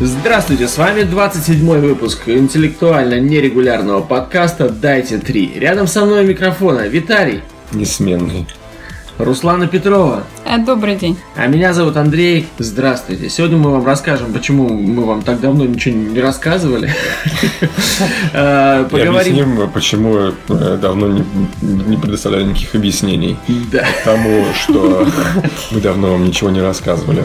Здравствуйте, 0.00 0.68
с 0.68 0.78
вами 0.78 1.02
27 1.02 1.80
выпуск 1.80 2.28
интеллектуально-нерегулярного 2.28 4.00
подкаста 4.00 4.68
«Дайте 4.68 5.18
три». 5.18 5.52
Рядом 5.56 5.86
со 5.86 6.04
мной 6.04 6.24
микрофона 6.24 6.86
Виталий, 6.86 7.42
Несменный. 7.72 8.46
Руслана 9.18 9.66
Петрова, 9.66 10.24
Добрый 10.56 10.96
день. 10.96 11.16
а 11.36 11.46
меня 11.46 11.72
зовут 11.74 11.96
Андрей. 11.96 12.46
Здравствуйте. 12.58 13.28
Сегодня 13.28 13.58
мы 13.58 13.70
вам 13.70 13.84
расскажем, 13.84 14.32
почему 14.32 14.68
мы 14.68 15.04
вам 15.04 15.22
так 15.22 15.40
давно 15.40 15.64
ничего 15.66 15.94
не 15.94 16.20
рассказывали. 16.20 16.90
И 18.32 18.86
Поговорим. 18.90 19.16
объясним, 19.16 19.70
почему 19.70 20.16
э, 20.48 20.78
давно 20.80 21.22
не, 21.62 21.96
предоставляли 21.96 22.44
никаких 22.44 22.74
объяснений 22.74 23.36
Да. 23.70 23.84
тому, 24.04 24.44
что 24.54 25.06
мы 25.70 25.80
давно 25.80 26.12
вам 26.12 26.24
ничего 26.26 26.50
не 26.50 26.60
рассказывали. 26.60 27.24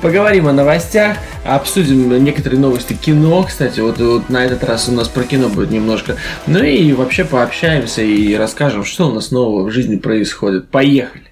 Поговорим 0.00 0.46
о 0.48 0.52
новостях, 0.52 1.16
обсудим 1.44 2.22
некоторые 2.24 2.60
новости 2.60 2.92
кино. 2.92 3.42
Кстати, 3.42 3.80
вот, 3.80 3.98
вот 3.98 4.28
на 4.30 4.44
этот 4.44 4.62
раз 4.64 4.88
у 4.88 4.92
нас 4.92 5.08
про 5.08 5.24
кино 5.24 5.48
будет 5.48 5.70
немножко. 5.70 6.16
Ну 6.46 6.62
и 6.62 6.92
вообще 6.92 7.24
пообщаемся 7.24 8.02
и 8.02 8.34
расскажем, 8.34 8.84
что 8.84 9.08
у 9.08 9.12
нас 9.12 9.30
нового 9.30 9.64
в 9.68 9.70
жизни 9.72 9.96
происходит. 9.96 10.68
Поехали! 10.68 11.27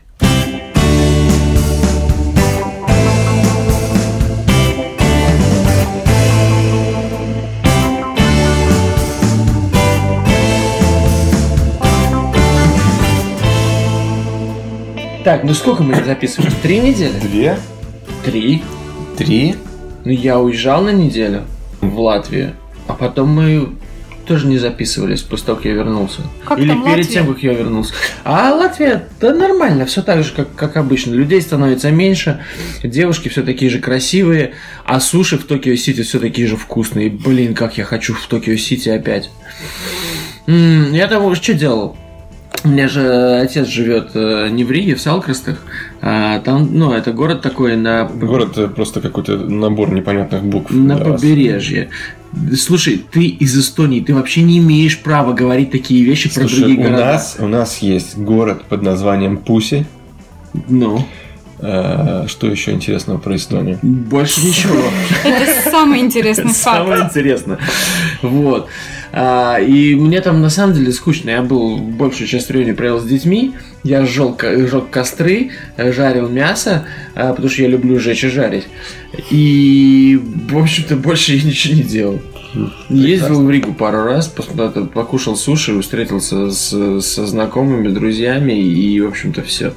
Так, 15.26 15.42
ну 15.42 15.54
сколько 15.54 15.82
мы 15.82 15.92
записываем? 16.04 16.52
Три 16.62 16.78
недели? 16.78 17.10
Две? 17.20 17.58
Три. 18.24 18.62
Три? 19.18 19.56
Ну, 20.04 20.12
я 20.12 20.38
уезжал 20.38 20.82
на 20.82 20.90
неделю 20.90 21.42
в 21.80 21.98
Латвию, 21.98 22.52
а 22.86 22.92
потом 22.92 23.30
мы 23.30 23.70
тоже 24.24 24.46
не 24.46 24.56
записывались 24.58 25.22
после 25.22 25.46
того, 25.46 25.56
как 25.56 25.64
я 25.66 25.72
вернулся. 25.72 26.20
Как 26.44 26.60
Или 26.60 26.68
там 26.68 26.84
перед 26.84 26.98
Латвия? 26.98 27.12
тем, 27.12 27.34
как 27.34 27.42
я 27.42 27.54
вернулся. 27.54 27.92
А 28.22 28.52
Латвия, 28.54 29.08
да 29.20 29.34
нормально, 29.34 29.84
все 29.86 30.00
так 30.00 30.22
же, 30.22 30.30
как, 30.32 30.54
как 30.54 30.76
обычно. 30.76 31.12
Людей 31.14 31.42
становится 31.42 31.90
меньше, 31.90 32.38
девушки 32.84 33.28
все 33.28 33.42
такие 33.42 33.68
же 33.68 33.80
красивые, 33.80 34.52
а 34.84 35.00
суши 35.00 35.38
в 35.38 35.44
Токио-Сити 35.44 36.02
все 36.02 36.20
такие 36.20 36.46
же 36.46 36.56
вкусные. 36.56 37.10
Блин, 37.10 37.54
как 37.56 37.76
я 37.78 37.82
хочу 37.84 38.14
в 38.14 38.24
Токио-Сити 38.28 38.90
опять. 38.90 39.28
М, 40.46 40.92
Я 40.92 41.08
там 41.08 41.24
уже 41.24 41.42
что 41.42 41.52
делал? 41.54 41.96
У 42.66 42.68
меня 42.68 42.88
же 42.88 43.38
отец 43.40 43.68
живет 43.68 44.10
э, 44.14 44.48
не 44.50 44.64
в 44.64 44.70
Риге, 44.72 44.96
в 44.96 45.00
Салкрастах. 45.00 45.58
А 46.02 46.40
там, 46.40 46.68
ну, 46.76 46.92
это 46.92 47.12
город 47.12 47.40
такой 47.40 47.76
на 47.76 48.04
Город 48.06 48.58
э, 48.58 48.66
просто 48.66 49.00
какой-то 49.00 49.36
набор 49.36 49.92
непонятных 49.92 50.42
букв. 50.42 50.72
на 50.72 50.96
побережье. 50.96 51.90
Слушай, 52.58 53.04
ты 53.10 53.26
из 53.26 53.56
Эстонии, 53.56 54.00
ты 54.00 54.14
вообще 54.14 54.42
не 54.42 54.58
имеешь 54.58 54.98
права 54.98 55.32
говорить 55.32 55.70
такие 55.70 56.04
вещи 56.04 56.28
про 56.28 56.40
Слушай, 56.40 56.58
другие 56.60 56.78
у 56.80 56.82
города. 56.82 57.04
нас, 57.04 57.36
у 57.38 57.46
нас 57.46 57.78
есть 57.78 58.18
город 58.18 58.64
под 58.64 58.82
названием 58.82 59.36
Пуси. 59.38 59.86
Ну, 60.68 61.06
Э, 61.58 62.26
Что 62.28 62.48
еще 62.48 62.72
интересного 62.72 63.16
про 63.16 63.34
Эстонию? 63.34 63.78
больше 63.80 64.44
ничего. 64.44 64.90
Это 65.24 65.70
самый 65.70 66.00
интересный 66.00 66.50
Самое 66.52 66.98
факт. 66.98 67.16
интересное. 67.16 67.58
Вот. 68.20 68.68
А, 69.18 69.58
и 69.58 69.94
мне 69.94 70.20
там 70.20 70.42
на 70.42 70.50
самом 70.50 70.74
деле 70.74 70.92
скучно. 70.92 71.30
Я 71.30 71.40
был 71.40 71.78
большую 71.78 72.28
часть 72.28 72.50
времени 72.50 72.72
провел 72.72 73.00
с 73.00 73.04
детьми. 73.06 73.54
Я 73.82 74.04
сжег, 74.04 74.44
сжег 74.44 74.90
костры, 74.90 75.52
жарил 75.78 76.28
мясо, 76.28 76.84
а, 77.14 77.30
потому 77.30 77.48
что 77.48 77.62
я 77.62 77.68
люблю 77.68 77.98
жечь 77.98 78.24
и 78.24 78.28
жарить. 78.28 78.64
И, 79.30 80.20
в 80.50 80.58
общем-то, 80.58 80.96
больше 80.96 81.32
я 81.32 81.42
ничего 81.42 81.74
не 81.76 81.82
делал. 81.82 82.20
Ездил 82.90 83.42
в 83.42 83.50
Ригу 83.50 83.72
пару 83.72 84.04
раз, 84.04 84.28
покушал 84.28 85.34
суши, 85.36 85.80
встретился 85.80 86.50
с, 86.50 87.00
со 87.00 87.26
знакомыми, 87.26 87.88
друзьями 87.88 88.52
и, 88.52 89.00
в 89.00 89.08
общем-то, 89.08 89.42
все. 89.42 89.72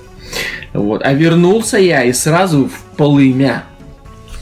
Вот. 0.74 1.02
А 1.02 1.14
вернулся 1.14 1.78
я 1.78 2.04
и 2.04 2.12
сразу 2.12 2.66
в 2.66 2.98
полымя. 2.98 3.64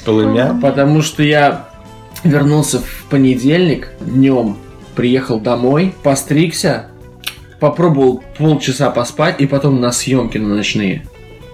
Полымя? 0.06 0.58
Потому 0.60 1.04
что 1.04 1.22
я 1.22 1.70
вернулся 2.24 2.80
в 2.80 3.06
понедельник 3.12 3.90
днем, 4.00 4.58
приехал 4.98 5.40
домой, 5.40 5.94
постригся, 6.02 6.88
попробовал 7.60 8.24
полчаса 8.38 8.90
поспать 8.90 9.40
и 9.40 9.46
потом 9.46 9.80
на 9.80 9.92
съемки 9.92 10.40
на 10.40 10.56
ночные. 10.56 11.04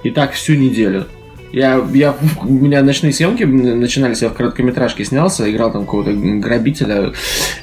И 0.03 0.11
так 0.11 0.31
всю 0.31 0.55
неделю. 0.55 1.05
Я, 1.51 1.85
я, 1.93 2.15
у 2.41 2.51
меня 2.51 2.81
ночные 2.81 3.11
съемки 3.11 3.43
начинались, 3.43 4.21
я 4.21 4.29
в 4.29 4.33
короткометражке 4.33 5.03
снялся, 5.03 5.49
играл 5.51 5.73
там 5.73 5.83
какого-то 5.83 6.13
грабителя. 6.13 7.11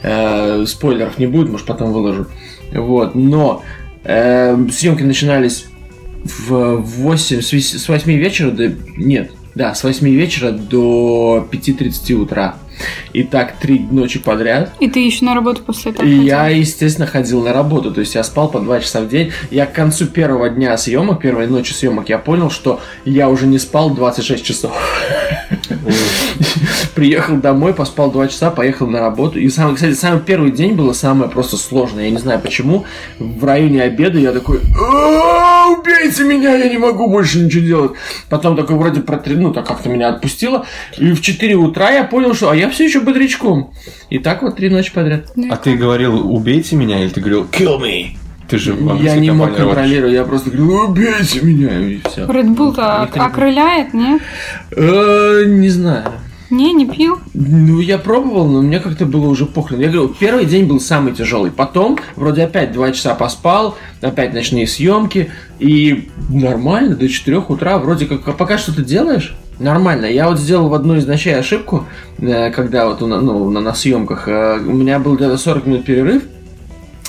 Э, 0.02 0.64
спойлеров 0.66 1.18
не 1.18 1.26
будет, 1.26 1.48
может 1.48 1.66
потом 1.66 1.92
выложу. 1.92 2.26
Вот, 2.72 3.14
но 3.14 3.62
э, 4.04 4.56
съемки 4.70 5.02
начинались 5.02 5.66
в 6.24 6.76
8, 6.76 7.40
с 7.40 7.52
вес- 7.52 7.78
с 7.78 7.88
8 7.88 8.12
вечера 8.12 8.50
до... 8.50 8.72
Нет, 8.96 9.32
да, 9.54 9.74
с 9.74 9.82
8 9.82 10.06
вечера 10.08 10.50
до 10.50 11.48
5.30 11.50 12.12
утра. 12.14 12.56
И 13.12 13.22
так 13.22 13.56
три 13.58 13.78
ночи 13.78 14.18
подряд. 14.18 14.72
И 14.80 14.88
ты 14.88 15.00
еще 15.00 15.24
на 15.24 15.34
работу 15.34 15.62
после 15.62 15.92
этого 15.92 16.04
И 16.06 16.10
ходил? 16.10 16.22
я, 16.24 16.48
естественно, 16.48 17.06
ходил 17.06 17.42
на 17.42 17.52
работу. 17.52 17.92
То 17.92 18.00
есть 18.00 18.14
я 18.14 18.22
спал 18.24 18.48
по 18.48 18.60
2 18.60 18.80
часа 18.80 19.00
в 19.00 19.08
день. 19.08 19.32
Я 19.50 19.66
к 19.66 19.72
концу 19.72 20.06
первого 20.06 20.48
дня 20.50 20.76
съемок, 20.76 21.20
первой 21.20 21.46
ночи 21.46 21.72
съемок, 21.72 22.08
я 22.08 22.18
понял, 22.18 22.50
что 22.50 22.80
я 23.04 23.28
уже 23.28 23.46
не 23.46 23.58
спал 23.58 23.90
26 23.90 24.44
часов. 24.44 24.72
Приехал 26.94 27.36
домой, 27.36 27.74
поспал 27.74 28.10
2 28.10 28.28
часа, 28.28 28.50
поехал 28.50 28.86
на 28.86 29.00
работу. 29.00 29.38
И 29.38 29.48
самый, 29.48 29.74
кстати, 29.74 29.94
самый 29.94 30.20
первый 30.20 30.50
день 30.50 30.74
было 30.74 30.92
самое 30.92 31.30
просто 31.30 31.56
сложное. 31.56 32.04
Я 32.04 32.10
не 32.10 32.18
знаю 32.18 32.40
почему. 32.40 32.84
В 33.18 33.44
районе 33.44 33.82
обеда 33.82 34.18
я 34.18 34.32
такой, 34.32 34.60
«А, 34.78 35.68
убейте 35.68 36.24
меня, 36.24 36.54
я 36.56 36.68
не 36.68 36.78
могу 36.78 37.08
больше 37.08 37.40
ничего 37.40 37.64
делать. 37.64 37.92
Потом 38.28 38.56
такой 38.56 38.76
вроде 38.76 39.00
протри... 39.00 39.36
ну 39.36 39.52
так 39.52 39.66
как-то 39.66 39.88
меня 39.88 40.08
отпустило. 40.08 40.66
И 40.98 41.12
в 41.12 41.20
4 41.20 41.54
утра 41.56 41.90
я 41.90 42.04
понял, 42.04 42.34
что 42.34 42.50
а 42.50 42.56
я 42.56 42.68
все 42.70 42.84
еще 42.84 43.00
бодрячком. 43.00 43.72
И 44.08 44.18
так 44.18 44.42
вот 44.42 44.56
три 44.56 44.68
ночи 44.68 44.92
подряд. 44.92 45.32
А 45.50 45.56
ты 45.56 45.76
говорил 45.76 46.32
«убейте 46.34 46.76
меня» 46.76 47.02
или 47.02 47.10
ты 47.10 47.20
говорил 47.20 47.46
«kill 47.50 47.80
me»? 47.80 48.16
Ты 48.50 48.58
же 48.58 48.76
Я 49.00 49.14
не 49.14 49.30
мог 49.30 49.54
контролировать, 49.54 50.12
я 50.12 50.24
просто 50.24 50.50
говорю, 50.50 50.90
убейте 50.90 51.40
меня, 51.40 51.78
и 51.78 52.00
все. 52.04 52.22
Red 52.22 52.56
Bull-то 52.56 53.02
окрыляет, 53.02 53.94
не? 53.94 54.18
Э, 54.72 55.44
Не 55.46 55.68
знаю. 55.68 56.10
Не, 56.50 56.72
не 56.72 56.86
пил? 56.86 57.18
Ну, 57.32 57.80
я 57.80 57.96
пробовал, 57.96 58.48
но 58.48 58.60
мне 58.60 58.80
как-то 58.80 59.06
было 59.06 59.26
уже 59.26 59.46
похрен. 59.46 59.80
Я 59.80 59.88
говорю, 59.88 60.14
первый 60.18 60.44
день 60.44 60.66
был 60.66 60.80
самый 60.80 61.14
тяжелый. 61.14 61.52
Потом, 61.52 61.98
вроде 62.16 62.42
опять 62.42 62.72
два 62.72 62.90
часа 62.90 63.14
поспал, 63.14 63.78
опять 64.00 64.34
ночные 64.34 64.66
съемки. 64.66 65.30
И 65.60 66.10
нормально, 66.28 66.96
до 66.96 67.08
4 67.08 67.38
утра, 67.38 67.78
вроде 67.78 68.06
как, 68.06 68.26
а 68.26 68.32
пока 68.32 68.58
что 68.58 68.74
ты 68.74 68.82
делаешь, 68.82 69.36
нормально. 69.60 70.06
Я 70.06 70.28
вот 70.28 70.40
сделал 70.40 70.68
в 70.68 70.74
одной 70.74 70.98
из 70.98 71.06
ночей 71.06 71.36
ошибку, 71.36 71.86
э, 72.18 72.50
когда 72.50 72.86
вот 72.86 73.00
ну, 73.00 73.50
на, 73.50 73.60
на 73.60 73.74
съемках, 73.74 74.26
э, 74.26 74.58
у 74.58 74.72
меня 74.72 74.98
был 74.98 75.14
где-то 75.14 75.38
40 75.38 75.66
минут 75.66 75.84
перерыв, 75.84 76.24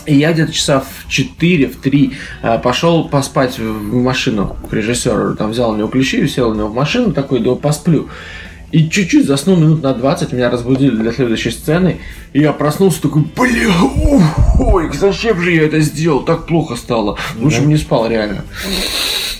и 0.05 0.15
я 0.15 0.33
где-то 0.33 0.51
часа 0.51 0.81
в 0.81 1.09
4, 1.09 1.67
в 1.67 1.77
3 1.77 2.13
э, 2.43 2.59
пошел 2.59 3.07
поспать 3.07 3.57
в 3.57 3.93
машину 3.95 4.55
к 4.69 4.73
режиссеру. 4.73 5.35
Там 5.35 5.51
взял 5.51 5.71
у 5.71 5.75
него 5.75 5.87
ключи, 5.87 6.27
сел 6.27 6.49
у 6.49 6.53
него 6.53 6.67
в 6.67 6.75
машину, 6.75 7.11
такой, 7.11 7.39
да 7.39 7.55
посплю. 7.55 8.09
И 8.71 8.89
чуть-чуть 8.89 9.25
заснул 9.25 9.57
минут 9.57 9.83
на 9.83 9.93
20, 9.93 10.31
меня 10.31 10.49
разбудили 10.49 10.95
для 10.95 11.11
следующей 11.11 11.51
сцены. 11.51 11.99
И 12.33 12.39
я 12.39 12.53
проснулся 12.53 13.01
такой, 13.01 13.23
бля, 13.23 13.69
ух, 13.83 14.23
ой, 14.59 14.89
зачем 14.93 15.41
же 15.41 15.51
я 15.51 15.63
это 15.63 15.79
сделал? 15.81 16.23
Так 16.23 16.45
плохо 16.47 16.75
стало. 16.75 17.17
Лучше 17.39 17.61
бы 17.61 17.67
не 17.67 17.77
спал, 17.77 18.07
реально. 18.07 18.43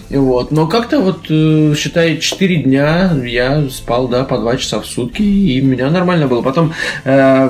И 0.10 0.18
вот. 0.18 0.52
Но 0.52 0.68
как-то 0.68 1.00
вот, 1.00 1.28
э, 1.30 1.74
считай, 1.78 2.18
4 2.18 2.64
дня 2.64 3.14
я 3.24 3.70
спал, 3.70 4.10
да, 4.10 4.26
по 4.26 4.38
2 4.38 4.58
часа 4.58 4.82
в 4.82 4.86
сутки, 4.86 5.22
и 5.22 5.62
у 5.62 5.66
меня 5.66 5.90
нормально 5.90 6.28
было. 6.28 6.42
Потом 6.42 6.74
э, 7.06 7.50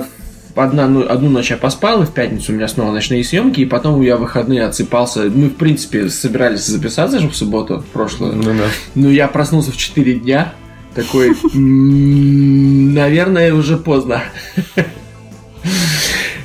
одна, 0.56 0.88
ну, 0.88 1.07
одну 1.10 1.30
ночь 1.30 1.50
я 1.50 1.57
поспал, 1.57 2.04
и 2.04 2.06
в 2.06 2.12
пятницу 2.12 2.51
у 2.51 2.56
меня 2.56 2.68
снова 2.68 2.92
ночные 2.92 3.24
съемки, 3.24 3.62
и 3.62 3.66
потом 3.66 4.00
я 4.01 4.18
в 4.18 4.22
выходные 4.22 4.63
отсыпался. 4.63 5.22
Мы, 5.22 5.50
в 5.50 5.56
принципе, 5.56 6.10
собирались 6.10 6.66
записаться 6.66 7.19
же 7.19 7.30
в 7.30 7.36
субботу, 7.36 7.80
в 7.80 7.86
прошлую. 7.86 8.36
Ну 8.36 8.44
да. 8.44 8.66
Ну, 8.94 9.10
я 9.10 9.27
проснулся 9.27 9.72
в 9.72 9.77
4 9.77 10.19
дня. 10.19 10.54
Такой, 10.96 11.34
«М, 11.54 12.94
наверное, 12.94 13.54
уже 13.54 13.78
поздно. 13.78 14.24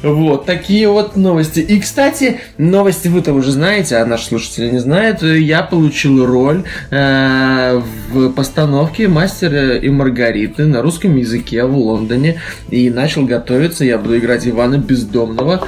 Вот, 0.03 0.47
такие 0.47 0.89
вот 0.89 1.17
новости. 1.17 1.59
И, 1.61 1.81
кстати, 1.81 2.41
новости 2.59 3.09
вы-то 3.09 3.33
уже 3.33 3.51
знаете, 3.51 3.97
а 3.97 4.07
наши 4.07 4.27
слушатели 4.27 4.71
не 4.71 4.79
знают. 4.79 5.23
Я 5.23 5.63
получил 5.63 6.25
роль 6.25 6.63
э, 6.91 7.83
в 8.13 8.31
постановке 8.31 9.09
«Мастера 9.09 9.77
и 9.77 9.89
Маргариты» 9.89 10.65
на 10.67 10.83
русском 10.83 11.17
языке 11.17 11.65
в 11.65 11.77
Лондоне. 11.77 12.41
И 12.71 12.89
начал 12.89 13.25
готовиться. 13.25 13.85
Я 13.85 13.99
буду 13.99 14.19
играть 14.19 14.47
Ивана 14.47 14.77
Бездомного. 14.77 15.67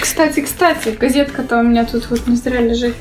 Кстати, 0.00 0.40
кстати, 0.40 0.96
газетка-то 1.00 1.58
у 1.58 1.62
меня 1.64 1.86
тут 1.86 2.08
вот 2.10 2.26
не 2.28 2.36
зря 2.36 2.60
лежит. 2.60 2.94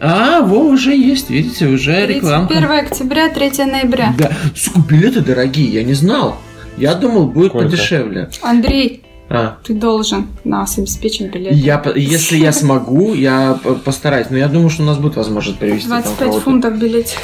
А, 0.00 0.40
во, 0.40 0.60
уже 0.60 0.96
есть, 0.96 1.28
видите, 1.28 1.66
уже 1.66 2.06
рекламка. 2.06 2.54
1 2.54 2.70
октября, 2.70 3.28
3 3.28 3.64
ноября. 3.66 4.14
Да, 4.18 4.32
сука, 4.56 4.80
билеты 4.88 5.20
дорогие, 5.20 5.70
я 5.70 5.84
не 5.84 5.92
знал. 5.92 6.38
Я 6.78 6.94
думал, 6.94 7.26
будет 7.26 7.50
Сколько? 7.50 7.66
подешевле. 7.68 8.30
Андрей, 8.40 9.02
А, 9.32 9.58
ты 9.62 9.74
должен 9.74 10.26
нас 10.42 10.76
обеспечить 10.76 11.30
билет. 11.32 11.52
я, 11.54 11.80
если 11.94 12.36
я 12.36 12.50
смогу, 12.52 13.14
я 13.14 13.58
постараюсь. 13.84 14.26
Но 14.28 14.36
я 14.36 14.48
думаю, 14.48 14.70
что 14.70 14.82
у 14.82 14.86
нас 14.86 14.98
будет 14.98 15.14
возможность 15.14 15.58
привезти 15.60 15.88
там 15.88 16.02
25 16.02 16.18
кого-то. 16.18 16.40
фунтов 16.44 16.78
билетики. 16.78 17.16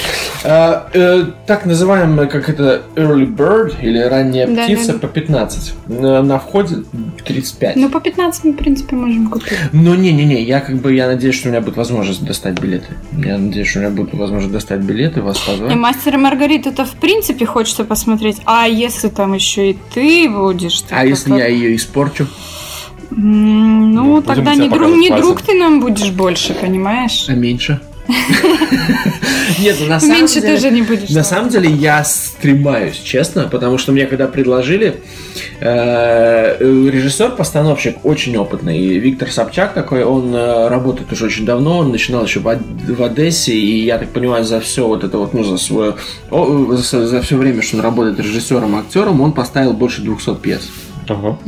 А, 0.44 0.88
э, 0.94 1.25
так 1.49 1.67
называемая, 1.67 2.26
как 2.29 2.49
это, 2.49 2.82
early 2.94 3.26
bird 3.26 3.75
или 3.82 3.99
ранняя 3.99 4.47
Да, 4.47 4.64
птица 4.64 4.87
да, 4.88 4.93
да. 4.93 4.99
по 5.00 5.08
15. 5.08 5.75
На, 5.88 6.23
на 6.23 6.38
входе 6.38 6.76
35. 7.25 7.75
Ну, 7.75 7.88
по 7.91 8.00
15 8.00 8.44
мы, 8.44 8.53
в 8.53 8.56
принципе, 8.56 8.94
можем 8.94 9.29
купить. 9.29 9.53
Но 9.73 9.97
не-не-не, 9.97 10.43
я 10.44 10.61
как 10.61 10.76
бы, 10.76 10.94
я 10.94 11.08
надеюсь, 11.08 11.35
что 11.35 11.49
у 11.49 11.50
меня 11.50 11.61
будет 11.61 11.76
возможность 11.76 12.25
достать 12.25 12.61
билеты. 12.61 12.87
Я 13.12 13.37
надеюсь, 13.37 13.67
что 13.69 13.81
у 13.81 13.82
меня 13.82 13.91
будет 13.91 14.14
возможность 14.14 14.53
достать 14.53 14.81
билеты, 14.81 15.23
вас 15.23 15.43
И 15.43 15.47
позвать. 15.50 15.75
мастер 15.75 16.14
и 16.14 16.19
Маргариту-то 16.19 16.85
в 16.85 16.93
принципе 16.93 17.47
хочется 17.47 17.85
посмотреть. 17.85 18.37
А 18.44 18.67
если 18.69 19.08
там 19.08 19.35
еще 19.35 19.70
и 19.73 19.79
ты 19.93 20.31
будешь? 20.31 20.85
А 20.91 21.05
если 21.05 21.35
я 21.35 21.47
ее 21.49 21.75
испорчу? 21.96 22.26
Ну, 23.10 24.16
Ну, 24.16 24.22
тогда 24.22 24.54
не, 24.54 24.69
друг, 24.69 24.90
не 24.96 25.10
друг 25.10 25.43
ты 25.43 25.54
нам 25.54 25.81
будешь 25.81 26.10
больше, 26.10 26.54
понимаешь? 26.54 27.26
А 27.28 27.32
меньше? 27.34 27.81
Нет, 29.58 29.76
ну, 29.81 29.87
на 29.87 29.98
самом 29.98 30.16
Меньше 30.19 30.40
деле... 30.40 30.54
тоже 30.54 30.70
не 30.70 30.82
будешь. 30.82 31.08
На 31.10 31.25
самом 31.25 31.48
деле 31.48 31.69
я 31.69 32.04
стремаюсь, 32.04 32.96
честно, 32.98 33.48
потому 33.50 33.78
что 33.78 33.90
мне 33.90 34.06
когда 34.06 34.28
предложили, 34.28 35.00
э, 35.60 36.56
режиссер-постановщик 36.60 38.04
очень 38.04 38.37
опытный, 38.37 38.98
Виктор 38.98 39.28
Собчак 39.32 39.75
такой, 39.75 40.04
он 40.04 40.32
э, 40.32 40.69
работает 40.69 41.10
уже 41.12 41.25
очень 41.26 41.44
давно, 41.44 41.78
он 41.78 41.90
начинал 41.90 42.25
еще 42.25 42.38
в, 42.38 42.46
Од- 42.46 42.60
в 42.60 43.02
Одессе, 43.02 43.54
и 43.54 43.84
я 43.84 43.98
так 43.98 44.10
понимаю, 44.10 44.44
за 44.44 44.60
все 44.60 44.87
вот 44.87 45.02
это 45.02 45.19
вот, 45.19 45.34
ну, 45.34 45.43
за 45.43 45.58
свое, 45.58 45.96
о, 46.31 46.76
за, 46.76 47.06
за 47.08 47.20
все 47.22 47.37
время, 47.37 47.62
что 47.62 47.76
он 47.78 47.82
работает 47.82 48.20
режиссером, 48.20 48.76
актером, 48.76 49.20
он 49.20 49.32
поставил 49.32 49.72
больше 49.72 50.02
200 50.02 50.37
пьес. 50.37 50.69
Ага. 51.08 51.38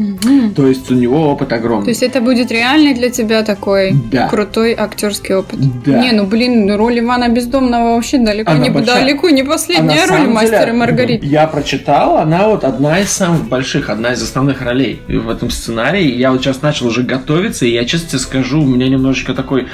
То 0.54 0.66
есть 0.66 0.90
у 0.90 0.94
него 0.94 1.30
опыт 1.30 1.52
огромный. 1.52 1.84
То 1.84 1.90
есть 1.90 2.02
это 2.02 2.20
будет 2.20 2.50
реальный 2.50 2.94
для 2.94 3.10
тебя 3.10 3.42
такой 3.42 3.92
Да. 4.12 4.28
крутой 4.28 4.74
актерский 4.78 5.34
опыт. 5.34 5.58
Да. 5.84 5.98
Не, 6.02 6.12
ну 6.12 6.26
блин, 6.26 6.70
роль 6.74 6.98
Ивана 7.00 7.28
Бездомного 7.28 7.94
вообще 7.94 8.18
далеко 8.18 8.50
Она 8.52 8.64
не, 8.64 8.70
большая. 8.70 9.00
далеко 9.02 9.30
не 9.30 9.42
последняя 9.42 10.00
роль 10.06 10.18
самом 10.18 10.32
мастера 10.34 10.60
деле, 10.60 10.72
Маргариты. 10.72 11.26
Я 11.26 11.46
прочитал, 11.46 12.18
она 12.18 12.48
вот 12.48 12.64
одна 12.64 13.00
из 13.00 13.10
самых 13.10 13.48
больших, 13.48 13.90
одна 13.90 14.12
из 14.12 14.22
основных 14.22 14.62
ролей 14.62 15.00
в 15.08 15.28
этом 15.28 15.50
сценарии. 15.50 16.14
Я 16.16 16.32
вот 16.32 16.42
сейчас 16.42 16.62
начал 16.62 16.86
уже 16.86 17.02
готовиться, 17.02 17.66
и 17.66 17.72
я 17.72 17.84
честно 17.84 18.08
тебе 18.10 18.18
скажу, 18.20 18.60
у 18.62 18.66
меня 18.66 18.88
немножечко 18.88 19.34
такой 19.34 19.66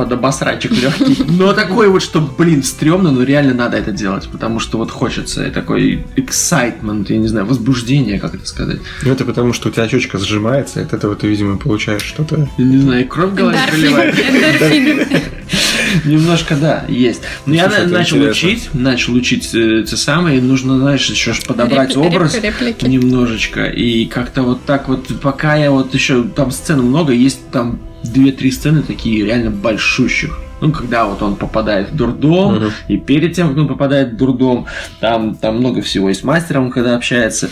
подобосрачек 0.00 0.72
легкий. 0.72 1.22
Но 1.28 1.52
такой 1.52 1.88
вот, 1.88 2.02
что, 2.02 2.22
блин, 2.22 2.62
стрёмно, 2.62 3.12
но 3.12 3.22
реально 3.22 3.52
надо 3.52 3.76
это 3.76 3.92
делать, 3.92 4.26
потому 4.32 4.58
что 4.58 4.78
вот 4.78 4.90
хочется 4.90 5.46
и 5.46 5.50
такой 5.50 6.06
excitement, 6.16 7.04
я 7.08 7.18
не 7.18 7.28
знаю, 7.28 7.44
возбуждение, 7.44 8.18
как 8.18 8.34
это 8.34 8.46
сказать. 8.46 8.80
Ну, 9.04 9.12
это 9.12 9.26
потому, 9.26 9.52
что 9.52 9.68
у 9.68 9.72
тебя 9.72 9.86
щечка 9.86 10.16
сжимается, 10.16 10.80
и 10.80 10.84
от 10.84 10.94
этого 10.94 11.14
ты, 11.16 11.26
видимо, 11.26 11.58
получаешь 11.58 12.00
что-то. 12.00 12.48
Я 12.56 12.64
не 12.64 12.78
знаю, 12.78 13.06
кровь 13.08 13.32
в 13.32 13.34
голове 13.34 13.58
приливает. 13.70 14.14
Немножко, 16.06 16.56
да, 16.56 16.84
есть. 16.88 17.20
Но 17.44 17.54
я 17.54 17.68
начал 17.68 18.22
учить, 18.22 18.70
начал 18.72 19.12
учить 19.14 19.50
э, 19.54 19.84
те 19.86 19.96
самые, 19.96 20.40
нужно, 20.40 20.78
знаешь, 20.78 21.06
еще 21.10 21.34
ж 21.34 21.42
подобрать 21.46 21.94
образ 21.94 22.38
немножечко. 22.80 23.66
И 23.66 24.06
как-то 24.06 24.42
вот 24.44 24.64
так 24.64 24.88
вот, 24.88 25.08
пока 25.20 25.56
я 25.56 25.70
вот 25.70 25.92
еще, 25.92 26.22
там 26.22 26.52
сцен 26.52 26.80
много, 26.80 27.12
есть 27.12 27.50
там 27.50 27.80
две-три 28.04 28.50
сцены 28.50 28.82
такие 28.82 29.24
реально 29.24 29.50
большущих. 29.50 30.38
Ну, 30.60 30.72
когда 30.72 31.06
вот 31.06 31.22
он 31.22 31.36
попадает 31.36 31.90
в 31.90 31.96
дурдом, 31.96 32.56
Мгм. 32.56 32.72
и 32.88 32.98
перед 32.98 33.34
тем, 33.34 33.48
как 33.48 33.56
он 33.58 33.68
попадает 33.68 34.12
в 34.12 34.16
дурдом, 34.16 34.66
там, 35.00 35.34
там 35.34 35.56
много 35.56 35.80
всего. 35.80 36.10
И 36.10 36.14
с 36.14 36.22
мастером, 36.22 36.70
когда 36.70 36.96
общается. 36.96 37.48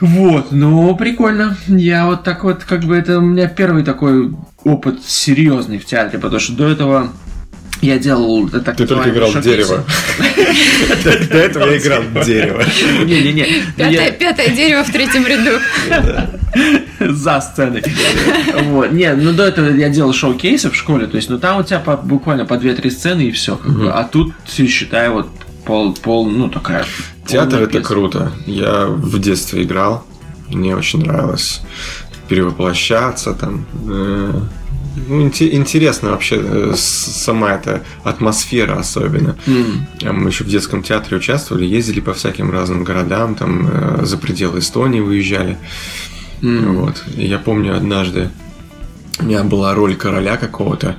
Вот, 0.00 0.50
ну, 0.50 0.96
прикольно. 0.96 1.58
Я 1.66 2.06
вот 2.06 2.24
так 2.24 2.42
вот, 2.42 2.64
как 2.64 2.84
бы, 2.84 2.96
это 2.96 3.18
у 3.18 3.22
меня 3.22 3.48
первый 3.48 3.84
такой 3.84 4.32
опыт 4.64 5.00
серьезный 5.04 5.78
в 5.78 5.84
театре, 5.84 6.18
потому 6.18 6.40
что 6.40 6.54
до 6.54 6.68
этого 6.68 7.12
я 7.82 7.98
делал 7.98 8.48
э, 8.48 8.60
так 8.60 8.76
Ты 8.76 8.86
только 8.86 9.10
играл 9.10 9.30
в 9.30 9.40
дерево. 9.42 9.84
До 11.04 11.38
этого 11.38 11.66
я 11.70 11.76
играл 11.78 12.02
в 12.02 12.24
дерево. 12.24 12.62
Не-не-не. 13.04 13.46
Пятое 14.18 14.48
дерево 14.48 14.84
в 14.84 14.90
третьем 14.90 15.26
ряду. 15.26 15.58
За 17.00 17.40
сценой. 17.40 17.82
Вот. 18.64 18.92
Не, 18.92 19.14
ну 19.14 19.32
до 19.32 19.44
этого 19.44 19.68
я 19.68 19.88
делал 19.88 20.12
шоу-кейсы 20.12 20.70
в 20.70 20.74
школе, 20.76 21.06
то 21.06 21.16
есть, 21.16 21.28
ну 21.30 21.38
там 21.38 21.60
у 21.60 21.62
тебя 21.62 21.78
по- 21.80 21.96
буквально 21.96 22.44
по 22.44 22.54
2-3 22.54 22.90
сцены 22.90 23.22
и 23.28 23.30
все. 23.30 23.58
А 23.92 24.04
тут, 24.04 24.32
считай, 24.48 25.08
вот 25.10 25.28
пол, 25.64 25.94
пол, 25.94 26.28
ну 26.28 26.48
такая... 26.48 26.84
Театр 27.26 27.62
это 27.62 27.80
круто. 27.80 28.32
Я 28.46 28.86
в 28.86 29.18
детстве 29.20 29.62
играл. 29.62 30.04
Мне 30.48 30.74
очень 30.74 31.00
нравилось 31.04 31.60
перевоплощаться 32.28 33.34
там. 33.34 33.66
Э, 33.88 34.32
ну, 35.08 35.26
инте- 35.28 35.50
интересно 35.52 36.10
вообще 36.10 36.40
э, 36.42 36.72
сама 36.76 37.52
эта 37.52 37.82
атмосфера 38.02 38.78
особенно. 38.78 39.36
А 40.04 40.12
Мы 40.12 40.30
еще 40.30 40.42
в 40.44 40.48
детском 40.48 40.82
театре 40.82 41.16
участвовали, 41.18 41.64
ездили 41.66 42.00
по 42.00 42.12
всяким 42.14 42.50
разным 42.50 42.82
городам, 42.82 43.34
там 43.36 43.68
э, 43.70 44.04
за 44.04 44.16
пределы 44.18 44.58
Эстонии 44.58 45.00
выезжали. 45.00 45.56
М. 46.42 46.76
Вот. 46.76 47.02
Я 47.16 47.38
помню 47.38 47.76
однажды 47.76 48.30
у 49.20 49.24
меня 49.24 49.42
была 49.44 49.74
роль 49.74 49.96
короля 49.96 50.36
какого-то. 50.36 50.96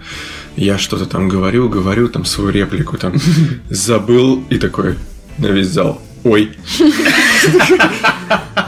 Я 0.55 0.77
что-то 0.77 1.05
там 1.05 1.27
говорю, 1.27 1.69
говорю, 1.69 2.07
там 2.07 2.25
свою 2.25 2.51
реплику 2.51 2.97
там 2.97 3.13
забыл 3.69 4.43
и 4.49 4.57
такой 4.57 4.95
на 5.37 5.47
весь 5.47 5.67
зал. 5.67 6.01
Ой. 6.23 6.51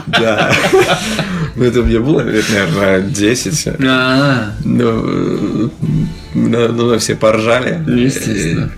Да. 0.06 0.52
Ну, 1.56 1.64
это 1.64 1.82
мне 1.82 1.98
было 1.98 2.20
лет, 2.20 2.44
наверное, 2.50 3.00
10. 3.00 3.68
А, 3.84 4.52
Ну, 4.64 5.70
ну, 6.34 6.68
ну, 6.72 6.98
все 6.98 7.14
поржали. 7.16 7.82
Естественно. 7.86 8.70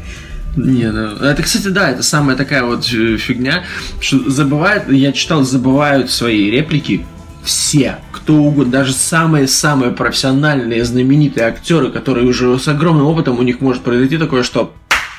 Не, 0.56 0.90
ну, 0.90 1.16
это, 1.16 1.42
кстати, 1.42 1.68
да, 1.68 1.90
это 1.90 2.02
самая 2.02 2.36
такая 2.36 2.62
вот 2.64 2.84
фигня, 2.86 3.64
что 4.00 4.30
забывают, 4.30 4.88
я 4.90 5.12
читал, 5.12 5.42
забывают 5.42 6.10
свои 6.10 6.50
реплики 6.50 7.04
все, 7.46 7.98
кто 8.12 8.34
угодно, 8.34 8.72
даже 8.72 8.92
самые-самые 8.92 9.92
профессиональные, 9.92 10.84
знаменитые 10.84 11.46
актеры, 11.46 11.90
которые 11.90 12.26
уже 12.26 12.58
с 12.58 12.68
огромным 12.68 13.06
опытом, 13.06 13.38
у 13.38 13.42
них 13.42 13.60
может 13.60 13.82
произойти 13.82 14.18
такое, 14.18 14.42
что 14.42 14.74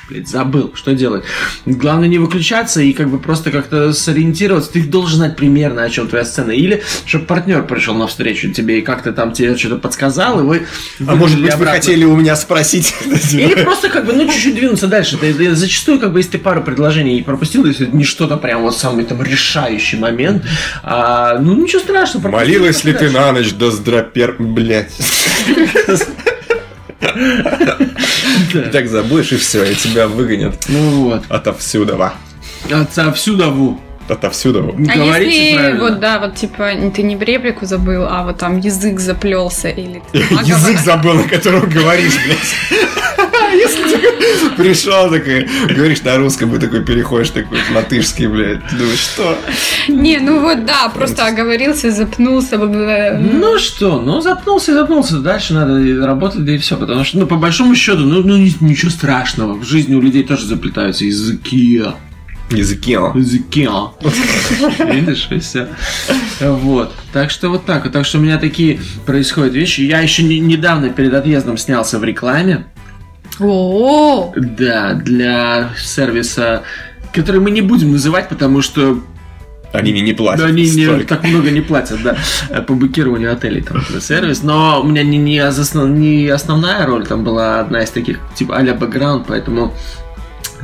блядь, 0.08 0.28
забыл, 0.28 0.72
что 0.74 0.94
делать. 0.94 1.24
Главное 1.66 2.08
не 2.08 2.18
выключаться 2.18 2.80
и 2.80 2.92
как 2.92 3.08
бы 3.08 3.18
просто 3.18 3.50
как-то 3.50 3.92
сориентироваться. 3.92 4.72
Ты 4.72 4.82
должен 4.84 5.18
знать 5.18 5.36
примерно, 5.36 5.82
о 5.84 5.90
чем 5.90 6.08
твоя 6.08 6.24
сцена. 6.24 6.50
Или, 6.50 6.82
чтобы 7.06 7.26
партнер 7.26 7.62
пришел 7.64 7.94
навстречу 7.94 8.50
тебе 8.50 8.78
и 8.78 8.82
как-то 8.82 9.12
там 9.12 9.32
тебе 9.32 9.56
что-то 9.56 9.76
подсказал, 9.76 10.40
и 10.40 10.42
вы... 10.42 10.66
А 11.06 11.14
может 11.14 11.38
быть, 11.38 11.46
вы 11.46 11.52
обратно. 11.52 11.80
хотели 11.80 12.04
у 12.04 12.16
меня 12.16 12.36
спросить? 12.36 12.94
Или 13.32 13.62
просто 13.62 13.88
как 13.88 14.06
бы, 14.06 14.12
ну, 14.12 14.26
чуть-чуть 14.26 14.54
двинуться 14.54 14.86
дальше. 14.86 15.18
Зачастую, 15.52 16.00
как 16.00 16.12
бы, 16.12 16.20
если 16.20 16.32
ты 16.32 16.38
пару 16.38 16.62
предложений 16.62 17.22
пропустил, 17.22 17.64
если 17.66 17.86
это 17.86 17.96
не 17.96 18.04
что-то 18.04 18.36
прям 18.36 18.62
вот 18.62 18.76
самый 18.76 19.04
там 19.04 19.22
решающий 19.22 19.96
момент, 19.96 20.44
а, 20.82 21.38
ну, 21.38 21.54
ничего 21.54 21.80
страшного. 21.80 22.28
Молилась 22.28 22.84
ли 22.84 22.92
ты 22.92 23.10
на 23.10 23.32
ночь 23.32 23.52
до 23.52 23.70
здропер... 23.70 24.36
Блять. 27.00 28.70
Так 28.72 28.88
забудешь, 28.88 29.32
и 29.32 29.36
все, 29.36 29.64
и 29.64 29.74
тебя 29.74 30.08
выгонят 30.08 30.56
Ну 30.68 31.04
вот. 31.10 31.22
отовсюду. 31.28 31.96
ву. 33.50 33.80
Отовсюду. 34.08 34.74
А 34.88 34.96
Говорите 34.96 35.38
если 35.50 35.56
правильно. 35.58 35.80
вот 35.80 36.00
да, 36.00 36.18
вот 36.18 36.34
типа 36.34 36.70
ты 36.94 37.02
не 37.02 37.14
реплику 37.18 37.66
забыл, 37.66 38.06
а 38.08 38.22
вот 38.24 38.38
там 38.38 38.58
язык 38.58 38.98
заплелся 39.00 39.68
или 39.68 40.02
ты 40.12 40.18
Язык 40.44 40.78
забыл, 40.78 41.12
на 41.14 41.24
котором 41.24 41.68
говоришь, 41.68 42.14
блядь. 42.24 43.27
Если 43.52 43.82
ты 43.96 44.50
пришел 44.56 45.10
такой, 45.10 45.48
говоришь 45.74 46.02
на 46.02 46.16
русском, 46.16 46.54
и 46.54 46.58
такой 46.58 46.84
переходишь 46.84 47.30
такой 47.30 47.58
на 47.72 47.82
тыжский, 47.82 48.26
блядь. 48.26 48.60
Думаешь, 48.76 48.98
что? 48.98 49.38
Не, 49.88 50.18
ну 50.18 50.40
вот 50.40 50.64
да, 50.64 50.88
просто 50.90 51.26
оговорился, 51.26 51.90
запнулся. 51.90 52.58
Ну 52.58 53.58
что, 53.58 54.00
ну 54.00 54.20
запнулся 54.20 54.72
и 54.72 54.74
запнулся. 54.74 55.18
Дальше 55.18 55.54
надо 55.54 56.06
работать, 56.06 56.44
да 56.44 56.52
и 56.52 56.58
все. 56.58 56.76
Потому 56.76 57.04
что, 57.04 57.18
ну, 57.18 57.26
по 57.26 57.36
большому 57.36 57.74
счету, 57.74 58.00
ну, 58.00 58.22
ну 58.22 58.36
ни- 58.36 58.54
ничего 58.60 58.90
страшного. 58.90 59.54
В 59.54 59.64
жизни 59.64 59.94
у 59.94 60.00
людей 60.00 60.22
тоже 60.24 60.46
заплетаются 60.46 61.04
языки. 61.04 61.82
Языке. 62.50 62.98
Зикио. 63.14 63.94
Видишь, 64.78 65.28
и 65.30 65.38
все. 65.38 65.68
Вот. 66.40 66.94
Так 67.12 67.30
что 67.30 67.50
вот 67.50 67.66
так. 67.66 67.90
Так 67.92 68.06
что 68.06 68.16
у 68.18 68.22
меня 68.22 68.38
такие 68.38 68.80
происходят 69.04 69.52
вещи. 69.52 69.82
Я 69.82 70.00
еще 70.00 70.22
не- 70.22 70.38
недавно 70.40 70.88
перед 70.88 71.12
отъездом 71.12 71.58
снялся 71.58 71.98
в 71.98 72.04
рекламе. 72.04 72.64
О, 73.40 74.32
Да, 74.36 74.94
для 74.94 75.70
сервиса, 75.76 76.62
который 77.12 77.40
мы 77.40 77.50
не 77.50 77.62
будем 77.62 77.92
называть, 77.92 78.28
потому 78.28 78.62
что 78.62 79.00
Они 79.72 79.92
мне 79.92 80.00
не 80.00 80.12
платят. 80.12 80.44
они 80.46 80.68
не, 80.70 81.04
так 81.04 81.22
много 81.24 81.50
не 81.50 81.60
платят, 81.60 81.98
да, 82.02 82.16
по 82.62 82.74
букированию 82.74 83.32
отелей 83.32 83.62
там 83.62 83.82
сервис. 84.00 84.42
Но 84.42 84.80
у 84.82 84.86
меня 84.88 85.02
не, 85.02 85.18
не, 85.18 85.38
основ- 85.38 85.88
не 85.88 86.28
основная 86.28 86.86
роль, 86.86 87.06
там 87.06 87.24
была 87.24 87.60
одна 87.60 87.82
из 87.82 87.90
таких, 87.90 88.18
типа 88.34 88.56
а-ля 88.56 88.74
бэкграунд, 88.74 89.26
поэтому 89.26 89.72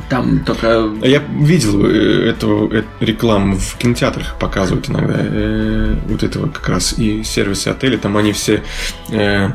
там 0.09 0.39
только 0.39 0.67
А 1.01 1.07
Я 1.07 1.19
видел 1.39 1.83
э, 1.85 2.29
эту 2.29 2.69
э, 2.71 2.83
рекламу 2.99 3.57
в 3.57 3.75
кинотеатрах 3.77 4.35
показывают 4.39 4.87
иногда. 4.89 5.15
э, 5.17 5.95
вот 6.07 6.21
этого 6.23 6.47
как 6.49 6.67
раз 6.69 6.93
и 6.97 7.23
сервисы 7.23 7.69
отеля. 7.69 7.97
Там 7.97 8.15
они 8.17 8.31
все 8.33 8.61
э, 9.11 9.49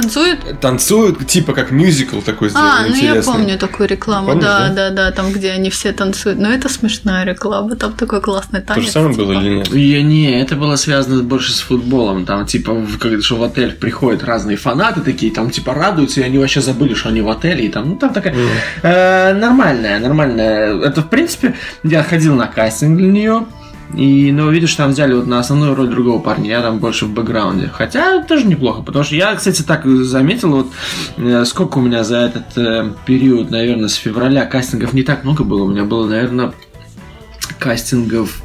танцует? 0.00 0.60
танцуют, 0.60 1.26
типа 1.26 1.52
как 1.52 1.70
мюзикл 1.70 2.20
такой 2.20 2.48
А, 2.48 2.50
сделан 2.50 2.76
ну 2.82 2.94
я 2.96 3.00
интересный. 3.10 3.32
помню 3.32 3.58
такую 3.58 3.88
рекламу, 3.88 4.26
Помнишь, 4.28 4.44
да, 4.44 4.68
да? 4.68 4.74
да, 4.74 4.90
да, 4.90 5.10
там, 5.12 5.32
где 5.32 5.50
они 5.52 5.70
все 5.70 5.92
танцуют. 5.92 6.38
Но 6.38 6.50
это 6.50 6.68
смешная 6.68 7.24
реклама, 7.24 7.76
там 7.76 7.92
такой 7.92 8.20
классный 8.20 8.60
То 8.60 8.74
танец. 8.74 8.86
же 8.86 8.90
самое 8.92 9.16
было 9.16 9.34
типа. 9.34 9.44
или 9.44 9.54
нет? 9.56 9.74
Я 9.74 10.02
не, 10.02 10.40
это 10.40 10.56
было 10.56 10.76
связано 10.76 11.22
больше 11.22 11.52
с 11.52 11.60
футболом. 11.60 12.26
Там, 12.26 12.46
типа, 12.46 12.72
в- 12.74 12.98
когда 12.98 13.20
что 13.22 13.36
в 13.36 13.42
отель 13.44 13.72
приходят 13.72 14.22
разные 14.24 14.56
фанаты 14.56 15.00
такие, 15.00 15.32
там, 15.32 15.50
типа, 15.50 15.74
радуются, 15.74 16.20
и 16.20 16.24
они 16.24 16.38
вообще 16.38 16.60
забыли, 16.60 16.94
что 16.94 17.08
они 17.08 17.20
в 17.22 17.28
отеле. 17.30 17.66
И 17.66 17.68
там, 17.68 17.90
ну, 17.90 17.96
там 17.96 18.12
такая 18.12 18.34
э, 18.82 19.32
нормальная, 19.34 19.98
нормальная. 19.98 20.76
Это, 20.82 21.02
в 21.02 21.08
принципе, 21.08 21.54
я 21.82 22.02
ходил 22.02 22.34
на 22.34 22.46
кастинг 22.46 22.98
для 22.98 23.08
нее. 23.10 23.46
И, 23.94 24.32
ну, 24.32 24.50
видишь, 24.50 24.74
там 24.74 24.90
взяли 24.90 25.14
вот 25.14 25.26
на 25.26 25.38
основную 25.38 25.74
роль 25.74 25.88
другого 25.88 26.20
парня, 26.20 26.50
я 26.50 26.62
там 26.62 26.78
больше 26.78 27.06
в 27.06 27.10
бэкграунде. 27.10 27.70
Хотя 27.72 28.22
тоже 28.22 28.46
неплохо, 28.46 28.82
потому 28.82 29.04
что 29.04 29.14
я, 29.14 29.34
кстати, 29.34 29.62
так 29.62 29.86
заметил, 29.86 30.50
вот 30.50 30.72
э, 31.16 31.44
сколько 31.44 31.78
у 31.78 31.82
меня 31.82 32.02
за 32.02 32.16
этот 32.18 32.56
э, 32.56 32.90
период, 33.06 33.50
наверное, 33.50 33.88
с 33.88 33.94
февраля 33.94 34.46
кастингов 34.46 34.94
не 34.94 35.02
так 35.02 35.24
много 35.24 35.44
было. 35.44 35.64
У 35.64 35.68
меня 35.68 35.84
было, 35.84 36.08
наверное, 36.08 36.52
кастингов 37.58 38.42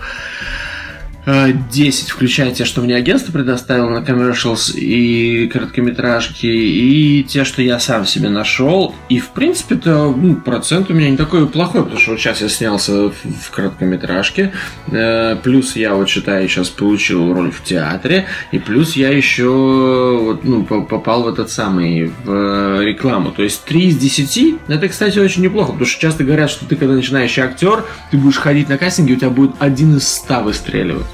10, 1.25 2.09
включая 2.09 2.51
те, 2.51 2.65
что 2.65 2.81
мне 2.81 2.95
агентство 2.95 3.31
предоставило 3.31 3.89
на 3.89 4.03
commercials 4.03 4.73
и 4.75 5.47
короткометражки, 5.47 6.47
и 6.47 7.23
те, 7.23 7.43
что 7.43 7.61
я 7.61 7.79
сам 7.79 8.05
себе 8.05 8.29
нашел. 8.29 8.95
И, 9.09 9.19
в 9.19 9.29
принципе-то, 9.29 10.13
ну, 10.15 10.35
процент 10.35 10.89
у 10.89 10.93
меня 10.93 11.09
не 11.09 11.17
такой 11.17 11.47
плохой, 11.47 11.83
потому 11.83 11.99
что 11.99 12.11
вот 12.11 12.19
сейчас 12.19 12.41
я 12.41 12.49
снялся 12.49 13.09
в, 13.09 13.13
в 13.23 13.51
короткометражке, 13.51 14.53
э, 14.91 15.35
плюс 15.43 15.75
я 15.75 15.93
вот, 15.93 16.09
считаю, 16.09 16.47
сейчас 16.47 16.69
получил 16.69 17.33
роль 17.33 17.51
в 17.51 17.63
театре, 17.63 18.25
и 18.51 18.59
плюс 18.59 18.95
я 18.95 19.09
еще 19.09 20.17
вот, 20.21 20.43
ну, 20.43 20.63
по- 20.63 20.81
попал 20.81 21.23
в 21.23 21.27
этот 21.27 21.49
самый, 21.51 22.11
в 22.23 22.31
э, 22.31 22.85
рекламу. 22.85 23.31
То 23.31 23.43
есть 23.43 23.63
3 23.65 23.87
из 23.87 23.97
10, 23.97 24.55
это, 24.67 24.87
кстати, 24.87 25.19
очень 25.19 25.43
неплохо, 25.43 25.71
потому 25.73 25.85
что 25.85 26.01
часто 26.01 26.23
говорят, 26.23 26.49
что 26.49 26.65
ты, 26.65 26.75
когда 26.75 26.93
начинающий 26.93 27.43
актер, 27.43 27.85
ты 28.11 28.17
будешь 28.17 28.37
ходить 28.37 28.69
на 28.69 28.77
кастинге, 28.77 29.13
у 29.13 29.17
тебя 29.17 29.29
будет 29.29 29.51
один 29.59 29.97
из 29.97 30.07
100 30.07 30.41
выстреливать. 30.41 31.05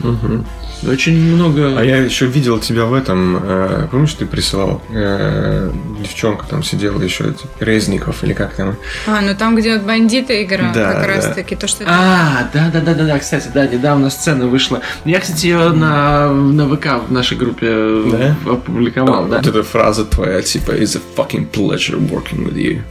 Мгм. 0.00 0.46
Очень 0.86 1.18
много... 1.34 1.78
А 1.78 1.84
я 1.84 1.98
еще 1.98 2.26
видел 2.26 2.58
тебя 2.58 2.84
в 2.84 2.92
этом, 2.92 3.38
э, 3.42 3.88
помнишь, 3.90 4.12
ты 4.14 4.26
присылал? 4.26 4.82
Э, 4.90 5.70
девчонка 6.00 6.46
там 6.46 6.62
сидела 6.62 7.00
еще, 7.00 7.30
эти, 7.30 7.46
Резников 7.60 8.22
или 8.22 8.34
как 8.34 8.54
там. 8.54 8.76
А, 9.06 9.20
ну 9.22 9.34
там, 9.34 9.56
где 9.56 9.74
вот 9.78 9.86
бандиты 9.86 10.42
играют, 10.42 10.74
Да, 10.74 10.92
как 10.92 11.02
да. 11.02 11.06
раз 11.06 11.34
таки 11.34 11.56
то, 11.56 11.66
что... 11.68 11.84
А, 11.86 12.50
да, 12.52 12.70
да, 12.72 12.80
да, 12.80 12.94
да, 12.94 13.04
да, 13.06 13.18
кстати, 13.18 13.48
да, 13.54 13.66
недавно 13.66 14.10
сцена 14.10 14.46
вышла. 14.46 14.82
Я, 15.04 15.20
кстати, 15.20 15.46
ее 15.46 15.70
на, 15.70 16.30
на 16.32 16.68
ВК 16.68 16.86
в 17.08 17.12
нашей 17.12 17.38
группе 17.38 17.66
Да? 18.12 18.36
опубликовал, 18.52 19.26
да. 19.26 19.38
Вот 19.38 19.46
эта 19.46 19.62
фраза 19.62 20.04
твоя, 20.04 20.42
типа, 20.42 20.72
it's 20.72 20.96
a 20.96 21.00
fucking 21.16 21.50
pleasure 21.50 21.98
working 22.10 22.44
with 22.46 22.56
you. 22.56 22.82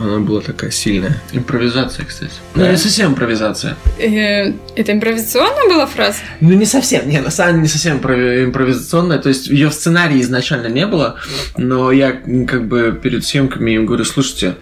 Она 0.00 0.18
была 0.20 0.40
такая 0.40 0.70
сильная. 0.70 1.20
Импровизация, 1.32 2.04
кстати. 2.04 2.32
Да. 2.54 2.64
Ну, 2.66 2.70
не 2.70 2.76
совсем 2.76 3.10
импровизация. 3.12 3.76
Э, 3.98 4.52
Это 4.76 4.92
импровизационная 4.92 5.68
была 5.68 5.86
фраза? 5.86 6.18
Ну, 6.40 6.52
не 6.52 6.66
совсем, 6.66 7.08
не, 7.08 7.20
на 7.20 7.30
самом 7.30 7.52
деле 7.54 7.62
не 7.62 7.68
совсем 7.68 7.96
импрови- 7.98 8.44
импровизационная. 8.44 9.18
То 9.18 9.28
есть 9.28 9.48
ее 9.48 9.68
в 9.70 9.74
сценарии 9.74 10.20
изначально 10.20 10.68
не 10.68 10.86
было, 10.86 11.16
но 11.56 11.90
я 11.92 12.12
как 12.12 12.66
бы 12.68 12.98
перед 13.02 13.24
съемками 13.24 13.72
им 13.72 13.86
говорю, 13.86 14.04
слушайте, 14.04 14.54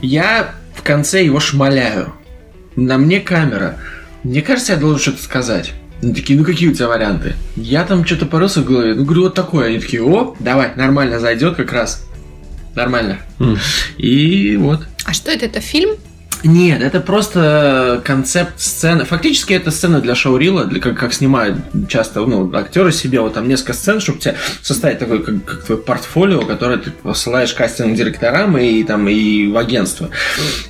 я 0.00 0.54
в 0.74 0.82
конце 0.82 1.24
его 1.24 1.40
шмаляю. 1.40 2.14
На 2.76 2.96
мне 2.98 3.20
камера. 3.20 3.76
Мне 4.22 4.42
кажется, 4.42 4.72
я 4.74 4.78
должен 4.78 5.00
что-то 5.00 5.22
сказать. 5.22 5.72
Они 6.00 6.14
такие, 6.14 6.38
ну 6.38 6.44
какие 6.44 6.68
у 6.68 6.74
тебя 6.74 6.86
варианты? 6.88 7.34
Я 7.56 7.84
там 7.84 8.04
что-то 8.06 8.26
порылся 8.26 8.60
в 8.60 8.64
голове. 8.64 8.94
Ну, 8.94 9.04
говорю, 9.04 9.22
вот 9.22 9.34
такое. 9.34 9.66
Они 9.68 9.80
такие, 9.80 10.02
о, 10.02 10.36
давай, 10.38 10.70
нормально 10.76 11.18
зайдет 11.18 11.56
как 11.56 11.72
раз. 11.72 12.07
Нормально. 12.78 13.18
И 13.96 14.56
вот. 14.56 14.86
А 15.04 15.12
что 15.12 15.30
это? 15.30 15.46
Это 15.46 15.60
фильм? 15.60 15.96
Нет, 16.44 16.82
это 16.82 17.00
просто 17.00 18.00
концепт 18.04 18.60
сцены. 18.60 19.04
Фактически 19.04 19.54
это 19.54 19.72
сцена 19.72 20.00
для 20.00 20.14
шоурила, 20.14 20.66
для 20.66 20.80
как, 20.80 20.96
как 20.96 21.12
снимают 21.12 21.56
часто 21.88 22.20
ну, 22.20 22.54
актеры 22.54 22.92
себе, 22.92 23.20
вот 23.20 23.34
там 23.34 23.48
несколько 23.48 23.72
сцен, 23.72 23.98
чтобы 23.98 24.20
тебе 24.20 24.36
составить 24.62 25.00
такой 25.00 25.24
как, 25.24 25.44
как 25.44 25.64
твое 25.64 25.80
портфолио, 25.80 26.42
которое 26.42 26.78
ты 26.78 26.92
посылаешь 26.92 27.52
кастинг 27.54 27.96
директорам 27.96 28.56
и 28.56 28.84
там 28.84 29.08
и 29.08 29.48
в 29.48 29.56
агентство. 29.56 30.10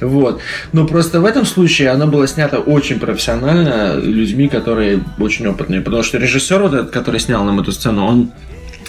Вот. 0.01 0.41
Но 0.73 0.87
просто 0.87 1.21
в 1.21 1.27
этом 1.27 1.45
случае 1.45 1.91
оно 1.91 2.07
было 2.07 2.27
снято 2.27 2.61
очень 2.61 2.99
профессионально 2.99 3.97
людьми, 3.97 4.49
которые 4.49 5.05
очень 5.19 5.47
опытные. 5.49 5.83
Потому 5.83 6.03
что 6.03 6.17
режиссер 6.17 6.63
вот 6.63 6.73
этот, 6.73 6.91
который 6.91 7.21
снял 7.21 7.45
нам 7.45 7.61
эту 7.61 7.73
сцену, 7.73 8.07
он 8.07 8.33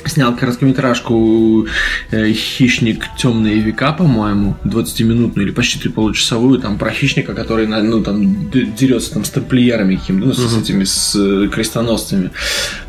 снял 0.06 0.36
короткометражку 0.36 1.68
э, 2.12 2.32
«Хищник. 2.32 3.06
Темные 3.18 3.60
века», 3.60 3.92
по-моему, 3.92 4.56
20-минутную 4.64 5.48
или 5.48 5.54
почти 5.54 5.90
получасовую, 5.90 6.60
там 6.60 6.78
про 6.78 6.92
хищника, 6.92 7.34
который, 7.34 7.68
ну, 7.68 8.04
там, 8.04 8.50
дерется 8.50 9.14
там 9.14 9.26
с 9.26 9.30
тамплиерами 9.30 9.96
какими-то, 9.96 10.28
ну, 10.28 10.34
с, 10.34 10.38
с 10.38 10.58
этими, 10.58 10.84
с 10.84 11.16
э, 11.16 11.48
крестоносцами. 11.48 12.32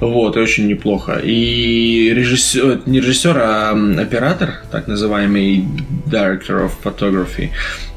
Вот, 0.00 0.36
и 0.36 0.40
очень 0.40 0.66
неплохо. 0.66 1.20
И 1.24 2.12
режиссер, 2.14 2.82
не 2.86 3.00
режиссер, 3.00 3.36
а 3.38 3.70
оператор, 3.98 4.62
так 4.70 4.86
называемый 4.86 5.64
Director 6.06 6.68
of 6.68 6.72
Photography, 6.82 7.50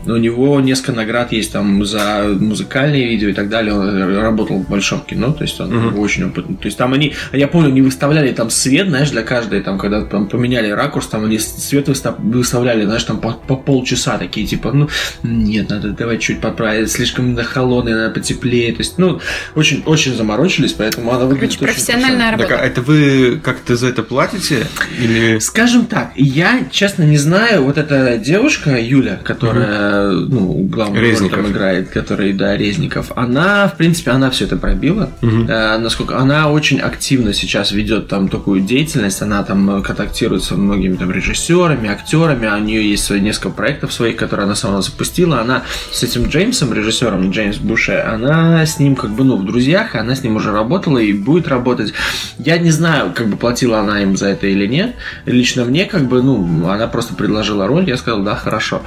у 0.06 0.18
него 0.18 0.60
несколько 0.60 0.92
наград 0.94 1.32
есть 1.32 1.52
там 1.52 1.86
за 1.86 2.26
музыкальные 2.40 3.08
видео 3.08 3.30
и 3.30 3.34
так 3.34 3.50
далее. 3.50 3.74
Он 3.74 4.18
работал 4.20 4.58
в 4.60 4.70
большом 4.70 5.02
кино, 5.02 5.32
то 5.32 5.44
есть 5.44 5.60
он 5.60 5.74
Мгм. 5.74 6.00
очень 6.00 6.26
опытный. 6.26 6.56
То 6.58 6.66
есть 6.66 6.78
там 6.78 6.94
они, 6.94 7.14
я 7.32 7.48
помню, 7.48 7.70
они 7.70 7.82
выставляли 7.82 8.32
там 8.32 8.50
свет, 8.50 8.88
знаешь, 8.90 9.10
для 9.12 9.24
каждой, 9.24 9.62
там, 9.62 9.78
когда 9.78 10.04
там 10.06 10.28
поменяли 10.28 10.70
ракурс, 10.70 11.08
там 11.08 11.26
они 11.26 11.40
свет 11.40 11.88
выста- 11.88 12.16
выставляли, 12.20 12.86
знаешь, 12.86 13.04
там 13.04 13.20
по, 13.20 13.32
по 13.34 13.56
полчаса 13.56 14.18
такие, 14.18 14.46
типа, 14.48 14.72
ну, 14.72 14.90
нет, 15.24 15.70
надо 15.70 15.90
давай 15.90 16.18
чуть 16.18 16.42
подправить, 16.42 16.92
слишком 16.92 17.36
холодный, 17.38 17.94
надо 17.94 18.10
потеплее. 18.14 18.72
То 18.74 18.80
есть, 18.80 18.98
ну, 18.98 19.20
очень, 19.56 19.84
очень 19.86 20.16
заморочились, 20.16 20.74
поэтому 20.74 21.12
она 21.12 21.26
выглядит 21.26 21.58
Короче, 21.60 21.74
очень 21.74 21.86
профессиональная 21.86 22.32
Так, 22.32 22.40
работа. 22.42 22.60
а 22.62 22.66
это 22.66 22.82
вы 22.82 23.40
как-то 23.44 23.76
за 23.76 23.88
это 23.88 24.04
платите? 24.04 24.66
Или... 25.00 25.40
Скажем 25.40 25.86
так, 25.86 26.12
я, 26.16 26.62
честно, 26.72 27.04
не 27.04 27.18
знаю, 27.18 27.64
вот 27.64 27.78
эта 27.78 28.18
девушка, 28.18 28.80
Юля, 28.80 29.20
которая, 29.24 29.93
ну, 30.12 30.68
главную 30.70 31.20
роль 31.20 31.30
там 31.30 31.52
играет, 31.52 31.90
которая, 31.90 32.34
да, 32.34 32.56
Резников, 32.58 33.12
она, 33.16 33.68
в 33.68 33.78
принципе, 33.78 34.12
она 34.12 34.30
все 34.30 34.46
это 34.46 34.58
пробила. 34.58 35.10
Мгм. 35.22 35.48
Э, 35.50 35.78
насколько 35.78 36.18
она 36.18 36.50
очень 36.50 36.80
активно 36.80 37.34
сейчас 37.34 37.72
ведет 37.72 38.08
там 38.08 38.30
такую 38.30 38.62
деятельность, 38.62 39.22
она 39.22 39.44
там 39.44 39.80
э, 39.80 39.82
контактирует 39.82 40.44
со 40.44 40.56
многими 40.56 40.96
там 40.96 41.12
режиссерами, 41.12 41.90
актерами, 41.90 42.48
а 42.48 42.58
у 42.58 42.62
нее 42.62 42.90
есть 42.90 43.10
несколько 43.10 43.50
проектов 43.50 43.94
своих, 43.94 44.16
которые 44.16 44.46
она 44.46 44.56
сама 44.56 44.82
запустила. 44.82 45.40
Она 45.42 45.64
с 45.92 46.04
этим 46.04 46.28
Джеймсом, 46.28 46.74
режиссером 46.74 47.32
Джеймс 47.32 47.58
Буше, 47.58 47.94
она 47.94 48.66
с 48.66 48.80
ним 48.80 48.96
как 48.96 49.12
бы, 49.12 49.24
ну, 49.24 49.38
в 49.38 49.46
друзьях, 49.46 49.96
она 49.96 50.16
с 50.16 50.24
ним 50.24 50.36
уже 50.36 50.52
работала 50.52 50.98
и 50.98 51.14
будет 51.14 51.48
работать. 51.48 51.94
Я 52.38 52.58
не 52.58 52.72
знаю, 52.72 53.12
как 53.14 53.28
бы 53.28 53.38
платила 53.38 53.80
она 53.80 54.02
им 54.02 54.18
за 54.18 54.28
это 54.28 54.48
или 54.48 54.68
нет. 54.68 54.96
Лично 55.26 55.66
мне, 55.66 55.86
как 55.86 56.04
бы, 56.04 56.22
ну, 56.22 56.70
она 56.70 56.88
просто 56.88 57.14
предложила 57.16 57.68
роль, 57.68 57.88
я 57.90 57.98
сказал, 57.98 58.24
да, 58.24 58.36
хорошо. 58.36 58.82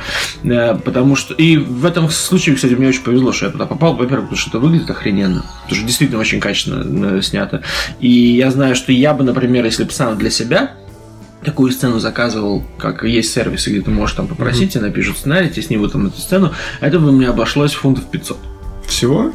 Э, 0.45 0.75
Потому 0.97 1.15
что, 1.15 1.35
и 1.35 1.59
в 1.59 1.85
этом 1.85 2.09
случае, 2.09 2.55
кстати, 2.57 2.73
мне 2.73 2.89
очень 2.89 3.03
повезло, 3.03 3.31
что 3.31 3.45
я 3.45 3.53
туда 3.53 3.67
попал, 3.67 3.97
во-первых, 3.97 4.31
потому 4.31 4.39
что 4.39 4.49
это 4.49 4.59
выглядит 4.61 4.89
охрененно, 4.89 5.45
потому 5.65 5.77
что 5.77 5.87
действительно 5.87 6.19
очень 6.19 6.41
качественно 6.41 7.19
э, 7.19 7.21
снято. 7.21 7.63
И 8.01 8.09
я 8.09 8.51
знаю, 8.51 8.75
что 8.75 8.93
я 8.93 9.13
бы, 9.13 9.23
например, 9.23 9.67
если 9.67 9.85
бы 9.85 9.91
сам 9.91 10.17
для 10.17 10.31
себя 10.31 10.71
такую 11.45 11.71
сцену 11.73 11.99
заказывал, 11.99 12.65
как 12.79 13.05
есть 13.05 13.31
сервисы, 13.31 13.69
где 13.69 13.83
ты 13.83 13.91
можешь 13.91 14.17
там 14.17 14.27
попросить, 14.27 14.73
тебе 14.73 14.85
напишут 14.85 15.19
сценарий, 15.19 15.51
тебе 15.51 15.61
снимут 15.65 15.93
там 15.93 16.07
эту 16.07 16.19
сцену, 16.19 16.53
это 16.81 16.99
бы 16.99 17.13
мне 17.13 17.29
обошлось 17.29 17.75
фунтов 17.75 18.07
500. 18.07 18.39
Всего? 18.87 19.33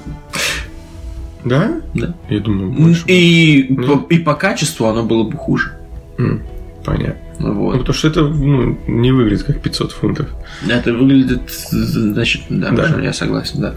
Да? 1.45 1.79
Да. 1.93 2.15
Я 2.27 2.39
думаю, 2.39 2.71
больше. 2.71 3.03
И, 3.05 3.67
Ну. 3.69 3.99
по, 3.99 4.11
и 4.11 4.17
по 4.17 4.33
качеству 4.33 4.87
оно 4.87 5.03
было 5.03 5.25
бы 5.25 5.37
хуже. 5.37 5.73
М. 6.17 6.41
Понятно. 6.83 7.15
Ну, 7.39 7.53
Вот. 7.53 7.77
потому 7.79 7.93
что 7.93 8.07
это 8.07 8.21
ну, 8.21 8.77
не 8.87 9.11
выглядит 9.11 9.43
как 9.43 9.61
500 9.61 9.91
фунтов. 9.91 10.27
Это 10.67 10.93
выглядит, 10.93 11.41
значит, 11.71 12.41
да, 12.49 12.69
Да. 12.71 12.87
да. 12.87 13.01
я 13.01 13.13
согласен, 13.13 13.61
да. 13.61 13.75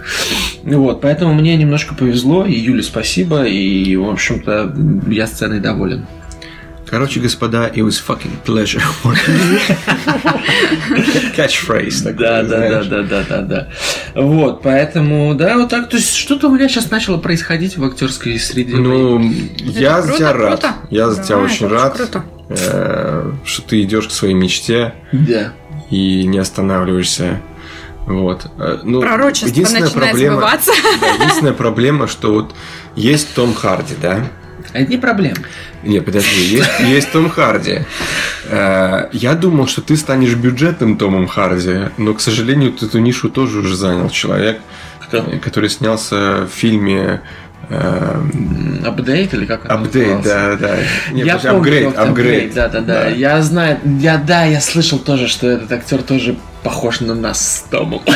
Ну 0.63 0.83
Вот, 0.83 1.01
поэтому 1.01 1.35
мне 1.35 1.57
немножко 1.57 1.95
повезло, 1.95 2.45
и 2.45 2.53
Юле 2.53 2.83
спасибо, 2.83 3.45
и, 3.45 3.97
в 3.97 4.09
общем-то, 4.09 4.75
я 5.09 5.27
сценой 5.27 5.61
доволен. 5.61 6.07
Короче, 6.87 7.19
господа, 7.19 7.69
it 7.75 7.81
was 7.85 8.01
fucking 8.07 8.31
pleasure. 8.47 8.83
Catchphrase. 11.37 12.03
такой, 12.05 12.19
Да, 12.19 12.43
да, 12.43 12.69
да, 12.69 12.85
да, 12.85 13.03
да, 13.03 13.25
да, 13.29 13.41
да. 13.43 13.69
Вот, 14.15 14.63
поэтому, 14.63 15.35
да, 15.35 15.57
вот 15.57 15.71
так. 15.71 15.89
То 15.89 15.97
есть 15.97 16.15
что-то 16.15 16.49
у 16.49 16.55
меня 16.55 16.69
сейчас 16.69 16.91
начало 16.91 17.17
происходить 17.19 17.77
в 17.77 17.85
актерской 17.85 18.39
среде. 18.39 18.77
Ну, 18.77 19.21
я 19.59 20.03
за 20.03 20.09
круто, 20.09 20.19
тебя 20.19 20.33
рад. 20.33 20.61
круто. 20.61 20.75
Я 20.91 21.11
за 21.11 21.17
Да, 21.17 21.23
тебя 21.25 21.39
очень 21.39 21.67
рад, 21.69 21.97
круто. 21.97 22.25
Что 22.49 23.63
ты 23.67 23.83
идешь 23.83 24.09
к 24.09 24.11
своей 24.11 24.35
мечте 24.35 24.95
да. 25.13 25.53
и 25.91 26.25
не 26.25 26.39
останавливаешься. 26.39 27.41
Вот. 28.07 28.47
Э, 28.59 28.81
Ну, 28.83 29.01
Пророчество 29.01 29.49
единственная 29.49 29.85
начинает 29.85 30.11
проблема, 30.11 30.37
сбываться. 30.37 30.73
да, 31.01 31.07
единственная 31.15 31.53
проблема, 31.53 32.07
что 32.07 32.33
вот 32.35 32.55
есть 32.97 33.35
Том 33.35 33.55
Харди, 33.55 33.95
да? 34.01 34.27
Это 34.73 34.91
не 34.91 34.99
проблема. 34.99 35.39
Не, 35.83 36.01
подожди, 36.01 36.41
есть, 36.57 36.71
есть 36.81 37.13
Том 37.13 37.31
Харди. 37.31 37.81
Э, 38.47 39.09
Я 39.13 39.35
думал, 39.35 39.67
что 39.67 39.81
ты 39.81 39.97
станешь 39.97 40.35
бюджетным 40.35 40.99
Томом 40.99 41.27
Харди, 41.27 41.89
но, 41.97 42.15
к 42.15 42.21
сожалению, 42.21 42.73
ты 42.73 42.87
эту 42.87 42.99
нишу 42.99 43.31
тоже 43.31 43.61
уже 43.61 43.75
занял 43.77 44.11
человек, 44.11 44.61
Кто? 45.01 45.19
э, 45.19 45.39
который 45.39 45.71
снялся 45.71 46.47
в 46.47 46.55
фильме 46.55 46.99
э, 46.99 47.21
Апдейт 48.85 49.35
или 49.35 49.47
как 49.47 49.65
он 49.65 49.71
Апдейт, 49.71 50.23
да, 50.23 50.57
да. 50.57 50.77
Нет, 51.13 51.27
я 51.27 51.37
помню, 51.39 51.57
апгрейд, 51.57 51.97
апгрейд. 51.97 52.55
Да, 52.55 52.69
да, 52.69 52.81
да, 52.81 53.03
Да. 53.03 53.09
Я 53.09 53.43
знаю, 53.43 53.79
я 53.85 54.19
да, 54.19 54.45
я 54.45 54.61
слышал 54.61 54.99
тоже, 54.99 55.29
что 55.29 55.49
этот 55.49 55.73
актер 55.73 56.03
тоже 56.03 56.37
похож 56.63 57.01
на 57.01 57.15
нас 57.15 57.59
с 57.59 57.63
Томом. 57.71 58.03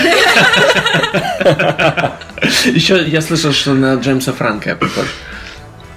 Еще 2.65 3.05
я 3.07 3.21
слышал, 3.21 3.53
что 3.53 3.75
на 3.75 3.95
Джеймса 3.95 4.33
Франка 4.33 4.71
я 4.71 4.77
похож. 4.77 5.07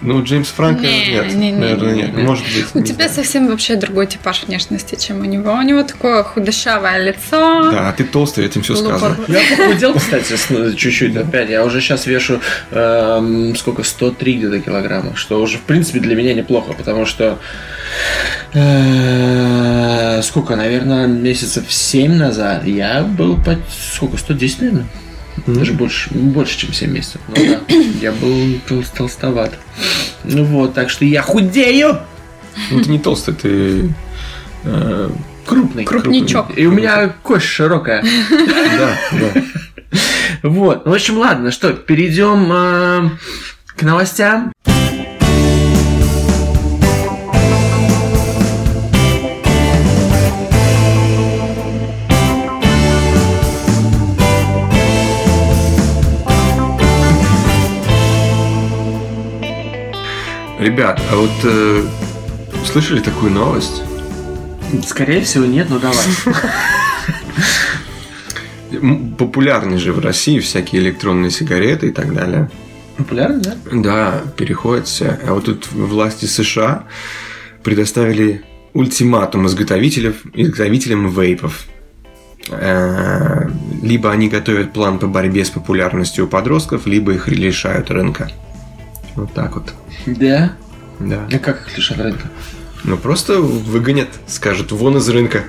Ну, 0.01 0.23
Джеймс 0.23 0.49
Франко 0.49 0.81
Не, 0.81 1.07
нет, 1.07 1.33
не, 1.35 1.51
не, 1.51 1.57
наверное, 1.57 1.93
не, 1.93 2.01
нет. 2.01 2.15
не. 2.15 2.23
Может 2.23 2.45
быть. 2.45 2.65
У 2.73 2.79
не 2.79 2.83
тебя 2.83 3.07
знаю. 3.07 3.11
совсем 3.11 3.47
вообще 3.47 3.75
другой 3.75 4.07
типаж 4.07 4.43
внешности, 4.43 4.95
чем 4.95 5.21
у 5.21 5.25
него. 5.25 5.53
У 5.53 5.61
него 5.61 5.83
такое 5.83 6.23
худощавое 6.23 7.03
лицо. 7.03 7.71
Да, 7.71 7.89
а 7.89 7.93
ты 7.93 8.03
толстый, 8.03 8.45
этим 8.45 8.63
все 8.63 8.75
сказано. 8.75 9.17
Я 9.27 9.41
похудел, 9.55 9.93
кстати, 9.93 10.33
ну, 10.49 10.73
чуть-чуть 10.73 11.15
опять. 11.15 11.49
Я 11.49 11.63
уже 11.63 11.81
сейчас 11.81 12.07
вешу 12.07 12.39
эм, 12.71 13.55
сколько, 13.55 13.83
103 13.83 14.33
где-то 14.33 14.59
килограмма, 14.59 15.15
что 15.15 15.39
уже, 15.41 15.57
в 15.57 15.61
принципе, 15.61 15.99
для 15.99 16.15
меня 16.15 16.33
неплохо, 16.33 16.73
потому 16.73 17.05
что 17.05 17.37
э, 18.53 20.21
сколько, 20.23 20.55
наверное, 20.55 21.05
месяцев 21.05 21.65
7 21.67 22.15
назад 22.15 22.65
я 22.65 23.03
был 23.03 23.37
по 23.37 23.57
сколько, 23.69 24.17
110, 24.17 24.61
наверное? 24.61 24.85
Даже 25.47 25.73
больше, 25.73 26.09
больше, 26.13 26.59
чем 26.59 26.73
7 26.73 26.91
месяцев. 26.91 27.21
Ну 27.27 27.35
да, 27.35 27.59
я 28.01 28.11
был 28.11 28.59
тол- 28.67 28.85
толстоват. 28.95 29.57
Ну 30.23 30.43
вот, 30.43 30.73
так 30.73 30.89
что 30.89 31.05
я 31.05 31.21
худею! 31.21 31.97
Ну, 32.69 32.81
ты 32.83 32.89
не 32.89 32.99
толстый, 32.99 33.33
ты... 33.33 33.93
э, 34.63 35.09
Крупный. 35.45 35.85
Крупничок. 35.85 36.47
И 36.55 36.65
у 36.65 36.71
меня 36.71 37.09
кость 37.23 37.45
широкая. 37.45 38.03
Да, 38.29 38.97
да. 39.11 39.41
Вот, 40.43 40.85
ну, 40.85 40.91
в 40.91 40.95
общем, 40.95 41.17
ладно, 41.17 41.51
что, 41.51 41.73
перейдем 41.73 42.49
э, 42.51 43.09
к 43.75 43.83
новостям. 43.83 44.51
Ребят, 60.61 61.01
а 61.11 61.15
вот 61.15 61.31
э, 61.43 61.83
слышали 62.71 62.99
такую 62.99 63.31
новость? 63.31 63.81
Скорее 64.85 65.21
всего, 65.23 65.43
нет, 65.43 65.71
но 65.71 65.79
давай. 65.79 66.05
Популярны 69.17 69.79
же 69.79 69.91
в 69.91 69.97
России 69.97 70.37
всякие 70.37 70.83
электронные 70.83 71.31
сигареты 71.31 71.87
и 71.87 71.91
так 71.91 72.13
далее. 72.13 72.51
Популярно, 72.95 73.39
да? 73.39 73.55
Да, 73.71 74.21
переходят 74.37 74.85
все. 74.87 75.19
А 75.27 75.33
вот 75.33 75.45
тут 75.45 75.71
власти 75.71 76.25
США 76.25 76.83
предоставили 77.63 78.43
ультиматум 78.73 79.47
изготовителям, 79.47 80.13
изготовителям 80.35 81.09
вейпов. 81.09 81.65
Э, 82.49 83.49
Либо 83.81 84.11
они 84.11 84.29
готовят 84.29 84.73
план 84.73 84.99
по 84.99 85.07
борьбе 85.07 85.43
с 85.43 85.49
популярностью 85.49 86.25
у 86.25 86.27
подростков, 86.27 86.85
либо 86.85 87.13
их 87.13 87.27
лишают 87.29 87.89
рынка. 87.89 88.29
Вот 89.15 89.33
так 89.33 89.55
вот. 89.55 89.73
Да. 90.05 90.53
Да. 90.99 91.27
А 91.31 91.39
как 91.39 91.67
их 91.67 91.77
лишат 91.77 91.97
рынка? 91.97 92.29
Ну 92.83 92.97
просто 92.97 93.41
выгонят, 93.41 94.09
скажут, 94.27 94.71
вон 94.71 94.97
из 94.97 95.07
рынка. 95.09 95.43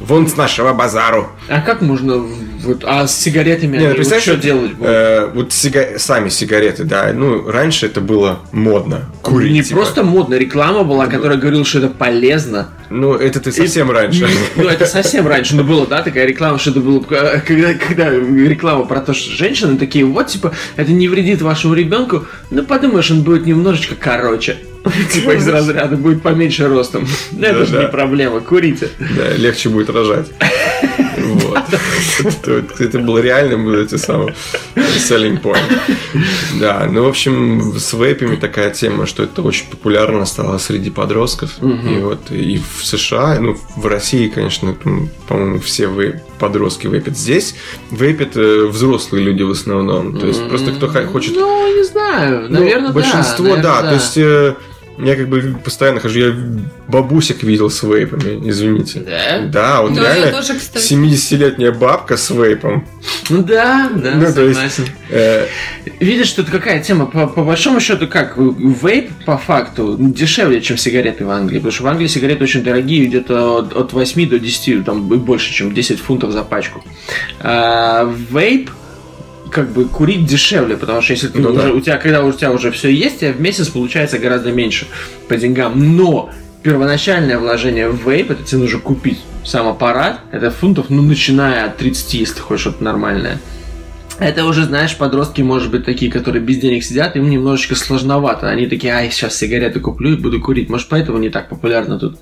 Вон 0.00 0.28
с 0.28 0.36
нашего 0.36 0.72
базару. 0.72 1.28
А 1.48 1.60
как 1.60 1.80
можно 1.80 2.22
вот, 2.66 2.84
а 2.84 3.06
с 3.06 3.16
сигаретами 3.16 3.78
Не, 3.78 3.88
ну, 3.88 3.94
представляешь, 3.94 4.24
что 4.24 4.36
делать 4.36 4.72
будут? 4.72 4.86
Э, 4.90 5.30
вот 5.32 5.52
сига- 5.52 5.98
сами 5.98 6.28
сигареты, 6.28 6.84
да. 6.84 7.12
Ну, 7.14 7.48
раньше 7.48 7.86
это 7.86 8.00
было 8.00 8.40
модно. 8.52 9.06
Курить. 9.22 9.52
не 9.52 9.62
типа. 9.62 9.80
просто 9.80 10.02
модно, 10.02 10.34
реклама 10.34 10.82
была, 10.84 11.06
которая 11.06 11.38
говорила, 11.38 11.64
что 11.64 11.78
это 11.78 11.88
полезно. 11.88 12.68
Ну, 12.90 13.14
это 13.14 13.40
ты 13.40 13.52
совсем 13.52 13.90
И- 13.90 13.94
раньше. 13.94 14.28
Ну, 14.56 14.64
это 14.68 14.86
совсем 14.86 15.26
раньше, 15.26 15.56
но 15.56 15.64
было, 15.64 15.86
да, 15.86 16.02
такая 16.02 16.26
реклама, 16.26 16.58
что 16.58 16.70
это 16.70 16.80
было, 16.80 17.02
э, 17.10 17.40
когда, 17.40 17.74
когда 17.74 18.10
реклама 18.10 18.84
про 18.84 19.00
то, 19.00 19.14
что 19.14 19.30
женщины 19.30 19.78
такие, 19.78 20.04
вот, 20.04 20.26
типа, 20.26 20.52
это 20.76 20.92
не 20.92 21.08
вредит 21.08 21.42
вашему 21.42 21.74
ребенку, 21.74 22.26
ну, 22.50 22.64
подумаешь, 22.64 23.10
он 23.10 23.22
будет 23.22 23.46
немножечко 23.46 23.94
короче. 23.94 24.58
Типа 25.12 25.30
из 25.32 25.46
разряда 25.48 25.96
будет 25.96 26.22
поменьше 26.22 26.68
ростом. 26.68 27.06
Ну, 27.32 27.44
Это 27.46 27.66
же 27.66 27.78
не 27.78 27.88
проблема, 27.88 28.40
курите. 28.40 28.90
Да, 28.98 29.30
легче 29.36 29.68
будет 29.68 29.90
рожать. 29.90 30.28
Вот. 31.18 31.58
Это, 32.78 32.98
было 32.98 33.18
реальным, 33.18 33.68
эти 33.74 33.96
самые 33.96 34.34
selling 34.74 35.40
point. 35.40 35.60
Да, 36.60 36.88
ну, 36.90 37.04
в 37.04 37.08
общем, 37.08 37.74
с 37.78 37.92
вейпами 37.92 38.36
такая 38.36 38.70
тема, 38.70 39.06
что 39.06 39.22
это 39.22 39.42
очень 39.42 39.66
популярно 39.66 40.24
стало 40.24 40.58
среди 40.58 40.90
подростков. 40.90 41.50
И 41.60 41.98
вот 41.98 42.30
и 42.30 42.58
в 42.58 42.84
США, 42.84 43.38
ну, 43.40 43.56
в 43.76 43.86
России, 43.86 44.28
конечно, 44.28 44.74
там, 44.74 45.08
по-моему, 45.28 45.60
все 45.60 45.86
вейп, 45.86 46.16
подростки 46.38 46.86
вейпят. 46.86 47.16
Здесь 47.16 47.54
вейпят 47.90 48.36
э, 48.36 48.66
взрослые 48.66 49.24
люди 49.24 49.42
в 49.42 49.50
основном. 49.50 50.18
То 50.18 50.26
есть 50.26 50.48
просто 50.48 50.72
кто 50.72 50.88
хочет 51.06 51.34
Ну, 51.34 51.76
не 51.76 51.84
знаю, 51.84 52.46
Ну, 52.48 52.60
наверное, 52.60 52.88
да. 52.88 52.94
большинство, 52.94 53.56
да. 53.56 53.82
То 53.82 53.94
есть 53.94 54.16
э, 54.16 54.54
я 54.98 55.16
как 55.16 55.28
бы 55.28 55.56
постоянно 55.62 56.00
хожу, 56.00 56.18
я 56.18 56.34
бабусек 56.88 57.42
видел 57.42 57.70
с 57.70 57.82
вейпами, 57.82 58.48
извините. 58.48 59.00
Да? 59.00 59.40
Да, 59.46 59.82
вот 59.82 59.94
Да, 59.94 60.02
я 60.08 60.14
реально 60.14 60.32
тоже, 60.32 60.54
кстати. 60.54 60.92
70-летняя 60.94 61.72
бабка 61.72 62.16
с 62.16 62.30
вейпом. 62.30 62.86
Ну 63.28 63.42
да, 63.42 63.90
да, 63.94 64.14
Ну, 64.14 64.32
то 64.32 64.42
есть- 64.42 64.54
согласен. 64.54 64.84
Э, 65.10 65.46
Видишь, 66.00 66.32
это 66.36 66.50
какая 66.50 66.82
тема? 66.82 67.06
По, 67.06 67.26
по 67.26 67.42
большому 67.44 67.80
счету, 67.80 68.06
как 68.08 68.36
вейп 68.36 69.10
по 69.24 69.38
факту 69.38 69.96
дешевле, 69.98 70.60
чем 70.60 70.76
сигареты 70.76 71.24
в 71.24 71.30
Англии. 71.30 71.58
Потому 71.58 71.72
что 71.72 71.84
в 71.84 71.86
Англии 71.86 72.06
сигареты 72.06 72.44
очень 72.44 72.62
дорогие, 72.62 73.06
где-то 73.06 73.58
от, 73.58 73.72
от 73.74 73.92
8 73.92 74.28
до 74.28 74.38
10, 74.38 74.84
там 74.84 75.12
и 75.12 75.16
больше, 75.16 75.52
чем 75.52 75.72
10 75.74 76.00
фунтов 76.00 76.32
за 76.32 76.42
пачку. 76.42 76.84
А 77.40 78.04
вейп 78.30 78.70
как 79.50 79.70
бы 79.70 79.86
курить 79.86 80.26
дешевле, 80.26 80.76
потому 80.76 81.00
что 81.02 81.12
если 81.12 81.28
ты 81.28 81.38
Ну 81.40 81.50
уже, 81.50 81.68
да. 81.68 81.72
у 81.72 81.80
тебя, 81.80 81.96
когда 81.98 82.22
у 82.24 82.32
тебя 82.32 82.52
уже 82.52 82.70
все 82.70 82.88
есть, 82.90 83.20
тебе 83.20 83.32
в 83.32 83.40
месяц 83.40 83.68
получается 83.68 84.18
гораздо 84.18 84.52
меньше 84.52 84.86
по 85.28 85.36
деньгам. 85.36 85.96
Но 85.96 86.30
первоначальное 86.62 87.38
вложение 87.38 87.88
в 87.88 88.08
вейп, 88.08 88.30
это 88.30 88.42
тебе 88.42 88.62
нужно 88.62 88.80
купить 88.80 89.20
сам 89.44 89.68
аппарат, 89.68 90.20
это 90.32 90.50
фунтов, 90.50 90.86
ну, 90.90 91.02
начиная 91.02 91.66
от 91.66 91.76
30, 91.76 92.14
если 92.14 92.34
ты 92.34 92.40
хочешь 92.40 92.62
что-то 92.62 92.82
нормальное. 92.82 93.38
Это 94.18 94.46
уже, 94.46 94.64
знаешь, 94.64 94.96
подростки, 94.96 95.42
может 95.42 95.70
быть, 95.70 95.84
такие, 95.84 96.10
которые 96.10 96.42
без 96.42 96.56
денег 96.56 96.82
сидят, 96.84 97.16
им 97.16 97.28
немножечко 97.28 97.74
сложновато. 97.74 98.48
Они 98.48 98.66
такие, 98.66 98.94
ай, 98.94 99.10
сейчас 99.10 99.36
сигареты 99.36 99.78
куплю 99.78 100.14
и 100.14 100.16
буду 100.16 100.40
курить. 100.40 100.70
Может, 100.70 100.88
поэтому 100.88 101.18
не 101.18 101.28
так 101.28 101.48
популярно 101.50 101.98
тут. 101.98 102.16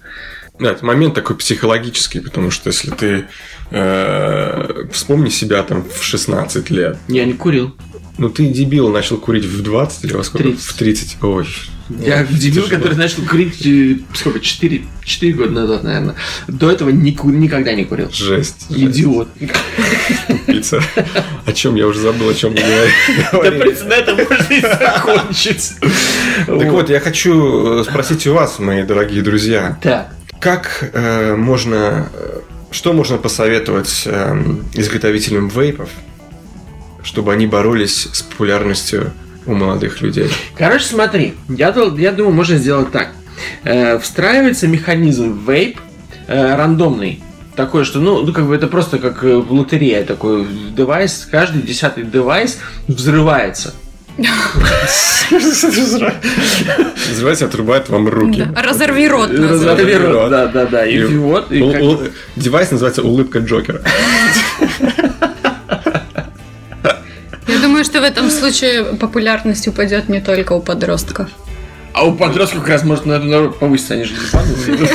Да, 0.58 0.70
это 0.72 0.84
момент 0.84 1.14
такой 1.14 1.36
психологический, 1.36 2.20
потому 2.20 2.50
что 2.50 2.68
если 2.70 2.90
ты 2.90 3.24
э, 3.70 4.84
вспомни 4.92 5.28
себя 5.28 5.62
там 5.62 5.84
в 5.88 6.02
16 6.02 6.70
лет, 6.70 6.96
Я 7.08 7.24
не 7.24 7.32
курил. 7.34 7.74
ну 8.18 8.28
ты 8.28 8.46
дебил 8.46 8.88
начал 8.88 9.16
курить 9.18 9.44
в 9.44 9.62
20 9.62 10.04
или 10.04 10.12
во 10.12 10.22
сколько? 10.22 10.44
30. 10.48 10.64
В 10.64 10.74
30. 10.76 11.16
Ой. 11.22 11.46
Я 12.00 12.20
Ой, 12.20 12.38
дебил, 12.38 12.66
который 12.68 12.96
начал 12.96 13.22
курить, 13.24 13.66
э, 13.66 13.98
сколько, 14.14 14.40
4, 14.40 14.84
4 15.04 15.32
года 15.34 15.50
назад, 15.50 15.82
наверное. 15.84 16.14
До 16.48 16.70
этого 16.70 16.88
ни 16.90 17.10
никогда 17.10 17.74
не 17.74 17.84
курил. 17.84 18.10
Жесть. 18.12 18.66
Идиот. 18.70 19.28
Тупица. 20.28 20.80
О 21.44 21.52
чем 21.52 21.74
я 21.74 21.86
уже 21.86 21.98
забыл, 22.00 22.28
о 22.30 22.34
чем 22.34 22.52
мы 22.52 22.60
Да, 22.60 23.30
говорили. 23.32 23.60
принципе, 23.60 23.88
на 23.88 23.94
этом 23.94 24.16
можно 24.16 24.54
и 24.54 24.60
закончить. 24.60 25.72
Так 26.46 26.70
вот, 26.70 26.88
я 26.90 27.00
хочу 27.00 27.80
э, 27.80 27.84
спросить 27.84 28.26
у 28.28 28.34
вас, 28.34 28.58
мои 28.60 28.82
дорогие 28.84 29.20
друзья, 29.22 29.78
Так, 29.82 30.14
как 30.44 30.90
э, 30.92 31.34
можно, 31.36 32.10
э, 32.12 32.40
что 32.70 32.92
можно 32.92 33.16
посоветовать 33.16 34.02
э, 34.04 34.36
изготовителям 34.74 35.48
вейпов, 35.48 35.88
чтобы 37.02 37.32
они 37.32 37.46
боролись 37.46 38.08
с 38.12 38.20
популярностью 38.20 39.12
у 39.46 39.54
молодых 39.54 40.02
людей? 40.02 40.30
Короче, 40.58 40.84
смотри, 40.84 41.34
я, 41.48 41.74
я 41.96 42.12
думаю, 42.12 42.34
можно 42.34 42.58
сделать 42.58 42.92
так. 42.92 43.08
Э, 43.64 43.98
встраивается 43.98 44.68
механизм 44.68 45.46
вейп 45.46 45.80
э, 46.26 46.54
рандомный. 46.54 47.22
Такой, 47.56 47.86
что, 47.86 48.00
ну, 48.00 48.22
ну, 48.22 48.32
как 48.34 48.46
бы 48.46 48.54
это 48.54 48.66
просто 48.66 48.98
как 48.98 49.24
э, 49.24 49.36
в 49.36 49.50
лотерее 49.50 50.04
такой 50.04 50.46
девайс, 50.76 51.26
каждый 51.30 51.62
десятый 51.62 52.04
девайс 52.04 52.58
взрывается. 52.86 53.72
Называется 57.08 57.46
отрубает 57.46 57.88
вам 57.88 58.08
руки. 58.08 58.46
Разорви 58.56 59.08
рот. 59.08 59.30
называется. 59.32 59.70
Разорви 59.84 59.94
рот. 59.96 60.30
Да, 60.30 60.46
да, 60.46 60.66
да. 60.66 60.86
И, 60.86 61.02
вот, 61.04 61.46
девайс 62.36 62.70
называется 62.70 63.02
улыбка 63.02 63.40
Джокера. 63.40 63.80
Я 67.46 67.58
думаю, 67.60 67.84
что 67.84 68.00
в 68.00 68.04
этом 68.04 68.30
случае 68.30 68.84
популярность 68.96 69.68
упадет 69.68 70.08
не 70.08 70.20
только 70.20 70.52
у 70.54 70.60
подростков. 70.60 71.28
А 71.92 72.04
у 72.04 72.14
подростков 72.14 72.60
как 72.62 72.70
раз 72.70 72.84
может 72.84 73.06
на- 73.06 73.18
на- 73.20 73.48
повыситься, 73.50 73.94
они 73.94 74.04
же 74.04 74.14
не 74.14 74.18
падают. 74.32 74.90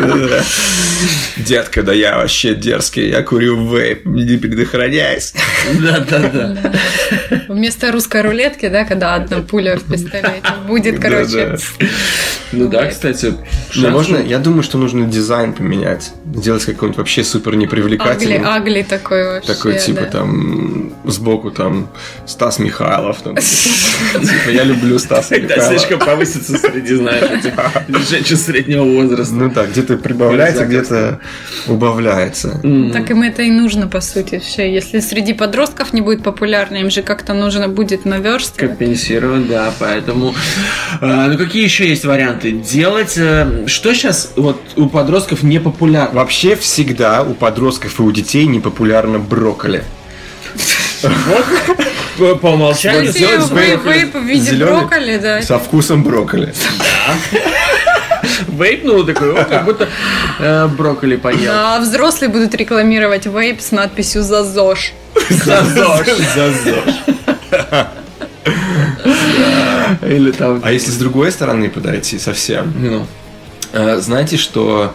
Да-да-да. 0.00 0.42
Детка, 1.36 1.82
да 1.82 1.92
я 1.92 2.16
вообще 2.18 2.54
дерзкий, 2.54 3.08
я 3.08 3.22
курю 3.22 3.68
вейп, 3.68 4.06
не 4.06 4.36
предохраняйся. 4.36 5.34
Да, 5.80 6.00
да, 6.00 6.18
да. 6.28 6.72
Вместо 7.48 7.92
русской 7.92 8.22
рулетки, 8.22 8.68
да, 8.68 8.84
когда 8.84 9.14
одна 9.14 9.40
пуля 9.40 9.76
в 9.76 9.84
пистолете, 9.84 10.42
будет, 10.66 10.98
короче. 10.98 11.56
Ну 12.52 12.68
да, 12.68 12.86
кстати. 12.86 13.34
Ну, 13.74 13.90
можно, 13.90 14.16
я 14.16 14.38
думаю, 14.38 14.62
что 14.62 14.78
нужно 14.78 15.06
дизайн 15.06 15.52
поменять. 15.52 16.12
Сделать 16.34 16.64
какой-нибудь 16.64 16.96
вообще 16.98 17.22
супер 17.22 17.56
непривлекательный. 17.56 18.38
агли 18.38 18.82
такой 18.82 19.24
вообще. 19.24 19.52
Такой, 19.52 19.78
типа, 19.78 20.02
да. 20.02 20.06
там, 20.06 20.92
сбоку, 21.04 21.50
там, 21.50 21.90
Стас 22.26 22.58
Михайлов. 22.58 23.20
там. 23.22 23.36
Типа, 23.36 24.50
я 24.50 24.64
люблю 24.64 24.98
Стаса 24.98 25.34
Когда 25.34 25.56
Михайлова. 25.56 25.78
слишком 25.78 25.98
повысится 25.98 26.56
среди, 26.56 26.94
знаешь, 26.94 27.44
женщин 28.08 28.36
среднего 28.36 28.84
возраста. 28.84 29.34
Ну 29.34 29.50
да, 29.50 29.66
где-то 29.88 30.02
прибавляется, 30.02 30.64
где-то 30.64 31.20
убавляется. 31.66 32.60
Так 32.92 33.10
им 33.10 33.22
это 33.22 33.42
и 33.42 33.50
нужно, 33.50 33.88
по 33.88 34.00
сути, 34.00 34.38
все. 34.38 34.72
Если 34.72 35.00
среди 35.00 35.32
подростков 35.32 35.92
не 35.92 36.00
будет 36.00 36.22
популярно, 36.22 36.76
им 36.76 36.90
же 36.90 37.02
как-то 37.02 37.34
нужно 37.34 37.68
будет 37.68 38.04
наверстывать. 38.04 38.70
Компенсировать, 38.70 39.48
да, 39.48 39.72
поэтому... 39.78 40.34
э, 41.00 41.26
ну, 41.28 41.38
какие 41.38 41.64
еще 41.64 41.88
есть 41.88 42.04
варианты? 42.04 42.52
Делать... 42.52 43.14
э, 43.16 43.64
что 43.66 43.94
сейчас 43.94 44.32
вот 44.36 44.60
у 44.76 44.88
подростков 44.88 45.42
не 45.42 45.58
популярно? 45.58 46.20
Вообще 46.20 46.56
всегда 46.56 47.22
у 47.22 47.34
подростков 47.34 47.98
и 47.98 48.02
у 48.02 48.10
детей 48.12 48.46
непопулярно 48.46 49.18
брокколи. 49.18 49.84
По, 52.18 52.34
по 52.34 52.46
умолчанию 52.48 53.12
сделать 53.12 53.50
вейп, 53.52 54.14
в 54.14 54.24
виде 54.24 54.64
брокколи, 54.64 55.18
да. 55.18 55.42
Со 55.42 55.58
вкусом 55.58 56.02
брокколи. 56.02 56.52
Вейпнул 58.46 59.04
такой, 59.04 59.32
о, 59.40 59.44
как 59.44 59.64
будто 59.64 59.88
э, 60.38 60.66
брокколи 60.68 61.16
поел. 61.16 61.52
А 61.54 61.78
взрослые 61.80 62.30
будут 62.30 62.54
рекламировать 62.54 63.26
вейп 63.26 63.60
с 63.60 63.70
надписью 63.72 64.22
«За 64.22 64.44
ЗОЖ». 64.44 64.92
За 65.30 65.64
ЗОЖ. 65.64 66.06
За 66.34 66.52
ЗОЖ. 66.52 66.94
Или 70.02 70.30
там... 70.32 70.60
А 70.64 70.72
если 70.72 70.90
с 70.90 70.96
другой 70.96 71.32
стороны 71.32 71.68
подойти 71.70 72.18
совсем, 72.18 72.72
Ну, 72.78 73.06
Э, 73.72 73.98
Знаете, 73.98 74.38
что 74.38 74.94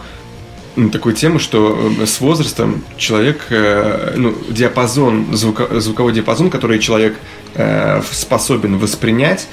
такую 0.92 1.14
тему, 1.14 1.38
что 1.38 1.92
с 2.04 2.20
возрастом 2.20 2.82
человек, 2.96 3.42
э, 3.50 4.14
ну, 4.16 4.34
диапазон, 4.50 5.32
звука- 5.32 5.78
звуковой 5.80 6.12
диапазон, 6.12 6.50
который 6.50 6.80
человек 6.80 7.14
э, 7.54 8.02
способен 8.10 8.78
воспринять, 8.78 9.46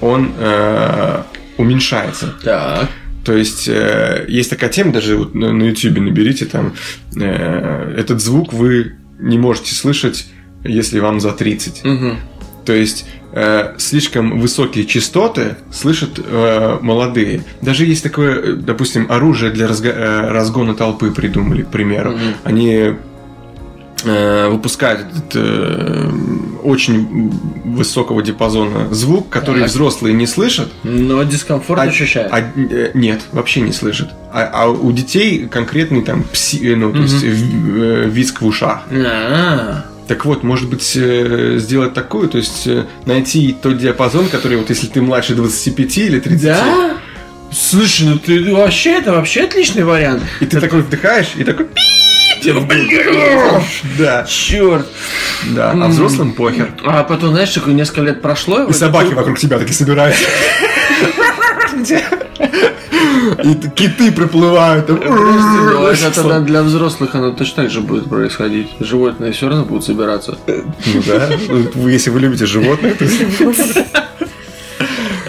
он 0.00 0.32
э, 0.38 1.22
уменьшается. 1.58 2.34
так. 2.42 2.88
То 3.24 3.34
есть 3.36 3.68
э, 3.68 4.26
есть 4.28 4.50
такая 4.50 4.70
тема, 4.70 4.92
даже 4.92 5.16
вот 5.16 5.34
на, 5.34 5.52
на 5.52 5.62
YouTube 5.64 5.98
наберите 5.98 6.44
там, 6.44 6.74
э, 7.16 7.94
этот 7.96 8.20
звук 8.20 8.52
вы 8.52 8.94
не 9.18 9.38
можете 9.38 9.74
слышать, 9.74 10.26
если 10.62 11.00
вам 11.00 11.20
за 11.20 11.32
30. 11.32 11.84
Мгм. 11.84 12.18
То 12.64 12.72
есть 12.72 13.06
э, 13.32 13.74
слишком 13.78 14.40
высокие 14.40 14.84
частоты 14.84 15.56
слышат 15.72 16.18
э, 16.18 16.78
молодые. 16.80 17.44
Даже 17.62 17.84
есть 17.84 18.02
такое, 18.02 18.40
э, 18.40 18.52
допустим, 18.54 19.06
оружие 19.10 19.52
для 19.52 19.66
разго- 19.66 19.92
э, 19.94 20.30
разгона 20.30 20.74
толпы 20.74 21.10
придумали, 21.10 21.62
к 21.62 21.68
примеру. 21.68 22.12
Мгм. 22.12 22.34
Они 22.44 22.94
выпускают 24.04 25.00
этот, 25.10 25.32
э, 25.34 26.10
очень 26.62 27.30
высокого 27.64 28.22
диапазона 28.22 28.92
звук, 28.94 29.28
который 29.28 29.60
Так. 29.62 29.68
взрослые 29.70 30.14
не 30.14 30.26
слышат. 30.26 30.68
Но 30.82 31.22
дискомфорт 31.22 31.80
А- 31.80 31.84
ощущает. 31.84 32.28
а, 32.32 32.40
э, 32.40 32.90
нет, 32.94 33.20
вообще 33.32 33.60
не 33.60 33.72
слышат. 33.72 34.10
А, 34.32 34.50
а 34.52 34.68
у 34.70 34.92
детей 34.92 35.46
конкретный 35.46 36.02
там 36.02 36.24
пси, 36.24 36.72
э, 36.72 36.76
ну, 36.76 36.90
то 36.92 36.98
Мгм. 36.98 37.02
есть 37.06 37.24
э, 37.24 38.08
визг 38.08 38.40
в 38.42 38.46
ушах. 38.46 38.82
А, 38.90 39.84
Так 40.06 40.26
вот, 40.26 40.42
может 40.42 40.68
быть, 40.68 40.92
э, 40.96 41.56
сделать 41.58 41.94
такую, 41.94 42.28
то 42.28 42.36
есть 42.36 42.68
найти 43.06 43.56
тот 43.62 43.78
диапазон, 43.78 44.28
который 44.28 44.58
вот 44.58 44.68
если 44.68 44.86
ты 44.86 45.00
младше 45.00 45.34
25 45.34 46.06
или 46.06 46.20
30, 46.20 46.42
Да? 46.44 46.90
Слушай, 47.50 48.08
ну 48.08 48.18
ты 48.18 48.52
вообще, 48.52 48.98
это 48.98 49.12
вообще 49.12 49.44
отличный 49.44 49.84
вариант. 49.84 50.22
и 50.40 50.44
ты 50.46 50.60
такой 50.60 50.82
вдыхаешь, 50.82 51.28
и 51.36 51.44
такой 51.44 51.68
да, 53.98 54.24
Черт. 54.24 54.86
да, 55.50 55.70
а 55.72 55.88
взрослым 55.88 56.32
похер. 56.32 56.72
А 56.84 57.02
потом, 57.04 57.30
знаешь, 57.30 57.50
такое 57.50 57.74
несколько 57.74 58.02
лет 58.02 58.22
прошло. 58.22 58.62
И 58.62 58.66
вот 58.66 58.76
собаки 58.76 59.14
вокруг 59.14 59.38
тебя 59.38 59.58
такие 59.58 59.74
собираются. 59.74 60.24
И 63.44 63.54
киты 63.74 64.12
проплывают. 64.12 64.86
Подожди, 64.86 65.10
ну, 65.12 65.86
это 65.86 66.10
тогда 66.10 66.40
для 66.40 66.62
взрослых 66.62 67.14
оно 67.14 67.32
точно 67.32 67.64
так 67.64 67.72
же 67.72 67.80
будет 67.80 68.08
происходить. 68.08 68.68
Животные 68.80 69.32
все 69.32 69.48
равно 69.48 69.64
будут 69.64 69.84
собираться. 69.84 70.36
Ну 70.46 71.02
да, 71.06 71.30
вы- 71.74 71.90
если 71.90 72.10
вы 72.10 72.20
любите 72.20 72.46
животных, 72.46 72.98
то... 72.98 73.04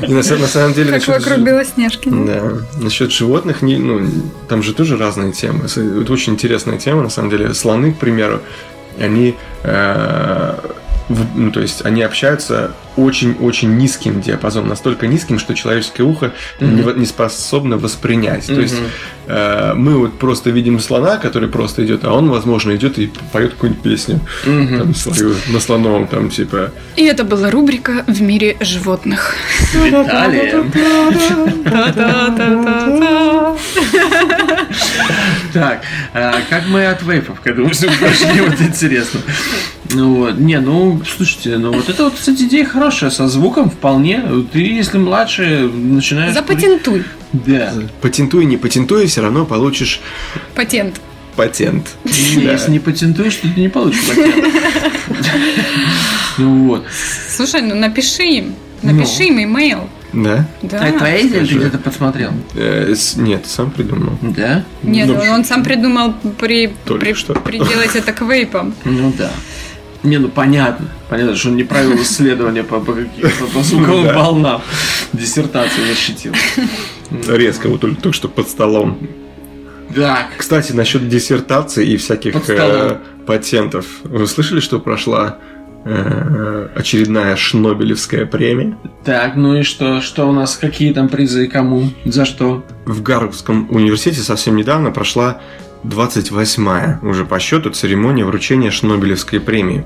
И 0.07 0.13
на, 0.13 0.17
на 0.17 0.47
самом 0.47 0.73
деле 0.73 0.91
Как 0.91 1.07
насчет 1.07 1.25
вокруг 1.25 1.45
Белоснежки. 1.45 2.09
Да. 2.09 2.53
Насчет 2.79 3.11
животных, 3.11 3.61
не, 3.61 3.77
ну, 3.77 4.07
там 4.47 4.63
же 4.63 4.73
тоже 4.73 4.97
разные 4.97 5.31
темы. 5.31 5.65
Это 5.65 6.13
очень 6.13 6.33
интересная 6.33 6.77
тема, 6.77 7.03
на 7.03 7.09
самом 7.09 7.29
деле. 7.29 7.53
Слоны, 7.53 7.93
к 7.93 7.97
примеру, 7.97 8.41
они, 8.99 9.35
э, 9.63 10.53
ну, 11.09 11.51
то 11.51 11.61
есть, 11.61 11.85
они 11.85 12.01
общаются 12.01 12.73
очень-очень 12.97 13.77
низким 13.77 14.21
диапазоном, 14.21 14.69
настолько 14.69 15.07
низким, 15.07 15.39
что 15.39 15.53
человеческое 15.53 16.03
ухо 16.03 16.31
не, 16.59 16.81
во- 16.81 16.93
не 16.93 17.05
способно 17.05 17.77
воспринять. 17.77 18.47
То 18.47 18.59
есть, 18.61 18.75
э, 19.27 19.73
мы 19.75 19.97
вот 19.97 20.17
просто 20.19 20.49
видим 20.49 20.79
слона, 20.79 21.17
который 21.17 21.49
просто 21.49 21.85
идет, 21.85 22.03
а 22.05 22.13
он, 22.13 22.29
возможно, 22.29 22.75
идет 22.75 22.97
и 22.99 23.11
поет 23.31 23.51
какую-нибудь 23.53 23.83
песню. 23.83 24.19
Там, 24.43 24.93
свою 24.95 25.35
на 25.49 25.59
слоновом, 25.59 26.07
там, 26.07 26.29
типа, 26.29 26.71
И 26.95 27.03
это 27.03 27.23
была 27.23 27.51
рубрика 27.51 28.03
«В 28.07 28.21
мире 28.21 28.55
животных». 28.61 29.35
Так, 35.53 35.81
а 36.13 36.35
как 36.49 36.67
мы 36.67 36.85
от 36.85 37.01
вейпов 37.03 37.39
к 37.39 37.47
этому 37.47 37.69
всему 37.69 37.91
пришли, 37.99 38.41
вот 38.41 38.59
интересно. 38.61 39.21
Ну 39.93 40.15
вот, 40.15 40.37
не, 40.37 40.59
ну, 40.59 41.01
слушайте, 41.05 41.57
ну 41.57 41.71
вот 41.71 41.87
это 41.87 42.05
вот, 42.05 42.15
кстати, 42.15 42.43
идея 42.43 42.65
хорошая, 42.65 42.84
со 42.91 43.27
звуком 43.27 43.69
вполне. 43.69 44.23
Ты, 44.51 44.59
если 44.59 44.97
младше, 44.97 45.69
начинаешь... 45.73 46.31
курить- 46.35 46.35
Запатентуй. 46.47 47.03
Да. 47.33 47.73
патентуй, 48.01 48.45
не 48.45 48.57
патентуй, 48.57 49.07
все 49.07 49.21
равно 49.21 49.45
получишь 49.45 49.99
Патент. 50.55 51.01
патент. 51.35 51.89
Если 52.05 52.71
не 52.71 52.79
патентуешь, 52.79 53.35
то 53.35 53.47
ты 53.53 53.59
не 53.59 53.67
получишь 53.69 54.05
патент. 54.07 54.45
Ну 56.37 56.67
вот. 56.67 56.85
Слушай, 57.29 57.61
ну 57.61 57.75
напиши 57.75 58.23
им. 58.23 58.55
Напиши 58.81 59.23
им 59.25 59.41
имейл. 59.41 59.89
Да? 60.13 60.45
Да. 60.61 60.79
Так, 60.79 60.97
твоя 60.97 61.21
идея 61.27 61.45
ты 61.45 61.55
где-то 61.55 61.77
подсмотрел? 61.77 62.31
Э, 62.55 62.93
с- 62.95 63.15
нет, 63.17 63.45
сам 63.47 63.69
придумал. 63.71 64.17
Да? 64.21 64.63
Нет, 64.83 65.07
Ну, 65.07 65.19
он, 65.33 65.43
сам 65.43 65.63
придумал 65.63 66.13
при, 66.39 66.73
Только 66.85 67.05
при- 67.05 67.13
что. 67.13 67.33
приделать 67.33 67.95
это 67.95 68.13
к 68.13 68.21
вейпам. 68.21 68.73
Ну 68.85 69.11
да. 69.17 69.29
Не, 70.05 70.17
ну 70.19 70.29
понятно. 70.29 70.87
Понятно, 71.09 71.35
что 71.35 71.49
он 71.49 71.55
не 71.57 71.63
провел 71.63 71.95
исследования 72.01 72.63
по, 72.63 72.79
по, 72.79 72.93
каким- 72.93 73.29
по- 73.39 73.45
по 73.53 73.63
звуковым 73.63 74.03
Да. 74.05 74.13
волнам. 74.17 74.61
Диссертацию 75.13 75.87
защитил. 75.87 76.33
Резко, 77.27 77.67
вот 77.69 77.81
только, 77.81 78.13
что 78.13 78.27
под 78.29 78.47
столом. 78.49 78.97
Так. 79.95 80.27
Кстати, 80.37 80.71
насчет 80.73 81.07
диссертаций 81.07 81.87
и 81.87 81.97
всяких 81.97 82.35
э, 82.49 82.97
патентов. 83.25 83.85
Вы 84.03 84.27
слышали, 84.27 84.59
что 84.59 84.79
прошла 84.79 85.37
э, 85.85 86.67
очередная 86.75 87.35
Шнобелевская 87.35 88.25
премия. 88.25 88.77
Так, 89.05 89.35
ну 89.35 89.55
и 89.55 89.63
что? 89.63 90.01
Что 90.01 90.27
у 90.27 90.31
нас? 90.33 90.57
Какие 90.57 90.91
там 90.93 91.07
призы 91.07 91.45
и 91.45 91.47
кому? 91.47 91.89
За 92.03 92.25
что? 92.25 92.65
В 92.85 93.01
Гарвардском 93.03 93.67
университете 93.69 94.21
совсем 94.21 94.55
недавно 94.55 94.91
прошла 94.91 95.39
28-я 95.89 96.99
уже 97.01 97.25
по 97.25 97.39
счету 97.39 97.69
церемония 97.71 98.25
вручения 98.25 98.71
Шнобелевской 98.71 99.39
премии. 99.39 99.85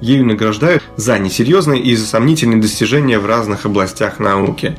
Ею 0.00 0.26
награждают 0.26 0.82
за 0.96 1.18
несерьезные 1.18 1.80
и 1.80 1.94
за 1.94 2.06
сомнительные 2.06 2.60
достижения 2.60 3.18
в 3.18 3.26
разных 3.26 3.66
областях 3.66 4.18
науки. 4.18 4.76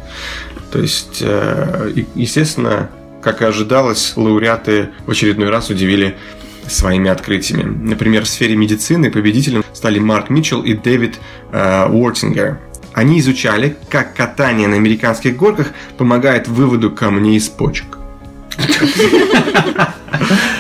То 0.72 0.80
есть, 0.80 1.19
э, 1.22 1.93
естественно, 2.15 2.89
как 3.22 3.41
и 3.41 3.46
ожидалось, 3.46 4.13
лауреаты 4.17 4.89
в 5.06 5.12
очередной 5.12 5.50
раз 5.50 5.69
удивили 5.69 6.17
своими 6.67 7.10
открытиями. 7.10 7.63
Например, 7.63 8.24
в 8.24 8.28
сфере 8.28 8.56
медицины 8.56 9.12
победителем 9.12 9.63
стали 9.74 10.00
Марк 10.00 10.30
Митчелл 10.30 10.62
и 10.62 10.74
Дэвид 10.74 11.19
э, 11.52 11.88
Уортингер. 11.89 12.60
Они 12.93 13.19
изучали, 13.19 13.78
как 13.89 14.13
катание 14.15 14.67
на 14.67 14.76
американских 14.76 15.38
горках 15.38 15.67
помогает 15.98 16.48
выводу 16.48 16.91
камней 16.91 17.38
из 17.38 17.48
почек. 17.50 17.98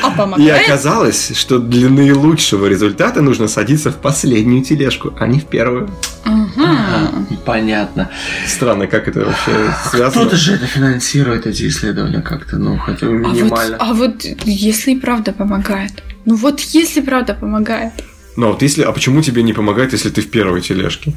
А 0.01 0.35
И 0.37 0.49
оказалось, 0.49 1.31
что 1.35 1.59
для 1.59 1.89
наилучшего 1.89 2.65
результата 2.67 3.21
нужно 3.21 3.47
садиться 3.47 3.91
в 3.91 3.97
последнюю 3.97 4.63
тележку, 4.63 5.13
а 5.19 5.27
не 5.27 5.39
в 5.39 5.45
первую. 5.45 5.89
Ага. 6.23 7.09
Понятно. 7.45 8.09
Странно, 8.47 8.87
как 8.87 9.07
это 9.07 9.21
вообще 9.25 9.73
связано. 9.91 10.25
Кто-то 10.25 10.35
же 10.37 10.53
это 10.53 10.65
финансирует, 10.65 11.45
эти 11.45 11.67
исследования 11.67 12.21
как-то, 12.21 12.57
ну, 12.57 12.77
хотя 12.77 13.07
бы 13.07 13.17
А 13.17 13.19
вот, 13.19 13.33
минимально. 13.33 13.77
а 13.79 13.93
вот 13.93 14.23
если 14.45 14.91
и 14.91 14.99
правда 14.99 15.33
помогает? 15.33 16.03
Ну 16.25 16.35
вот 16.35 16.59
если 16.61 17.01
правда 17.01 17.33
помогает. 17.33 17.93
Но 18.35 18.51
вот 18.51 18.61
если, 18.61 18.83
а 18.83 18.91
почему 18.91 19.21
тебе 19.21 19.43
не 19.43 19.53
помогает, 19.53 19.93
если 19.93 20.09
ты 20.09 20.21
в 20.21 20.29
первой 20.29 20.61
тележке? 20.61 21.13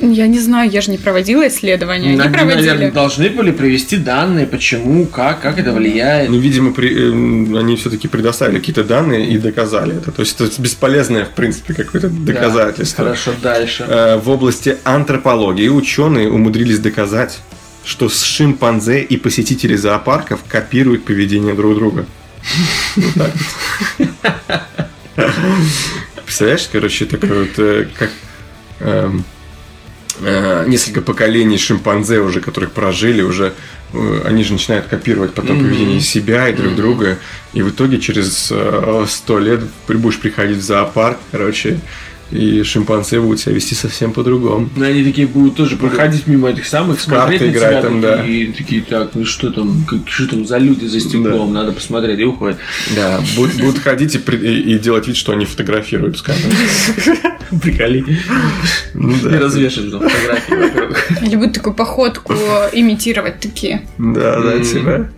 Я 0.00 0.26
не 0.26 0.38
знаю, 0.38 0.70
я 0.70 0.80
же 0.80 0.90
не 0.90 0.96
проводила 0.98 1.46
исследования. 1.48 2.08
Они, 2.10 2.16
Не 2.16 2.28
проводили. 2.30 2.66
наверное, 2.68 2.90
должны 2.92 3.28
были 3.28 3.50
привести 3.50 3.96
данные, 3.98 4.46
почему, 4.46 5.04
как, 5.06 5.40
как 5.42 5.58
это 5.58 5.72
влияет. 5.72 6.30
Ну, 6.30 6.38
видимо, 6.38 6.72
при- 6.72 6.94
э, 6.94 7.58
они 7.58 7.76
все-таки 7.76 8.08
предоставили 8.08 8.58
какие-то 8.58 8.82
данные 8.84 9.28
и 9.28 9.36
доказали 9.38 9.96
это. 9.96 10.10
То 10.10 10.22
есть 10.22 10.40
это 10.40 10.60
бесполезное, 10.62 11.24
в 11.26 11.30
принципе, 11.30 11.74
какое-то 11.74 12.08
Да. 12.08 12.32
доказательство. 12.32 13.04
Хорошо, 13.04 13.32
дальше. 13.42 13.84
Э, 13.88 14.16
В 14.16 14.30
области 14.30 14.76
антропологии 14.84 15.68
ученые 15.68 16.30
умудрились 16.30 16.78
доказать, 16.78 17.38
что 17.84 18.08
шимпанзе 18.08 19.02
и 19.02 19.16
посетители 19.16 19.76
зоопарков 19.76 20.40
копируют 20.48 21.04
поведение 21.04 21.54
друг 21.54 21.74
друга. 21.76 22.06
Представляешь, 26.24 26.68
короче, 26.72 27.04
такое 27.06 27.40
вот, 27.40 27.58
э, 27.58 27.86
как 27.98 28.10
эм, 28.80 29.24
э, 30.22 30.64
несколько 30.68 31.00
поколений 31.00 31.58
шимпанзе 31.58 32.20
уже, 32.20 32.40
которых 32.40 32.72
прожили, 32.72 33.22
уже 33.22 33.52
э, 33.92 34.22
они 34.24 34.44
же 34.44 34.52
начинают 34.52 34.86
копировать 34.86 35.34
потом 35.34 35.56
Мгм. 35.56 35.66
поведение 35.66 36.00
себя 36.00 36.48
и 36.48 36.52
друг 36.52 36.74
друга, 36.76 37.18
и 37.52 37.62
в 37.62 37.70
итоге 37.70 37.98
через 37.98 38.48
э, 38.52 39.04
сто 39.08 39.38
лет 39.38 39.60
будешь 39.88 40.18
приходить 40.18 40.58
в 40.58 40.62
зоопарк, 40.62 41.18
короче, 41.32 41.80
и 42.30 42.62
шимпанзе 42.62 43.20
будут 43.20 43.40
себя 43.40 43.54
вести 43.54 43.74
совсем 43.74 44.12
по-другому. 44.12 44.68
Ну, 44.76 44.84
они 44.84 45.02
такие 45.04 45.26
будут 45.26 45.56
тоже 45.56 45.76
проходить 45.76 46.26
мимо 46.26 46.48
этих 46.50 46.66
самых, 46.66 47.00
смотреть 47.00 47.40
карты 47.40 47.52
на 47.52 47.52
тебя 47.58 47.82
там, 47.82 48.02
такие, 48.02 48.44
и 48.44 48.52
такие, 48.52 48.82
так, 48.82 49.10
ну 49.14 49.24
что 49.24 49.50
там, 49.50 49.84
как, 49.88 50.00
что 50.06 50.28
там 50.28 50.46
за 50.46 50.58
люди 50.58 50.84
за 50.86 51.00
стеклом, 51.00 51.52
надо 51.52 51.72
посмотреть, 51.72 52.18
и 52.20 52.24
уходят. 52.24 52.58
Да, 52.94 53.20
будут, 53.36 53.56
будут 53.60 53.78
ходить 53.78 54.14
и, 54.14 54.18
и- 54.36 54.74
и 54.74 54.78
делать 54.78 55.06
вид, 55.08 55.16
что 55.16 55.32
они 55.32 55.44
фотографируют 55.44 56.18
с 56.18 56.22
камеры. 56.22 56.54
Приколи. 57.62 58.04
Ну 58.94 59.10
И 59.16 59.20
да. 59.22 59.38
развешивают 59.40 59.92
там 59.92 60.08
фотографии 60.08 60.54
вокруг. 60.54 61.06
Или 61.22 61.36
будут 61.36 61.54
такую 61.54 61.74
походку 61.74 62.32
имитировать 62.72 63.40
такие. 63.40 63.82
Да, 63.98 64.40
да, 64.40 64.52
М. 64.52 65.10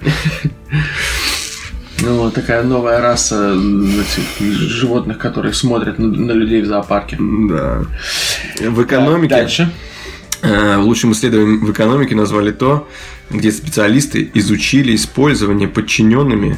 Ну, 2.03 2.31
такая 2.31 2.63
новая 2.65 3.01
раса 3.01 3.55
этих 3.55 4.41
животных, 4.41 5.19
которые 5.19 5.55
смотрят 5.55 5.99
на, 5.99 6.09
на 6.09 6.33
людей 6.33 6.63
в 6.63 6.67
зоопарке. 6.67 7.17
Да. 7.21 7.85
В 8.61 8.83
экономике 8.83 9.35
Дальше. 9.35 9.73
Э, 10.43 10.77
Лучшим 10.79 11.13
исследованием 11.13 11.65
в 11.65 11.71
экономике 11.71 12.17
назвали 12.17 12.51
то, 12.51 12.89
где 13.31 13.53
специалисты 13.53 14.29
изучили 14.35 14.95
использование 14.97 15.69
подчиненными 15.69 16.57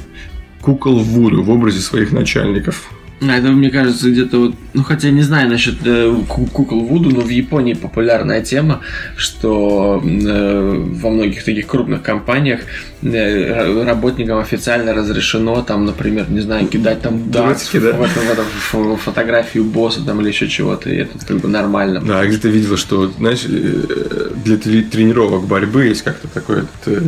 кукол 0.63 1.01
Вуду 1.01 1.43
в 1.43 1.51
образе 1.51 1.81
своих 1.81 2.11
начальников. 2.13 2.89
А 3.21 3.37
Это, 3.39 3.49
мне 3.49 3.71
кажется, 3.71 4.11
где-то 4.11 4.39
вот, 4.39 4.55
ну 4.75 4.83
хотя 4.83 5.09
не 5.11 5.23
знаю 5.23 5.49
насчет 5.49 5.77
э, 5.87 6.15
ку- 6.29 6.47
кукол 6.47 6.81
Вуду, 6.85 7.11
но 7.11 7.21
в 7.23 7.29
Японии 7.31 7.73
популярная 7.75 8.43
тема, 8.43 8.81
что 9.17 10.03
э, 10.05 10.85
во 11.01 11.11
многих 11.11 11.43
таких 11.45 11.67
крупных 11.67 12.03
компаниях 12.03 12.61
э, 13.03 13.07
ра- 13.07 13.85
работникам 13.85 14.39
официально 14.41 14.93
разрешено 14.93 15.63
там, 15.63 15.87
например, 15.87 16.29
не 16.29 16.41
знаю, 16.41 16.67
кидать 16.67 17.01
там 17.03 17.31
дать 17.31 17.43
Дурацкий, 17.45 17.79
да? 17.79 17.93
в, 17.93 18.03
этом- 18.03 18.27
в 18.27 18.31
этом- 18.33 18.97
в 18.97 18.97
фотографию 19.01 19.65
босса 19.65 20.05
там 20.05 20.21
или 20.21 20.29
еще 20.29 20.49
чего-то, 20.49 20.91
и 20.91 20.97
это 20.97 21.17
как 21.27 21.39
бы 21.39 21.49
нормально. 21.49 22.03
Да, 22.05 22.21
я 22.23 22.29
где-то 22.29 22.49
видел, 22.49 22.77
что, 22.77 23.07
знаешь, 23.09 23.47
э, 23.49 24.31
для 24.45 24.57
тре- 24.59 24.83
тренировок 24.83 25.45
борьбы 25.47 25.87
есть 25.87 26.03
как-то 26.03 26.29
такой 26.29 26.57
этот, 26.59 26.89
э, 26.89 27.01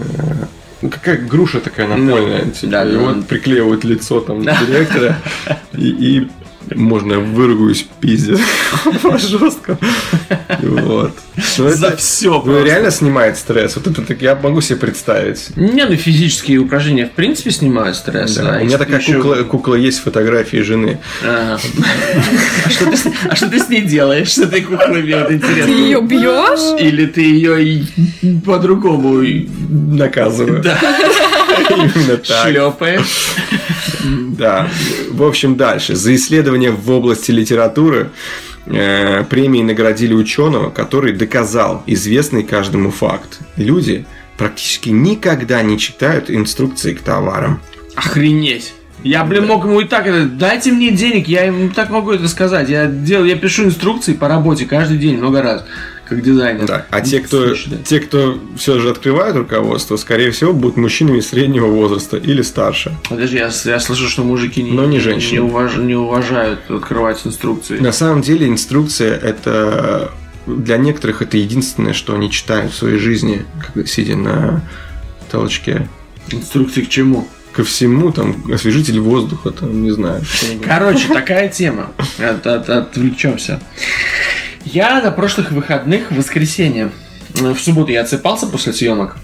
э, 0.00 0.44
ну, 0.84 0.90
какая 0.90 1.16
груша 1.16 1.60
такая 1.60 1.88
напольная. 1.88 2.44
Ну, 2.44 2.50
типа, 2.50 2.72
да, 2.72 2.84
и 2.84 2.92
да. 2.92 2.98
вот 2.98 3.26
приклеивают 3.26 3.84
лицо 3.84 4.20
там 4.20 4.42
директора, 4.66 5.16
и, 5.72 5.88
и 5.88 6.28
можно 6.74 7.18
выругаюсь 7.18 7.86
пиздец. 8.00 8.38
И 10.62 10.66
Вот. 10.66 11.12
Ну, 11.58 11.70
За 11.70 11.88
это 11.88 11.96
все 11.96 12.42
ну, 12.44 12.62
реально 12.64 12.90
снимает 12.90 13.36
стресс. 13.36 13.76
Вот 13.76 13.86
это 13.86 14.02
так 14.02 14.22
я 14.22 14.34
могу 14.36 14.60
себе 14.60 14.76
представить. 14.76 15.50
Не, 15.56 15.84
ну 15.84 15.96
физические 15.96 16.58
упражнения 16.58 17.06
в 17.06 17.10
принципе 17.12 17.50
снимают 17.50 17.96
стресс. 17.96 18.38
А 18.38 18.58
У 18.60 18.64
меня 18.64 18.78
такая 18.78 19.00
кукла, 19.44 19.74
есть 19.74 19.98
фотографии 20.00 20.58
жены. 20.58 20.98
А 21.24 22.70
что 22.70 22.86
ты 22.90 22.96
с- 22.96 23.06
А 23.28 23.36
что 23.36 23.48
ты 23.48 23.58
с 23.58 23.68
ней 23.68 23.82
делаешь 23.82 24.32
с 24.32 24.38
этой 24.38 24.62
куклой, 24.62 25.02
вот 25.02 25.30
интересно. 25.30 25.64
Ты 25.66 25.70
ее 25.72 26.00
бьешь? 26.00 26.80
Или 26.80 27.06
ты 27.06 27.20
ее 27.22 27.86
по-другому 28.44 29.22
Наказываю. 29.68 30.62
да, 30.62 30.78
Именно 31.70 32.16
так. 32.16 32.48
шлепаешь? 32.48 33.34
Да. 34.04 34.68
В 35.10 35.22
общем, 35.22 35.56
дальше. 35.56 35.94
За 35.94 36.14
исследование 36.14 36.70
в 36.70 36.90
области 36.90 37.30
литературы 37.30 38.10
э, 38.66 39.24
премии 39.24 39.62
наградили 39.62 40.14
ученого, 40.14 40.70
который 40.70 41.12
доказал 41.12 41.82
известный 41.86 42.42
каждому 42.42 42.90
факт. 42.90 43.38
Люди 43.56 44.04
практически 44.36 44.90
никогда 44.90 45.62
не 45.62 45.78
читают 45.78 46.30
инструкции 46.30 46.94
к 46.94 47.00
товарам. 47.00 47.60
Охренеть. 47.94 48.74
Я, 49.04 49.22
блин, 49.24 49.46
мог 49.46 49.64
ему 49.64 49.80
и 49.80 49.84
так 49.84 50.06
это, 50.06 50.24
дайте 50.24 50.72
мне 50.72 50.90
денег, 50.90 51.28
я 51.28 51.44
ему 51.44 51.68
так 51.68 51.90
могу 51.90 52.12
это 52.12 52.26
сказать. 52.26 52.70
Я 52.70 52.86
делаю, 52.86 53.28
я 53.28 53.36
пишу 53.36 53.64
инструкции 53.64 54.14
по 54.14 54.28
работе 54.28 54.64
каждый 54.64 54.96
день, 54.96 55.18
много 55.18 55.42
раз, 55.42 55.66
как 56.08 56.22
дизайнер. 56.22 56.66
Да. 56.66 56.86
А 56.90 57.00
те, 57.00 57.20
кто, 57.20 57.46
Слушай, 57.48 57.68
да. 57.70 57.76
те, 57.84 58.00
кто 58.00 58.38
все 58.56 58.78
же 58.78 58.90
открывают 58.90 59.36
руководство, 59.36 59.96
скорее 59.96 60.30
всего, 60.30 60.52
будут 60.52 60.76
мужчинами 60.76 61.20
среднего 61.20 61.66
возраста 61.66 62.16
или 62.16 62.42
старше. 62.42 62.96
Подожди, 63.08 63.36
я, 63.36 63.50
я 63.64 63.80
слышу, 63.80 64.08
что 64.08 64.22
мужики 64.24 64.62
не, 64.62 64.72
Но 64.72 64.84
не 64.86 65.00
женщины. 65.00 65.32
не, 65.32 65.38
уваж- 65.50 65.82
не 65.82 65.94
уважают 65.94 66.70
открывать 66.70 67.20
инструкции. 67.26 67.78
На 67.78 67.92
самом 67.92 68.22
деле 68.22 68.48
инструкция 68.48 69.16
это 69.16 70.10
для 70.46 70.76
некоторых 70.76 71.22
это 71.22 71.36
единственное, 71.38 71.94
что 71.94 72.14
они 72.14 72.30
читают 72.30 72.72
в 72.72 72.76
своей 72.76 72.98
жизни, 72.98 73.44
когда 73.64 73.86
сидя 73.88 74.16
на 74.16 74.62
толчке. 75.30 75.88
Инструкции 76.30 76.82
к 76.82 76.88
чему? 76.88 77.26
Ко 77.52 77.62
всему, 77.64 78.10
там, 78.10 78.44
освежитель 78.52 78.98
воздуха, 78.98 79.50
там, 79.52 79.82
не 79.84 79.92
знаю. 79.92 80.22
Короче, 80.66 81.06
такая 81.08 81.48
тема. 81.48 81.92
От- 82.18 82.46
от- 82.46 82.68
Отвлечемся. 82.68 83.60
Я 84.64 85.00
на 85.02 85.10
прошлых 85.10 85.50
выходных, 85.52 86.10
в 86.10 86.16
воскресенье, 86.16 86.90
э, 87.40 87.52
в 87.52 87.60
субботу 87.60 87.92
я 87.92 88.00
отсыпался 88.02 88.46
после 88.46 88.72
съемок. 88.72 89.16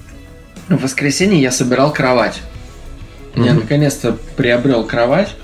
В 0.68 0.82
воскресенье 0.82 1.40
я 1.40 1.50
собирал 1.50 1.92
кровать. 1.92 2.40
Я 3.34 3.52
Мгм. 3.52 3.60
наконец-то 3.60 4.16
приобрел 4.36 4.84
кровать. 4.84 5.34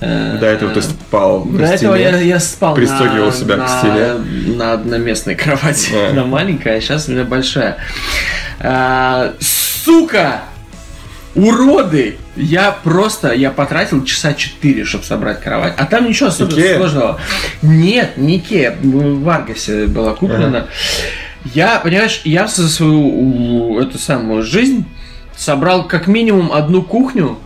Э, 0.00 0.36
До 0.40 0.46
этого 0.46 0.72
ты 0.74 0.82
спал 0.82 1.44
До 1.44 1.58
на 1.60 1.64
этого 1.66 1.96
стене. 1.96 2.10
я, 2.10 2.18
я 2.18 2.40
спал 2.40 2.74
пристегивал 2.74 3.26
на, 3.26 3.32
себя 3.32 3.54
к 3.56 3.58
на- 3.58 3.78
стене. 3.78 4.54
на 4.56 4.72
одноместной 4.72 5.34
кровати. 5.36 5.90
А. 5.94 6.12
На 6.12 6.24
маленькая, 6.24 6.78
а 6.78 6.80
сейчас 6.80 7.08
у 7.08 7.12
меня 7.12 7.24
большая. 7.24 7.76
А, 8.60 9.34
сука! 9.40 10.42
Уроды! 11.34 12.18
Я 12.36 12.72
просто, 12.72 13.32
я 13.32 13.50
потратил 13.50 14.04
часа 14.04 14.34
4, 14.34 14.84
чтобы 14.84 15.04
собрать 15.04 15.40
кровать. 15.40 15.74
А 15.78 15.86
там 15.86 16.08
ничего 16.08 16.28
особо 16.28 16.52
Икея? 16.52 16.76
сложного. 16.76 17.20
Нет, 17.62 18.16
не 18.16 18.38
Икея. 18.38 18.76
В 18.82 19.22
Варгасе 19.22 19.86
была 19.86 20.14
куплена. 20.14 20.66
Я, 21.44 21.80
понимаешь, 21.80 22.20
я 22.24 22.46
за 22.46 22.68
свою 22.68 23.80
эту 23.80 23.98
самую 23.98 24.42
жизнь 24.42 24.86
собрал 25.36 25.88
как 25.88 26.06
минимум 26.06 26.52
одну 26.52 26.82
кухню 26.82 27.38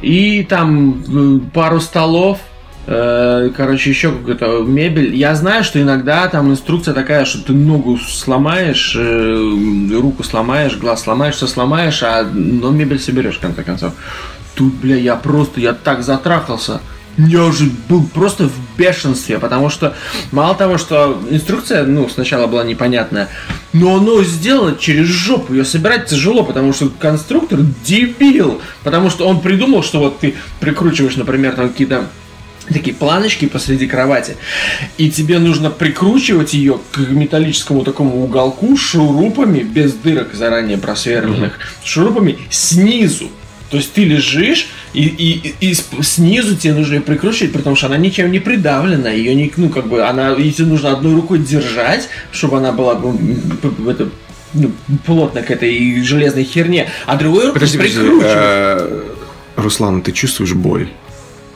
и 0.00 0.44
там 0.44 1.04
э, 1.06 1.40
пару 1.52 1.80
столов 1.80 2.40
Короче, 2.88 3.90
еще 3.90 4.12
какая-то 4.12 4.62
мебель. 4.62 5.14
Я 5.14 5.34
знаю, 5.34 5.62
что 5.62 5.78
иногда 5.80 6.26
там 6.28 6.50
инструкция 6.50 6.94
такая, 6.94 7.26
что 7.26 7.44
ты 7.44 7.52
ногу 7.52 7.98
сломаешь, 7.98 8.96
э, 8.98 9.90
руку 9.92 10.22
сломаешь, 10.22 10.78
глаз 10.78 11.02
сломаешь, 11.02 11.34
все 11.34 11.46
сломаешь, 11.46 12.02
а 12.02 12.22
но 12.24 12.70
мебель 12.70 12.98
соберешь 12.98 13.36
в 13.36 13.40
конце 13.40 13.62
концов. 13.62 13.92
Тут, 14.54 14.72
бля, 14.76 14.96
я 14.96 15.16
просто, 15.16 15.60
я 15.60 15.74
так 15.74 16.02
затрахался. 16.02 16.80
Я 17.18 17.44
уже 17.44 17.68
был 17.90 18.04
просто 18.06 18.48
в 18.48 18.78
бешенстве, 18.78 19.38
потому 19.38 19.68
что 19.68 19.94
мало 20.32 20.54
того, 20.54 20.78
что 20.78 21.20
инструкция, 21.30 21.84
ну, 21.84 22.08
сначала 22.08 22.46
была 22.46 22.64
непонятная, 22.64 23.28
но 23.74 23.96
оно 23.96 24.22
сделано 24.22 24.76
через 24.76 25.06
жопу. 25.08 25.52
Ее 25.52 25.66
собирать 25.66 26.06
тяжело, 26.06 26.42
потому 26.42 26.72
что 26.72 26.88
конструктор 26.88 27.58
дебил. 27.84 28.62
Потому 28.82 29.10
что 29.10 29.28
он 29.28 29.40
придумал, 29.40 29.82
что 29.82 29.98
вот 29.98 30.20
ты 30.20 30.36
прикручиваешь, 30.60 31.16
например, 31.16 31.54
там 31.54 31.68
какие-то 31.68 32.06
такие 32.72 32.94
планочки 32.94 33.46
посреди 33.46 33.86
кровати, 33.86 34.36
и 34.96 35.10
тебе 35.10 35.38
нужно 35.38 35.70
прикручивать 35.70 36.54
ее 36.54 36.80
к 36.92 36.98
металлическому 36.98 37.84
такому 37.84 38.22
уголку 38.22 38.76
шурупами, 38.76 39.60
без 39.60 39.92
дырок 39.94 40.34
заранее 40.34 40.78
просверленных, 40.78 41.58
шурупами 41.84 42.38
снизу. 42.50 43.30
То 43.70 43.76
есть 43.76 43.92
ты 43.92 44.04
лежишь, 44.04 44.68
и, 44.94 45.02
и, 45.02 45.54
и 45.60 45.74
снизу 46.02 46.56
тебе 46.56 46.72
нужно 46.72 46.94
ее 46.94 47.00
прикручивать, 47.02 47.52
потому 47.52 47.76
что 47.76 47.86
она 47.86 47.98
ничем 47.98 48.32
не 48.32 48.38
придавлена, 48.38 49.08
ее 49.08 49.34
не, 49.34 49.52
ну, 49.58 49.68
как 49.68 49.88
бы, 49.88 50.02
она, 50.02 50.32
и 50.32 50.50
тебе 50.50 50.68
нужно 50.68 50.92
одной 50.92 51.14
рукой 51.14 51.38
держать, 51.38 52.08
чтобы 52.32 52.58
она 52.58 52.72
была 52.72 52.98
ну, 52.98 53.90
это, 53.90 54.08
ну, 54.54 54.72
плотно 55.04 55.42
к 55.42 55.50
этой 55.50 56.02
железной 56.02 56.44
херне, 56.44 56.88
а 57.04 57.16
другой 57.16 57.46
рукой 57.48 57.54
Подожди, 57.54 57.76
подожди. 57.76 57.98
прикручивать. 57.98 58.32
э, 58.34 59.02
Руслан, 59.56 60.00
ты 60.00 60.12
чувствуешь 60.12 60.54
боль? 60.54 60.88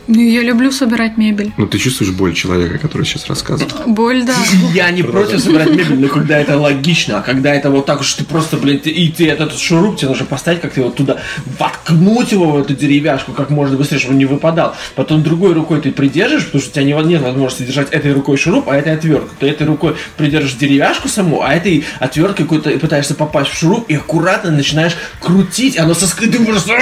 Ну, 0.09 0.21
я 0.21 0.43
люблю 0.43 0.73
собирать 0.73 1.17
мебель. 1.17 1.53
Ну, 1.57 1.67
ты 1.67 1.79
чувствуешь 1.79 2.13
боль 2.13 2.35
человека, 2.35 2.79
который 2.79 3.05
сейчас 3.07 3.29
рассказывает? 3.29 3.73
Боль, 3.87 4.25
да. 4.25 4.35
Я 4.75 4.91
не 4.91 5.03
против 5.03 5.41
собирать 5.41 5.71
мебель, 5.71 5.99
но 6.01 6.09
когда 6.09 6.39
это 6.39 6.59
логично, 6.59 7.19
а 7.19 7.23
когда 7.23 7.55
это 7.55 7.71
вот 7.71 7.87
так 7.87 8.01
уж 8.01 8.13
ты 8.15 8.25
просто, 8.25 8.57
блин, 8.57 8.81
ты- 8.81 8.91
и 8.91 9.09
ты 9.13 9.29
этот 9.29 9.57
шуруп 9.59 9.97
тебе 9.99 10.09
нужно 10.09 10.27
поставить, 10.27 10.61
как 10.61 10.73
ты 10.73 10.83
вот 10.83 10.97
туда 10.97 11.19
воткнуть 11.59 12.33
его 12.33 12.51
в 12.51 12.61
эту 12.61 12.75
деревяшку 12.75 13.33
как 13.33 13.51
можно 13.51 13.77
быстрее, 13.77 13.99
чтобы 13.99 14.15
он 14.15 14.19
не 14.19 14.27
выпадал. 14.27 14.75
Потом 14.97 15.23
другой 15.23 15.53
рукой 15.55 15.81
ты 15.81 15.93
придержишь, 15.93 16.47
потому 16.47 16.63
что 16.63 16.71
у 16.71 16.75
тебя 16.75 16.85
не- 16.85 17.09
нет 17.09 17.23
возможности 17.23 17.63
держать 17.63 17.91
этой 17.91 18.13
рукой 18.13 18.37
шуруп, 18.37 18.69
а 18.71 18.77
этой 18.77 18.95
отверткой. 18.95 19.31
Ты 19.41 19.47
этой 19.49 19.67
рукой 19.67 19.97
придержишь 20.17 20.55
деревяшку 20.55 21.09
саму, 21.09 21.43
а 21.43 21.53
этой 21.55 21.85
отверткой 22.01 22.45
какой-то 22.47 22.71
пытаешься 22.79 23.15
попасть 23.15 23.51
в 23.51 23.59
шуруп 23.59 23.89
и 23.89 23.95
аккуратно 23.95 24.51
начинаешь 24.51 24.95
крутить, 25.21 25.79
оно 25.79 25.95
соскы... 25.95 26.27
ты 26.27 26.45
просто- 26.45 26.73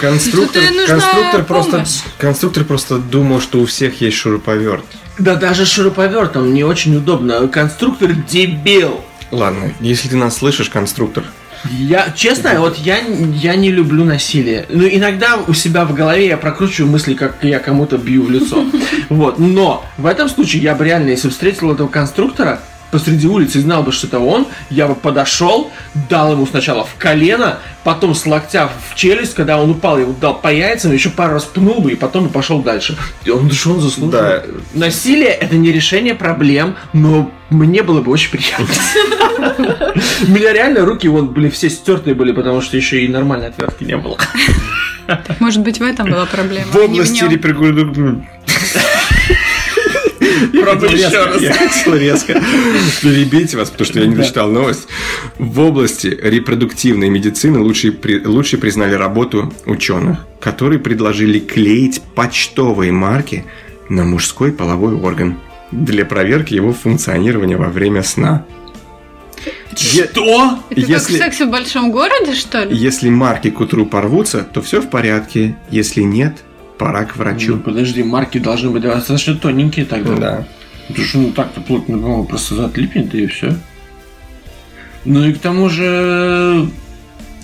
Конструктор, 0.00 0.62
конструктор, 0.86 1.44
просто, 1.44 1.75
помощь. 1.76 2.00
конструктор 2.18 2.64
просто 2.64 2.98
думал, 2.98 3.40
что 3.40 3.60
у 3.60 3.66
всех 3.66 4.00
есть 4.00 4.16
шуруповерт. 4.16 4.84
Да 5.18 5.34
даже 5.34 5.64
шуруповертом 5.64 6.52
не 6.52 6.64
очень 6.64 6.96
удобно. 6.96 7.48
Конструктор 7.48 8.12
дебил. 8.12 9.00
Ладно, 9.30 9.72
если 9.80 10.08
ты 10.08 10.16
нас 10.16 10.36
слышишь, 10.36 10.68
конструктор, 10.68 11.24
Я, 11.70 12.12
честно, 12.14 12.60
вот 12.60 12.76
я, 12.78 12.98
я 12.98 13.56
не 13.56 13.70
люблю 13.70 14.04
насилие. 14.04 14.66
Ну, 14.68 14.86
иногда 14.86 15.36
у 15.48 15.52
себя 15.52 15.84
в 15.84 15.94
голове 15.94 16.28
я 16.28 16.36
прокручиваю 16.36 16.90
мысли, 16.90 17.14
как 17.14 17.42
я 17.42 17.58
кому-то 17.58 17.98
бью 17.98 18.24
в 18.24 18.30
лицо. 18.30 18.64
Вот, 19.08 19.38
но 19.38 19.84
в 19.98 20.06
этом 20.06 20.28
случае 20.28 20.62
я 20.62 20.74
бы 20.74 20.84
реально, 20.84 21.10
если 21.10 21.28
встретил 21.28 21.72
этого 21.72 21.88
конструктора 21.88 22.60
посреди 22.90 23.26
улицы 23.26 23.58
и 23.58 23.60
знал 23.60 23.82
бы, 23.82 23.92
что 23.92 24.06
это 24.06 24.18
он, 24.18 24.46
я 24.70 24.86
бы 24.86 24.94
подошел, 24.94 25.70
дал 26.08 26.32
ему 26.32 26.46
сначала 26.46 26.84
в 26.84 26.94
колено, 26.96 27.58
потом 27.84 28.14
с 28.14 28.26
локтя 28.26 28.68
в 28.90 28.94
челюсть, 28.94 29.34
когда 29.34 29.58
он 29.58 29.70
упал, 29.70 29.96
я 29.96 30.04
ему 30.04 30.14
дал 30.20 30.38
по 30.40 30.52
яйцам, 30.52 30.92
еще 30.92 31.10
пару 31.10 31.34
раз 31.34 31.44
пнул 31.44 31.80
бы 31.80 31.92
и 31.92 31.94
потом 31.96 32.24
бы 32.24 32.30
пошел 32.30 32.62
дальше. 32.62 32.96
И 33.24 33.30
он, 33.30 33.50
что 33.50 33.72
он 33.72 33.80
заслужил? 33.80 34.10
Да. 34.10 34.42
Насилие 34.74 35.30
это 35.30 35.56
не 35.56 35.72
решение 35.72 36.14
проблем, 36.14 36.76
но 36.92 37.30
мне 37.50 37.82
было 37.82 38.00
бы 38.00 38.10
очень 38.12 38.30
приятно. 38.30 38.66
У 40.26 40.30
меня 40.30 40.52
реально 40.52 40.84
руки, 40.84 41.08
вон, 41.08 41.28
были 41.28 41.48
все 41.48 41.70
стертые 41.70 42.14
были, 42.14 42.32
потому 42.32 42.60
что 42.60 42.76
еще 42.76 43.04
и 43.04 43.08
нормальной 43.08 43.48
отвертки 43.48 43.84
не 43.84 43.96
было. 43.96 44.16
Может 45.40 45.62
быть, 45.62 45.78
в 45.78 45.82
этом 45.82 46.10
была 46.10 46.26
проблема. 46.26 46.66
в 46.72 46.76
а 46.76 46.80
не 46.80 46.84
области 46.84 47.22
нем. 47.22 47.30
Пробуй 50.52 50.92
еще 50.92 51.24
раз. 51.24 51.40
Я 51.40 51.52
хотел 51.52 51.94
резко 51.96 52.40
перебить 53.02 53.54
вас, 53.54 53.70
потому 53.70 53.86
что 53.86 54.00
я 54.00 54.06
не 54.06 54.14
дочитал 54.16 54.50
новость. 54.50 54.88
В 55.38 55.60
области 55.60 56.06
репродуктивной 56.22 57.08
медицины 57.08 57.58
лучше, 57.60 57.92
при- 57.92 58.24
лучше 58.24 58.58
признали 58.58 58.94
работу 58.94 59.52
ученых, 59.66 60.26
которые 60.40 60.78
предложили 60.78 61.38
клеить 61.38 62.02
почтовые 62.14 62.92
марки 62.92 63.44
на 63.88 64.04
мужской 64.04 64.52
половой 64.52 64.94
орган 64.94 65.38
для 65.72 66.04
проверки 66.04 66.54
его 66.54 66.72
функционирования 66.72 67.56
во 67.56 67.68
время 67.68 68.02
сна. 68.02 68.44
Что? 69.74 70.58
Это 70.70 70.80
как 70.80 70.88
Если- 70.88 71.14
в 71.16 71.18
сексе 71.18 71.44
в 71.44 71.50
большом 71.50 71.90
городе, 71.90 72.34
что 72.34 72.64
ли? 72.64 72.74
Если 72.74 73.10
марки 73.10 73.50
к 73.50 73.60
утру 73.60 73.84
порвутся, 73.84 74.42
то 74.42 74.62
все 74.62 74.80
в 74.80 74.88
порядке. 74.88 75.56
Если 75.70 76.00
нет, 76.00 76.38
пора 76.78 77.04
к 77.04 77.16
Ну, 77.16 77.22
врачу. 77.22 77.58
подожди, 77.58 78.02
марки 78.02 78.38
должны 78.38 78.70
быть 78.70 78.82
достаточно 78.82 79.34
тоненькие 79.34 79.86
тогда. 79.86 80.14
Да. 80.16 80.48
Потому 80.88 81.06
что 81.06 81.18
ну 81.18 81.30
так-то 81.32 81.60
плотно 81.60 81.96
ну, 81.96 82.24
просто 82.24 82.64
отлипнет 82.64 83.14
и 83.14 83.26
все. 83.26 83.54
Ну 85.04 85.24
и 85.24 85.32
к 85.32 85.38
тому 85.38 85.68
же 85.68 86.68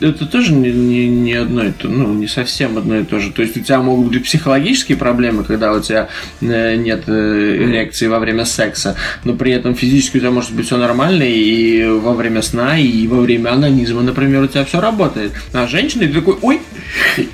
это 0.00 0.26
тоже 0.26 0.52
не, 0.52 0.72
не, 0.72 1.08
не 1.08 1.34
одно 1.34 1.64
и 1.64 1.70
то, 1.70 1.88
ну, 1.88 2.12
не 2.12 2.26
совсем 2.26 2.76
одно 2.76 2.98
и 2.98 3.04
то 3.04 3.20
же. 3.20 3.30
То 3.30 3.42
есть 3.42 3.56
у 3.56 3.60
тебя 3.60 3.80
могут 3.80 4.12
быть 4.12 4.24
психологические 4.24 4.98
проблемы, 4.98 5.44
когда 5.44 5.72
у 5.72 5.80
тебя 5.80 6.08
э, 6.40 6.76
нет 6.76 7.04
э, 7.06 7.56
эрекции 7.62 8.08
во 8.08 8.18
время 8.18 8.44
секса, 8.44 8.96
но 9.24 9.34
при 9.34 9.52
этом 9.52 9.74
физически 9.74 10.16
у 10.16 10.20
тебя 10.20 10.30
может 10.30 10.52
быть 10.52 10.66
все 10.66 10.76
нормально, 10.76 11.22
и 11.22 11.86
во 11.86 12.14
время 12.14 12.42
сна, 12.42 12.78
и 12.78 13.06
во 13.06 13.20
время 13.20 13.50
анонизма, 13.52 14.02
например, 14.02 14.42
у 14.42 14.48
тебя 14.48 14.64
все 14.64 14.80
работает. 14.80 15.32
А 15.52 15.66
женщина, 15.66 16.06
ты 16.06 16.14
такой, 16.14 16.36
ой, 16.42 16.60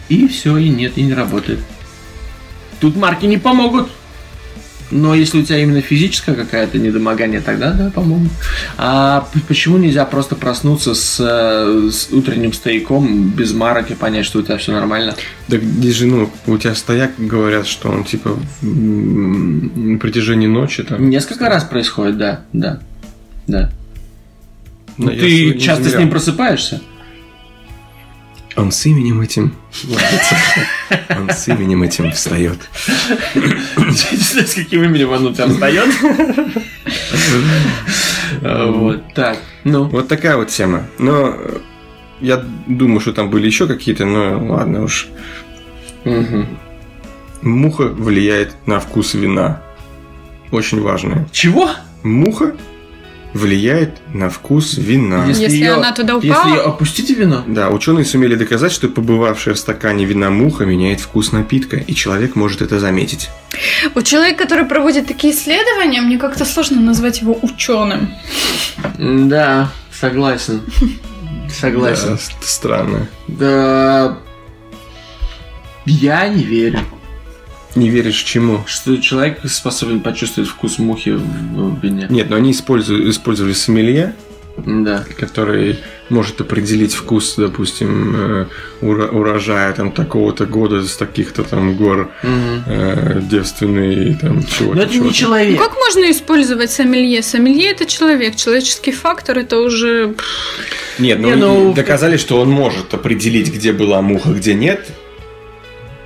и 0.08 0.28
все, 0.28 0.56
и 0.58 0.68
нет, 0.68 0.92
и 0.96 1.02
не 1.02 1.14
работает. 1.14 1.60
Тут 2.80 2.96
марки 2.96 3.26
не 3.26 3.38
помогут. 3.38 3.88
Но 4.90 5.14
если 5.14 5.40
у 5.40 5.42
тебя 5.42 5.58
именно 5.58 5.82
физическое 5.82 6.34
какое-то 6.34 6.78
недомогание, 6.78 7.40
тогда 7.40 7.72
да, 7.72 7.90
помогут. 7.90 8.30
А 8.78 9.28
почему 9.46 9.76
нельзя 9.76 10.04
просто 10.06 10.34
проснуться 10.34 10.94
с, 10.94 11.18
э, 11.20 11.90
с 11.90 12.10
утренним 12.10 12.54
стояком 12.54 13.28
без 13.28 13.52
марок 13.52 13.90
и 13.90 13.94
понять, 13.94 14.24
что 14.24 14.38
у 14.38 14.42
тебя 14.42 14.56
все 14.56 14.72
нормально? 14.72 15.14
Так 15.48 15.62
здесь 15.62 15.94
же, 15.94 16.06
ну, 16.06 16.30
у 16.46 16.56
тебя 16.56 16.74
стояк 16.74 17.12
говорят, 17.18 17.66
что 17.66 17.90
он 17.90 18.04
типа 18.04 18.38
на 18.62 19.98
протяжении 19.98 20.46
ночи 20.46 20.82
там. 20.82 21.10
Несколько 21.10 21.50
раз 21.50 21.64
происходит, 21.64 22.16
да, 22.16 22.40
да, 22.54 22.80
да. 23.46 23.70
Но 24.96 25.06
Ну, 25.06 25.10
я 25.12 25.20
ты 25.20 25.58
часто 25.58 25.90
с 25.90 25.94
ним 25.94 26.10
просыпаешься? 26.10 26.80
Он 28.58 28.72
с 28.72 28.86
именем 28.86 29.20
этим. 29.20 29.54
Он 31.16 31.30
с 31.30 31.46
именем 31.46 31.84
этим 31.84 32.10
встает. 32.10 32.58
С 33.34 34.54
каким 34.54 34.82
именем 34.82 35.10
он 35.10 35.26
у 35.26 35.32
тебя 35.32 35.46
встает. 35.46 35.88
Вот, 38.42 39.14
так, 39.14 39.38
ну. 39.64 39.84
Вот 39.84 40.08
такая 40.08 40.36
вот 40.36 40.48
тема. 40.48 40.86
Но 40.98 41.34
э, 41.36 41.58
я 42.20 42.44
думаю, 42.66 43.00
что 43.00 43.12
там 43.12 43.30
были 43.30 43.46
еще 43.46 43.66
какие-то, 43.66 44.04
но 44.04 44.44
ладно 44.52 44.82
уж. 44.82 45.08
Муха 47.42 47.84
влияет 47.84 48.54
на 48.66 48.80
вкус 48.80 49.14
вина. 49.14 49.62
Очень 50.50 50.82
важное. 50.82 51.26
Чего? 51.32 51.70
Муха 52.02 52.54
влияет 53.34 53.98
на 54.14 54.30
вкус 54.30 54.74
вина. 54.78 55.26
Если 55.26 55.56
её- 55.56 55.76
она 55.76 55.92
туда 55.92 56.14
Если 56.14 56.28
упала- 56.30 56.54
ее 56.54 56.60
опустите 56.62 57.14
вино? 57.14 57.44
Да, 57.46 57.68
ученые 57.70 58.04
сумели 58.04 58.34
доказать, 58.34 58.72
что 58.72 58.88
побывавшая 58.88 59.54
в 59.54 59.58
стакане 59.58 60.04
вина 60.06 60.30
муха 60.30 60.64
меняет 60.64 61.00
вкус 61.00 61.32
напитка, 61.32 61.76
и 61.76 61.94
человек 61.94 62.34
может 62.36 62.62
это 62.62 62.78
заметить. 62.80 63.28
Вот 63.94 64.04
человек, 64.04 64.38
который 64.38 64.64
проводит 64.64 65.06
такие 65.06 65.32
исследования, 65.34 66.00
мне 66.00 66.18
как-то 66.18 66.44
сложно 66.44 66.80
назвать 66.80 67.20
его 67.20 67.38
ученым. 67.42 68.10
Да, 68.98 69.70
согласен. 69.92 70.62
Согласен. 71.50 72.08
Да, 72.12 72.18
странно. 72.42 73.08
Да. 73.26 74.18
Я 75.86 76.28
не 76.28 76.44
верю, 76.44 76.80
Не 77.78 77.90
веришь 77.90 78.16
чему? 78.22 78.64
что 78.66 78.96
человек 78.96 79.38
способен 79.44 80.00
почувствовать 80.00 80.50
вкус 80.50 80.78
мухи 80.78 81.10
в, 81.10 81.80
вине. 81.82 82.06
Нет, 82.10 82.28
но 82.30 82.36
они 82.36 82.50
используют, 82.50 83.06
использовали 83.08 83.52
сомелье, 83.52 84.14
Да. 84.56 85.04
который 85.16 85.78
может 86.08 86.40
определить 86.40 86.94
вкус, 86.94 87.34
допустим, 87.36 88.16
э, 88.16 88.46
ура- 88.80 89.08
урожая 89.10 89.72
там 89.74 89.92
такого-то 89.92 90.46
года 90.46 90.82
с 90.82 90.96
таких-то 90.96 91.44
там 91.44 91.76
гор 91.76 92.10
Мгм. 92.22 92.62
э, 92.66 93.20
девственный 93.30 94.14
там 94.14 94.44
чего-то. 94.44 94.76
Но 94.76 94.82
это 94.82 94.90
не 94.90 94.96
чего-то. 94.96 95.04
Ну 95.08 95.12
человек. 95.12 95.58
как 95.58 95.74
можно 95.76 96.10
использовать 96.10 96.70
сомелье? 96.70 97.22
Сомелье 97.22 97.70
это 97.70 97.86
человек, 97.86 98.34
человеческий 98.36 98.92
фактор 98.92 99.38
это 99.38 99.58
уже... 99.60 100.14
Нет, 100.98 101.20
ну, 101.20 101.28
Не, 101.28 101.36
ну, 101.36 101.72
доказали, 101.74 102.16
что 102.16 102.40
он 102.40 102.50
может 102.50 102.92
определить, 102.94 103.54
где 103.54 103.72
была 103.72 104.02
муха, 104.02 104.30
где 104.30 104.54
нет. 104.54 104.88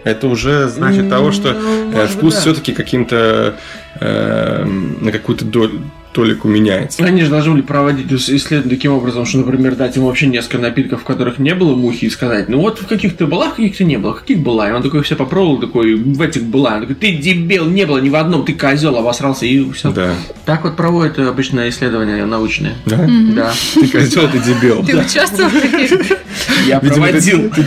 Это 0.05 0.27
уже 0.29 0.69
значит 0.69 1.09
того, 1.09 1.31
что 1.33 1.53
Ну, 1.53 1.93
э, 1.93 1.95
может 1.95 2.11
вкус 2.13 2.35
да. 2.35 2.41
все-таки 2.41 2.73
каким-то 2.73 3.55
э, 4.01 4.65
на 4.65 5.13
какую-то 5.13 5.45
доль- 5.45 5.81
толику 6.13 6.49
меняется. 6.49 7.05
Они 7.05 7.23
же 7.23 7.31
должны 7.31 7.53
были 7.53 7.63
проводить 7.63 8.07
ис- 8.07 8.35
исследование 8.37 8.77
таким 8.77 8.93
образом, 8.93 9.25
что, 9.27 9.39
например, 9.39 9.75
дать 9.77 9.97
ему 9.97 10.07
вообще 10.07 10.27
несколько 10.27 10.59
напитков, 10.59 11.01
в 11.01 11.05
которых 11.05 11.39
не 11.39 11.55
было 11.55 11.75
мухи, 11.75 12.05
и 12.05 12.11
сказать, 12.11 12.49
ну 12.49 12.59
вот 12.61 12.81
в 12.81 12.87
каких-то 12.87 13.27
была, 13.27 13.49
в 13.51 13.55
каких-то 13.55 13.85
не 13.85 13.97
было, 13.97 14.13
в 14.15 14.21
каких 14.21 14.39
была. 14.41 14.69
И 14.69 14.73
он 14.73 14.83
такой 14.83 15.03
все 15.03 15.17
попробовал, 15.17 15.59
такой, 15.59 15.95
в 15.95 16.21
этих 16.21 16.43
была. 16.45 16.75
Он 16.75 16.81
такой, 16.83 16.97
ты 16.97 17.13
дебил, 17.13 17.67
не 17.67 17.87
было 17.87 17.99
ни 17.99 18.09
в 18.11 18.17
одном, 18.17 18.45
ты 18.45 18.53
козел, 18.53 18.97
обосрался, 18.97 19.47
и 19.47 19.71
все. 19.73 19.91
Да. 19.93 20.15
Так 20.45 20.65
вот 20.65 20.77
проводят 20.77 21.19
э, 21.19 21.27
обычно 21.29 21.69
исследования 21.69 22.25
научные. 22.27 22.75
Да? 22.87 23.07
Да. 23.35 23.53
Ты 23.75 23.89
козел, 23.89 24.29
ты 24.31 24.39
дебил. 24.39 24.85
Ты 24.85 24.99
участвовал 24.99 25.49
в 25.51 25.61
таких? 25.61 26.19
Я 26.67 26.81
проводил. 26.81 27.51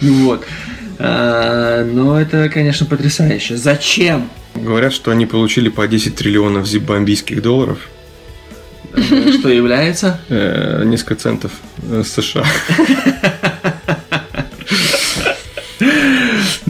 Вот. 0.00 0.44
А, 1.02 1.82
Но 1.84 2.20
это, 2.20 2.48
конечно, 2.50 2.84
потрясающе. 2.86 3.56
Зачем? 3.56 4.28
Говорят, 4.54 4.92
что 4.92 5.10
они 5.10 5.24
получили 5.26 5.68
по 5.70 5.88
10 5.88 6.14
триллионов 6.14 6.66
зимбабвийских 6.66 7.40
долларов. 7.42 7.78
Что 8.94 9.48
является? 9.48 10.20
э, 10.28 10.82
несколько 10.84 11.14
центов 11.14 11.52
э, 11.90 12.02
США. 12.04 12.44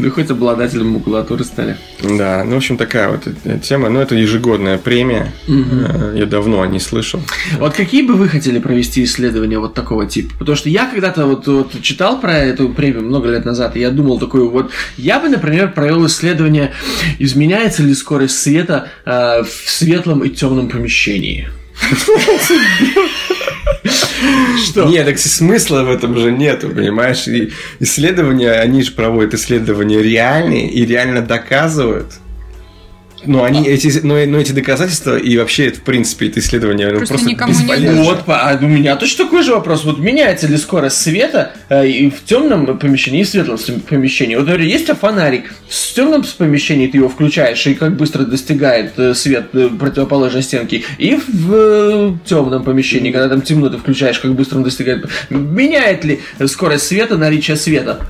Ну, 0.01 0.11
хоть 0.11 0.31
обладателем 0.31 0.89
макулатуры 0.89 1.45
стали. 1.45 1.77
Да, 2.03 2.43
ну, 2.45 2.55
в 2.55 2.57
общем, 2.57 2.79
такая 2.79 3.11
вот 3.11 3.29
э, 3.45 3.59
тема. 3.63 3.91
Ну, 3.91 4.01
это 4.01 4.15
ежегодная 4.15 4.79
премия. 4.79 5.31
Э, 5.47 6.15
Я 6.17 6.25
давно 6.27 6.63
о 6.63 6.67
ней 6.67 6.81
слышал. 6.81 7.21
Вот 7.59 7.75
какие 7.75 8.03
бы 8.03 8.15
вы 8.15 8.29
хотели 8.29 8.59
провести 8.61 9.05
исследования 9.05 9.59
вот 9.59 9.75
такого 9.75 10.07
типа? 10.07 10.35
Потому 10.39 10.57
что 10.57 10.71
я 10.71 10.87
когда-то 10.87 11.27
вот, 11.27 11.47
вот 11.47 11.83
читал 11.83 12.19
про 12.19 12.39
эту 12.39 12.71
премию 12.71 13.03
много 13.03 13.29
лет 13.29 13.45
назад, 13.45 13.77
и 13.77 13.81
я 13.81 13.91
думал 13.91 14.19
такой 14.19 14.49
вот, 14.49 14.71
я 14.97 15.21
бы, 15.21 15.29
например, 15.29 15.73
провел 15.73 16.07
исследование, 16.07 16.73
изменяется 17.19 17.83
ли 17.83 17.93
скорость 17.95 18.39
света 18.39 18.89
э, 19.05 19.43
в 19.43 19.71
светлом 19.71 20.25
и 20.25 20.31
темном 20.31 20.69
помещении. 20.71 21.49
Что? 24.65 24.85
Нет, 24.85 25.07
так 25.07 25.19
смысла 25.19 25.83
в 25.83 25.91
этом 25.91 26.17
же 26.17 26.31
нету, 26.31 26.69
понимаешь? 26.69 27.27
И 27.27 27.53
исследования, 27.79 28.53
они 28.53 28.83
же 28.83 28.93
проводят 28.93 29.35
исследования 29.35 30.03
реальные 30.03 30.69
и 30.71 30.85
реально 30.85 31.23
доказывают. 31.23 32.07
Но 33.25 33.45
они 33.45 33.67
эти, 33.67 34.01
но, 34.03 34.15
но 34.27 34.39
эти 34.39 34.53
доказательства 34.53 35.17
и 35.17 35.37
вообще, 35.37 35.67
это, 35.67 35.79
в 35.79 35.83
принципе, 35.83 36.29
это 36.29 36.41
исследование 36.41 36.89
ну, 36.89 36.97
Просто 36.97 37.15
просто, 37.15 37.29
никому 37.29 37.53
не 37.53 37.59
бесполезно. 37.61 38.03
Вот, 38.03 38.25
по- 38.25 38.41
а 38.41 38.59
у 38.61 38.67
меня 38.67 38.97
точно 38.97 39.25
такой 39.25 39.43
же 39.43 39.53
вопрос. 39.53 39.85
Вот 39.85 39.99
меняется 39.99 40.47
ли 40.47 40.57
скорость 40.57 40.97
света 40.97 41.53
э, 41.69 41.87
и 41.87 42.11
в 42.11 42.25
темном 42.25 42.79
помещении, 42.79 43.21
и 43.21 43.25
в 43.25 43.29
светлом 43.29 43.59
помещении? 43.89 44.37
Вот, 44.37 44.47
например, 44.47 44.69
есть 44.69 44.85
у 44.85 44.87
тебя 44.87 44.95
фонарик, 44.97 45.53
в 45.69 45.95
темном 45.95 46.25
помещении 46.39 46.87
ты 46.87 46.99
его 46.99 47.09
включаешь, 47.09 47.67
и 47.67 47.75
как 47.75 47.97
быстро 47.97 48.25
достигает 48.25 48.99
э, 48.99 49.15
свет 49.15 49.49
э, 49.53 49.69
противоположной 49.69 50.43
стенки, 50.43 50.85
и 50.99 51.17
в 51.17 52.19
темном 52.25 52.65
помещении, 52.65 53.13
когда 53.13 53.29
там 53.29 53.43
темно, 53.43 53.69
ты 53.69 53.79
включаешь, 53.79 54.19
как 54.19 54.35
быстро 54.35 54.59
он 54.59 54.65
достигает. 54.65 55.07
Меняет 55.29 56.05
ли 56.05 56.21
скорость 56.47 56.87
света 56.87 57.17
наличие 57.17 57.57
света? 57.57 58.01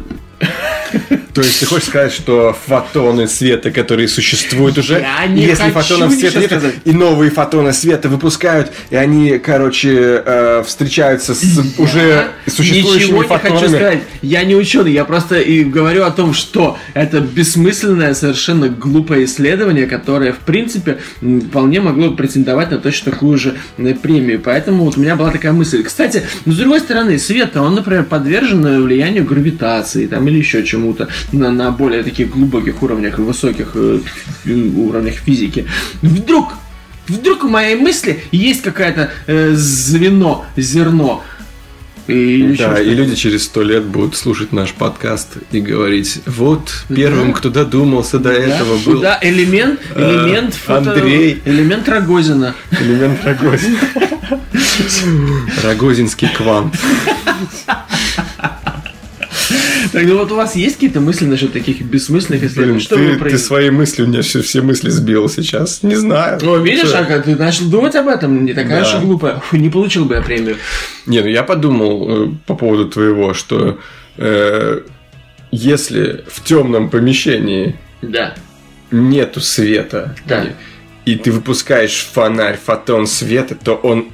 То 1.35 1.43
есть 1.43 1.61
ты 1.61 1.67
хочешь 1.67 1.89
сказать, 1.89 2.13
что 2.13 2.57
фотоны 2.67 3.29
света, 3.29 3.71
которые 3.71 4.09
существуют 4.09 4.79
уже, 4.79 5.07
если 5.35 5.71
фотонов 5.71 6.13
света 6.13 6.41
нет, 6.41 6.75
и 6.85 6.93
новые 6.93 7.31
фотоны 7.31 7.73
света 7.73 8.09
выпускают, 8.09 8.73
и 8.91 8.97
они, 8.97 9.39
короче, 9.39 10.23
э, 10.25 10.65
встречаются 10.67 11.35
с 11.35 11.61
уже 11.79 12.29
существующими 12.47 13.05
Ничего 13.05 13.23
не 13.23 13.29
хочу 13.29 13.43
фотонами. 13.43 13.77
сказать. 13.77 13.99
Я 14.23 14.45
не 14.45 14.57
ученый, 14.57 14.93
я 14.93 15.05
просто 15.05 15.41
и 15.41 15.65
говорю 15.65 16.05
о 16.05 16.11
том, 16.11 16.35
что 16.35 16.79
это 16.95 17.21
бессмысленное, 17.21 18.15
совершенно 18.15 18.69
глупое 18.69 19.25
исследование, 19.25 19.87
которое, 19.87 20.33
в 20.33 20.39
принципе, 20.39 20.99
вполне 21.49 21.81
могло 21.81 22.11
претендовать 22.11 22.71
на 22.71 22.79
точно 22.79 23.13
такую 23.13 23.39
же 23.39 23.57
премию. 24.03 24.41
Поэтому 24.43 24.85
вот 24.85 24.97
у 24.97 25.01
меня 25.01 25.17
была 25.17 25.31
такая 25.31 25.53
мысль. 25.53 25.83
Кстати, 25.83 26.23
ну, 26.45 26.53
с 26.53 26.57
другой 26.57 26.81
стороны, 26.81 27.19
свет, 27.19 27.57
он, 27.57 27.75
например, 27.75 28.05
подвержен 28.05 28.83
влиянию 28.83 29.25
гравитации 29.25 30.07
там, 30.07 30.27
или 30.29 30.39
еще 30.39 30.65
чему-то 30.65 31.09
на, 31.33 31.51
на 31.51 31.71
более 31.71 32.03
таких 32.03 32.31
глубоких 32.31 32.83
уровнях 32.83 33.19
и 33.19 33.23
высоких 33.23 33.73
э, 33.75 34.01
уровнях 34.47 35.15
физики. 35.15 35.67
Вдруг 36.03 36.55
Вдруг 37.09 37.43
в 37.43 37.49
моей 37.49 37.75
мысли 37.75 38.23
есть 38.31 38.63
какое-то 38.63 39.11
э, 39.27 39.53
звено, 39.55 40.45
зерно. 40.57 41.25
Еще 42.07 42.67
Да, 42.69 42.81
и 42.81 42.91
люди 42.95 43.15
через 43.17 43.45
сто 43.45 43.63
лет 43.63 43.85
будут 43.85 44.17
слушать 44.17 44.53
наш 44.53 44.73
подкаст 44.73 45.29
и 45.53 45.61
говорить, 45.61 46.21
вот 46.27 46.85
первым, 46.89 47.29
Да. 47.33 47.39
кто 47.39 47.51
додумался 47.51 48.19
до 48.19 48.31
этого, 48.31 48.79
Да, 48.79 48.85
был 48.91 49.01
да, 49.01 49.19
элемент, 49.23 49.81
э, 49.95 50.25
элемент 50.27 50.55
фото- 50.55 50.93
Андрей. 50.93 51.41
элемент 51.45 51.89
Рогозина. 51.89 52.55
элемент 52.81 53.25
Рогозин. 53.25 53.77
Рогозинский 55.65 56.29
квант. 56.29 56.75
Так, 59.93 60.05
ну 60.05 60.17
вот 60.19 60.31
у 60.33 60.37
вас 60.37 60.55
есть 60.57 60.75
какие-то 60.77 61.01
мысли 61.01 61.27
насчет 61.27 61.53
таких 61.53 61.83
бессмысленных 61.83 62.45
исследований? 62.45 62.81
Что 62.81 62.97
ты, 62.97 63.17
вы 63.17 63.31
ты 63.31 63.39
свои 63.39 63.71
мысли, 63.71 64.03
у 64.03 64.07
меня 64.07 64.23
все, 64.23 64.43
все 64.43 64.63
мысли 64.63 64.91
сбил 64.91 65.29
сейчас. 65.29 65.83
Не 65.83 65.97
знаю. 65.97 66.39
О, 66.43 66.57
видишь, 66.59 66.93
а 66.95 67.05
как 67.05 67.25
ты 67.25 67.37
начал 67.37 67.67
думать 67.67 67.95
об 67.97 68.09
этом, 68.09 68.45
не 68.45 68.53
такая 68.55 68.83
Да. 68.83 68.89
уж 68.89 68.95
и 69.03 69.05
глупая. 69.05 69.43
Не 69.53 69.69
получил 69.71 70.05
бы 70.05 70.15
я 70.15 70.23
премию. 70.23 70.57
Не, 71.07 71.21
ну 71.21 71.29
я 71.29 71.43
подумал 71.43 72.27
э, 72.27 72.29
по 72.47 72.55
поводу 72.55 72.89
твоего, 72.89 73.35
что 73.35 73.79
э, 74.17 74.81
если 75.51 76.25
в 76.29 76.43
темном 76.45 76.91
помещении 76.91 77.77
Да. 78.03 78.35
нету 78.91 79.41
света, 79.41 80.15
Да. 80.27 80.45
и, 81.05 81.13
и 81.13 81.17
ты 81.17 81.33
выпускаешь 81.33 82.09
фонарь, 82.13 82.59
фотон 82.63 83.07
света, 83.07 83.57
то 83.57 83.75
он 83.75 84.07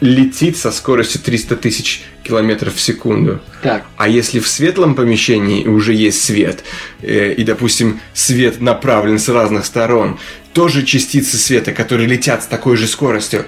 летит 0.00 0.56
со 0.56 0.72
скоростью 0.72 1.20
300 1.20 1.56
тысяч 1.56 2.02
километров 2.22 2.74
в 2.74 2.80
секунду. 2.80 3.40
Так. 3.62 3.84
А 3.96 4.08
если 4.08 4.40
в 4.40 4.48
светлом 4.48 4.94
помещении 4.94 5.66
уже 5.66 5.94
есть 5.94 6.22
свет, 6.22 6.64
э, 7.02 7.32
и, 7.34 7.44
допустим, 7.44 8.00
свет 8.14 8.60
направлен 8.60 9.18
с 9.18 9.28
разных 9.28 9.66
сторон, 9.66 10.18
тоже 10.52 10.84
частицы 10.84 11.36
света, 11.36 11.72
которые 11.72 12.08
летят 12.08 12.42
с 12.42 12.46
такой 12.46 12.76
же 12.76 12.86
скоростью, 12.86 13.44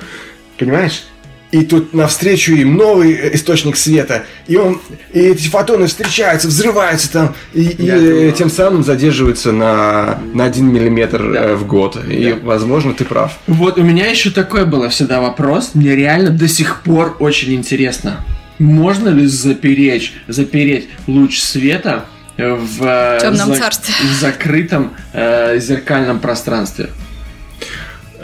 понимаешь? 0.59 1.05
И 1.53 1.65
тут 1.65 1.93
навстречу 1.93 2.53
им 2.55 2.77
новый 2.77 3.13
э, 3.13 3.35
источник 3.35 3.77
света, 3.77 4.25
и 4.47 4.57
он, 4.57 4.81
и 5.13 5.21
эти 5.21 5.49
фотоны 5.49 5.87
встречаются, 5.87 6.49
взрываются 6.49 7.13
там, 7.13 7.35
и, 7.53 7.63
и, 7.65 7.87
э, 7.89 7.99
думаю. 7.99 8.33
тем 8.33 8.51
самым 8.51 8.83
задерживаются 8.83 9.53
на, 9.53 10.19
на 10.33 10.45
1 10.47 10.67
миллиметр 10.73 11.19
Да. 11.33 11.45
э, 11.51 11.55
в 11.55 11.67
год. 11.67 11.99
И, 12.09 12.33
Да. 12.33 12.39
возможно, 12.47 12.95
ты 12.95 13.05
прав. 13.05 13.39
Вот 13.47 13.77
у 13.79 13.83
меня 13.83 14.07
еще 14.07 14.31
такой 14.31 14.65
был 14.65 14.89
всегда 14.89 15.21
вопрос. 15.21 15.73
Мне 15.75 15.95
реально 15.95 16.31
до 16.31 16.49
сих 16.49 16.81
пор 16.81 17.17
очень 17.21 17.53
интересно. 17.55 18.25
Можно 18.59 19.11
ли 19.11 19.27
запереть, 19.27 20.13
запереть 20.29 20.89
луч 21.07 21.39
света 21.39 22.07
в, 22.39 23.19
Тёмном 23.21 23.55
царстве. 23.55 23.95
в 24.09 24.21
закрытом 24.21 24.93
э, 25.13 25.59
зеркальном 25.59 26.19
пространстве? 26.19 26.89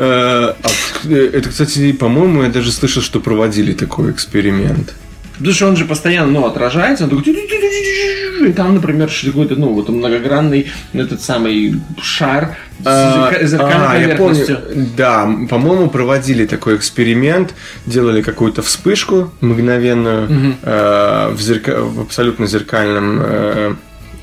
Э, 0.01 0.53
а, 0.63 1.09
это, 1.13 1.49
кстати, 1.49 1.93
по-моему, 1.93 2.45
я 2.45 2.51
даже 2.51 2.71
слышал, 2.71 3.03
что 3.03 3.19
проводили 3.21 3.73
такой 3.73 4.13
эксперимент. 4.13 4.95
Потому 5.39 5.55
что 5.55 5.67
он 5.69 5.77
же 5.77 5.85
постоянно, 5.85 6.31
ну, 6.33 6.47
отражается, 6.47 7.05
он 7.05 7.11
такой... 7.11 7.33
И 7.33 8.53
там, 8.53 8.75
например, 8.77 9.11
какой-то, 9.25 9.57
ну, 9.57 9.73
вот 9.73 9.89
многогранный 9.89 10.69
этот 10.93 11.21
самый 11.21 11.75
шар 12.01 12.57
с 12.81 12.87
зерка- 12.87 13.45
зеркальной 13.45 13.87
А, 13.87 13.91
поверхностью. 13.91 14.57
помню, 14.59 14.89
да, 14.97 15.29
по-моему, 15.51 15.91
проводили 15.91 16.47
такой 16.47 16.77
эксперимент, 16.77 17.55
делали 17.87 18.23
какую-то 18.23 18.63
вспышку 18.63 19.33
мгновенную 19.41 20.31
Мгм. 20.31 20.57
э, 20.63 21.29
в, 21.33 21.41
зерка- 21.41 21.83
в 21.83 22.01
абсолютно 22.03 22.47
зеркальном 22.47 23.21
э, 23.21 23.75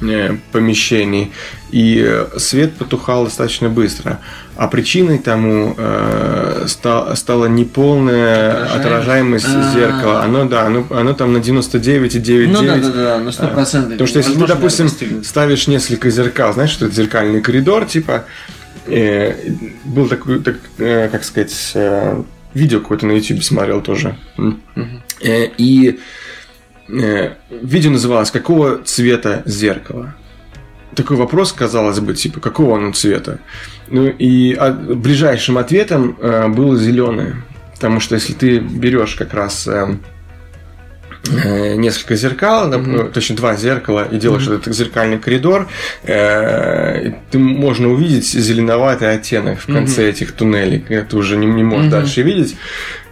э, 0.02 0.38
помещении, 0.52 1.32
и 1.72 2.26
свет 2.38 2.76
потухал 2.76 3.26
достаточно 3.26 3.70
быстро. 3.70 4.20
А 4.58 4.68
причиной 4.70 5.18
тому 5.20 5.76
э, 5.78 6.64
ста- 6.68 7.14
стала 7.16 7.46
неполная 7.48 8.64
Отражаемость? 8.66 9.46
отражаемость 9.46 9.48
А. 9.50 9.74
зеркала. 9.74 10.22
Оно, 10.24 10.46
да, 10.46 10.66
оно, 10.68 10.86
оно 10.90 11.14
там 11.14 11.34
на 11.34 11.38
99,99. 11.38 12.48
Ну 12.48 12.62
да, 12.64 12.76
да, 12.78 12.90
да, 12.92 13.18
на 13.20 13.32
сто 13.32 13.48
процентов. 13.48 13.92
Потому 13.92 14.08
что 14.08 14.20
если 14.20 14.34
ты, 14.34 14.48
допустим, 14.48 14.90
ставишь 15.24 15.68
несколько 15.68 16.10
зеркал, 16.10 16.54
знаешь, 16.54 16.70
что 16.72 16.86
это 16.86 16.96
зеркальный 16.96 17.42
коридор, 17.42 17.86
типа, 17.86 18.26
э, 18.88 19.34
был 19.84 20.08
такой, 20.08 20.40
так, 20.42 20.56
э, 20.78 21.10
как 21.12 21.24
сказать, 21.26 21.72
э, 21.74 22.22
видео 22.54 22.80
какое-то 22.80 23.06
на 23.08 23.12
YouTube 23.12 23.44
смотрел 23.44 23.82
тоже. 23.82 24.16
М. 24.38 24.62
Э, 25.22 25.48
и 25.58 25.90
э, 25.90 25.96
видео 26.88 27.92
называлось 27.92 28.32
«Какого 28.32 28.80
цвета 28.84 29.42
зеркало?» 29.46 30.16
Такой 30.96 31.18
вопрос, 31.18 31.52
казалось 31.52 32.00
бы, 32.00 32.14
типа, 32.14 32.40
какого 32.40 32.78
оно 32.78 32.94
цвета? 32.94 33.40
Ну 33.90 34.08
и 34.08 34.54
а, 34.54 34.72
ближайшим 34.72 35.58
ответом 35.58 36.18
э, 36.22 36.48
было 36.48 36.78
зеленое. 36.78 37.44
Потому 37.74 38.00
что 38.00 38.16
если 38.16 38.32
ты 38.32 38.60
берешь 38.60 39.16
как 39.16 39.34
раз 39.34 39.68
э, 39.68 39.98
э, 41.44 41.76
несколько 41.76 42.16
зеркал, 42.16 42.72
нап- 42.72 43.12
точно 43.12 43.36
два 43.36 43.56
зеркала, 43.58 44.08
и 44.10 44.18
делаешь 44.18 44.48
этот 44.48 44.74
зеркальный 44.74 45.20
коридор, 45.20 45.68
э, 46.04 47.12
ты 47.30 47.40
можно 47.40 47.90
увидеть 47.90 48.26
зеленоватый 48.26 49.12
оттенок 49.14 49.60
в 49.60 49.66
конце 49.66 50.10
этих 50.10 50.32
туннелей, 50.32 50.80
когда 50.80 51.04
ты 51.04 51.18
уже 51.18 51.36
не, 51.36 51.46
не 51.46 51.64
можешь 51.64 51.92
дальше 51.92 52.22
видеть. 52.22 52.56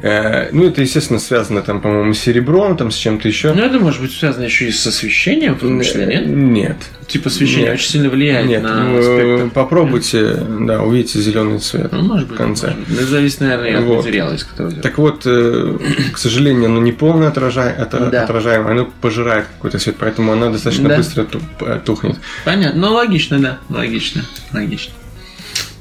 Э, 0.06 0.50
ну, 0.52 0.68
это, 0.68 0.82
естественно, 0.82 1.18
связано 1.18 1.62
там, 1.62 1.80
по-моему, 1.80 2.14
с 2.14 2.20
серебром, 2.20 2.76
там, 2.76 2.92
с 2.92 2.96
чем-то 2.98 3.26
еще. 3.26 3.54
Ну, 3.54 3.62
это 3.64 3.80
может 3.80 4.02
быть 4.02 4.12
связано 4.12 4.44
еще 4.44 4.68
и 4.68 4.72
с 4.72 4.86
освещением, 4.86 5.56
в 5.56 5.60
том 5.60 5.80
числе, 5.82 6.06
нет? 6.06 6.28
Нет. 6.28 6.78
Типа 7.08 7.30
освещение 7.30 7.68
Нет. 7.68 7.76
очень 7.76 7.90
сильно 7.90 8.10
влияет 8.10 8.46
Нет, 8.48 8.64
на 8.64 9.02
спектр. 9.02 9.50
попробуйте, 9.54 10.34
да, 10.62 10.82
увидите 10.84 11.20
зеленый 11.22 11.60
цвет 11.60 11.94
Ну, 11.94 12.02
может 12.02 12.28
быть. 12.28 12.36
в 12.36 12.38
конце. 12.38 12.68
может 12.72 12.80
быть. 12.90 12.98
Это 12.98 13.06
зависит, 13.08 13.40
наверное, 13.40 13.70
и 13.70 13.74
от 13.76 13.84
Вот. 13.86 13.98
материала, 14.04 14.34
из 14.34 14.44
которого. 14.44 14.74
Так 14.74 14.98
вот, 14.98 15.22
э, 15.26 15.78
к 16.12 16.18
сожалению, 16.18 16.66
оно 16.66 16.82
не 16.82 16.92
полное 16.92 17.30
отражай- 17.30 17.74
отра- 17.78 18.10
Да. 18.10 18.24
отражаемое, 18.24 18.72
оно 18.74 18.90
пожирает 19.00 19.46
какой-то 19.56 19.80
свет, 19.80 19.96
поэтому 20.00 20.34
оно 20.34 20.52
достаточно 20.52 20.90
Да. 20.90 20.98
быстро 20.98 21.24
ту- 21.24 21.40
тухнет. 21.86 22.18
Понятно. 22.44 22.82
Ну, 22.90 22.94
логично, 22.94 23.40
да. 23.40 23.60
Логично. 23.70 24.24
Логично. 24.52 24.92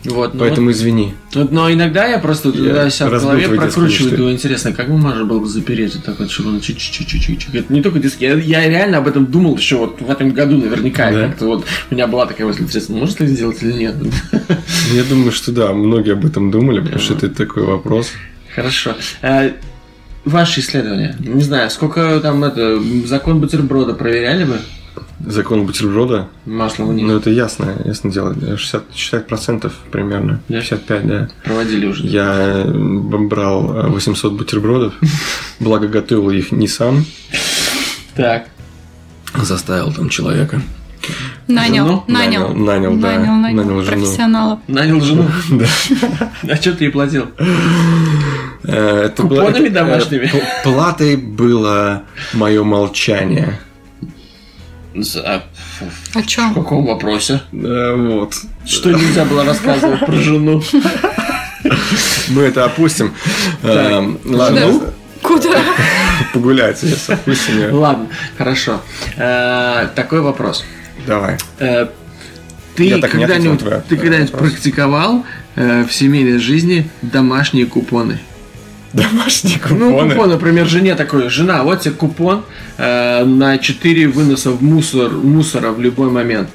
Вот, 0.05 0.35
ну, 0.35 0.41
Поэтому 0.41 0.73
извини. 0.73 1.15
вот, 1.33 1.53
но 1.53 1.73
иногда 1.73 2.07
я 2.07 2.19
просто 2.19 2.49
вот, 2.49 2.57
Я 2.57 2.65
когда 2.65 2.91
себя 2.91 3.07
в 3.07 3.21
голове 3.23 3.49
прокручиваю, 3.49 4.17
думаю, 4.17 4.35
интересно, 4.35 4.73
как 4.73 4.89
бы 4.89 4.99
можно 4.99 5.25
было 5.25 5.39
бы 5.39 5.47
запереть 5.47 5.95
вот 5.95 6.05
так 6.05 6.19
вот, 6.19 6.31
чтобы 6.31 6.51
оно 6.51 6.61
чуть-чуть-чуть-чуть. 6.61 7.55
Это 7.55 7.73
не 7.73 7.83
только 7.83 8.01
диски. 8.01 8.25
Я, 8.25 8.35
я 8.35 8.69
реально 8.69 8.99
об 8.99 9.07
этом 9.07 9.27
думал 9.27 9.57
еще 9.57 9.77
вот 9.77 10.01
в 10.01 10.11
этом 10.11 10.31
году 10.31 10.57
наверняка. 10.57 11.13
Да. 11.13 11.29
Как-то 11.29 11.47
вот 11.47 11.65
у 11.91 11.95
меня 11.95 12.09
была 12.09 12.27
такая 12.27 12.47
мысль, 12.47 12.63
интересно, 12.63 12.97
может 12.97 13.21
ли 13.21 13.29
сделать 13.29 13.63
или 13.63 13.73
нет. 13.73 13.95
Я 14.93 15.05
думаю, 15.05 15.31
что 15.31 15.53
да, 15.53 15.73
многие 15.73 16.15
об 16.15 16.27
этом 16.27 16.51
думали, 16.51 16.81
потому 16.81 16.99
что 16.99 17.15
это 17.15 17.29
такой 17.31 17.65
вопрос. 17.65 18.11
Хорошо. 18.55 18.97
Э, 19.23 19.53
Ваши 20.25 20.61
исследования. 20.61 21.17
Не 21.19 21.43
знаю, 21.43 21.69
сколько 21.71 22.21
там 22.21 22.45
это 22.45 22.81
закон 23.07 23.41
бутерброда 23.41 23.95
проверяли 23.95 24.45
бы? 24.45 24.59
Закон 25.27 25.67
бутерброда, 25.67 26.29
Масло 26.47 26.85
вниз. 26.87 27.07
ну 27.07 27.17
это 27.17 27.31
ясно, 27.31 27.77
ясно 27.85 28.11
дело. 28.11 28.35
60, 28.57 28.85
60% 28.93 29.71
примерно, 29.93 30.41
Да? 30.49 30.59
55, 30.61 31.07
да. 31.07 31.29
Проводили 31.45 31.87
уже. 31.87 32.07
Я 32.07 32.65
э, 32.65 32.65
брал 32.69 33.73
э, 33.77 33.89
800 33.89 34.33
бутербродов, 34.33 34.95
благо 35.61 35.87
готовил 35.87 36.31
их 36.31 36.51
не 36.51 36.67
сам, 36.67 37.05
Так. 38.17 38.47
заставил 39.37 39.93
там 39.93 40.09
человека. 40.09 40.61
Нанял, 41.49 41.87
Жену? 41.87 42.05
нанял. 42.09 42.55
Нанял, 42.55 42.97
да, 42.97 43.13
Нанял, 43.19 43.35
нанял, 43.35 43.65
нанял 43.65 43.83
жену. 43.83 44.03
профессионала. 44.03 44.61
Нанял 44.69 45.01
жену. 45.01 45.27
Да. 45.51 45.67
А 46.53 46.57
что 46.57 46.73
ты 46.75 46.85
ей 46.85 46.91
платил? 46.91 47.27
Э, 48.65 49.05
это 49.07 49.23
Купонами 49.23 49.67
э, 49.67 49.71
домашними? 49.71 50.31
Платой 50.63 51.17
было 51.17 52.03
мое 52.33 52.63
молчание. 52.63 53.59
За- 54.95 55.43
О 56.15 56.21
В 56.23 56.27
чем? 56.27 56.55
каком 56.55 56.85
вопросе? 56.87 57.41
Э, 57.53 57.95
Вот. 57.97 58.35
Что 58.67 58.91
нельзя 58.93 59.25
было 59.25 59.45
рассказывать 59.45 60.01
про 60.01 60.13
жену? 60.17 60.63
Мы 62.29 62.43
это 62.43 62.65
опустим. 62.65 63.15
Эм, 63.63 64.19
Ладно, 64.25 64.61
Да. 64.81 64.87
Куда? 65.23 65.51
погулять, 66.35 66.79
сейчас 66.79 67.09
опустим. 67.11 67.73
Ладно, 67.75 68.09
хорошо. 68.37 68.81
Э, 69.17 69.89
Такой 69.95 70.21
вопрос. 70.21 70.65
Давай. 71.07 71.39
Э, 71.59 71.87
Ты 72.75 73.01
когда-нибудь 73.01 74.33
практиковал 74.33 75.25
э, 75.57 75.85
в 75.85 75.93
семейной 75.93 76.39
жизни 76.39 76.89
домашние 77.03 77.67
купоны? 77.67 78.19
Домашние 78.93 79.59
Ну, 79.71 79.91
купоны. 79.91 80.11
купон, 80.15 80.31
например, 80.31 80.67
жене 80.67 80.95
такой, 80.95 81.29
жена, 81.31 81.63
вот 81.63 81.81
тебе 81.81 81.95
купон 81.95 82.45
э, 82.77 83.25
на 83.25 83.59
4 83.59 84.09
выноса 84.09 84.51
в 84.51 84.63
мусор, 84.63 85.11
мусора 85.13 85.71
в 85.71 85.81
любой 85.81 86.11
момент. 86.11 86.49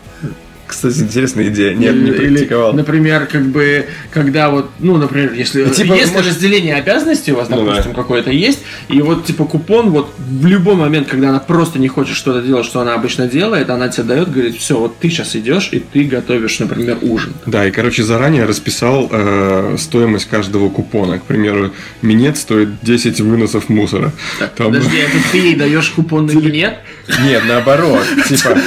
Кстати, 0.67 0.99
интересная 0.99 1.47
идея. 1.47 1.73
Нет, 1.73 1.95
не 1.95 2.09
Или, 2.09 2.27
практиковал. 2.35 2.73
например, 2.73 3.25
как 3.31 3.45
бы, 3.45 3.85
когда 4.11 4.49
вот, 4.49 4.69
ну, 4.79 4.97
например, 4.97 5.33
если, 5.33 5.63
Ну, 5.63 5.69
типа, 5.73 5.93
если 5.93 6.13
может- 6.15 6.31
разделение 6.31 6.75
обязанностей 6.75 7.31
у 7.31 7.37
вас, 7.37 7.49
Ну, 7.49 7.63
допустим, 7.65 7.91
да. 7.93 7.95
какое-то 7.95 8.31
есть, 8.31 8.59
и 8.89 9.01
вот, 9.01 9.25
типа, 9.25 9.45
купон, 9.45 9.89
вот, 9.91 10.13
в 10.17 10.45
любой 10.45 10.75
момент, 10.75 11.07
когда 11.07 11.29
она 11.29 11.39
просто 11.39 11.79
не 11.79 11.87
хочет 11.87 12.15
что-то 12.15 12.41
делать, 12.45 12.65
что 12.65 12.81
она 12.81 12.93
обычно 12.95 13.27
делает, 13.27 13.69
она 13.69 13.87
тебе 13.87 14.03
дает, 14.03 14.31
говорит, 14.31 14.57
все, 14.57 14.77
вот 14.77 14.97
ты 14.99 15.09
сейчас 15.09 15.35
идешь, 15.35 15.69
и 15.71 15.79
ты 15.79 16.03
готовишь, 16.03 16.59
например, 16.59 16.97
ужин. 17.01 17.33
Да, 17.45 17.65
и, 17.65 17.71
короче, 17.71 18.03
заранее 18.03 18.43
расписал 18.45 19.07
э, 19.11 19.75
стоимость 19.79 20.27
каждого 20.29 20.69
купона. 20.69 21.19
К 21.19 21.23
примеру, 21.23 21.71
минет 22.01 22.37
стоит 22.37 22.69
10 22.81 23.21
выносов 23.21 23.69
мусора. 23.69 24.11
Там- 24.57 24.67
Подожди, 24.67 24.97
это 24.97 25.17
ты 25.31 25.37
ей 25.37 25.55
даешь 25.55 25.89
купон 25.91 26.25
на 26.25 26.31
минет? 26.33 26.75
Нет, 27.23 27.43
наоборот. 27.47 28.03
Типа, 28.27 28.57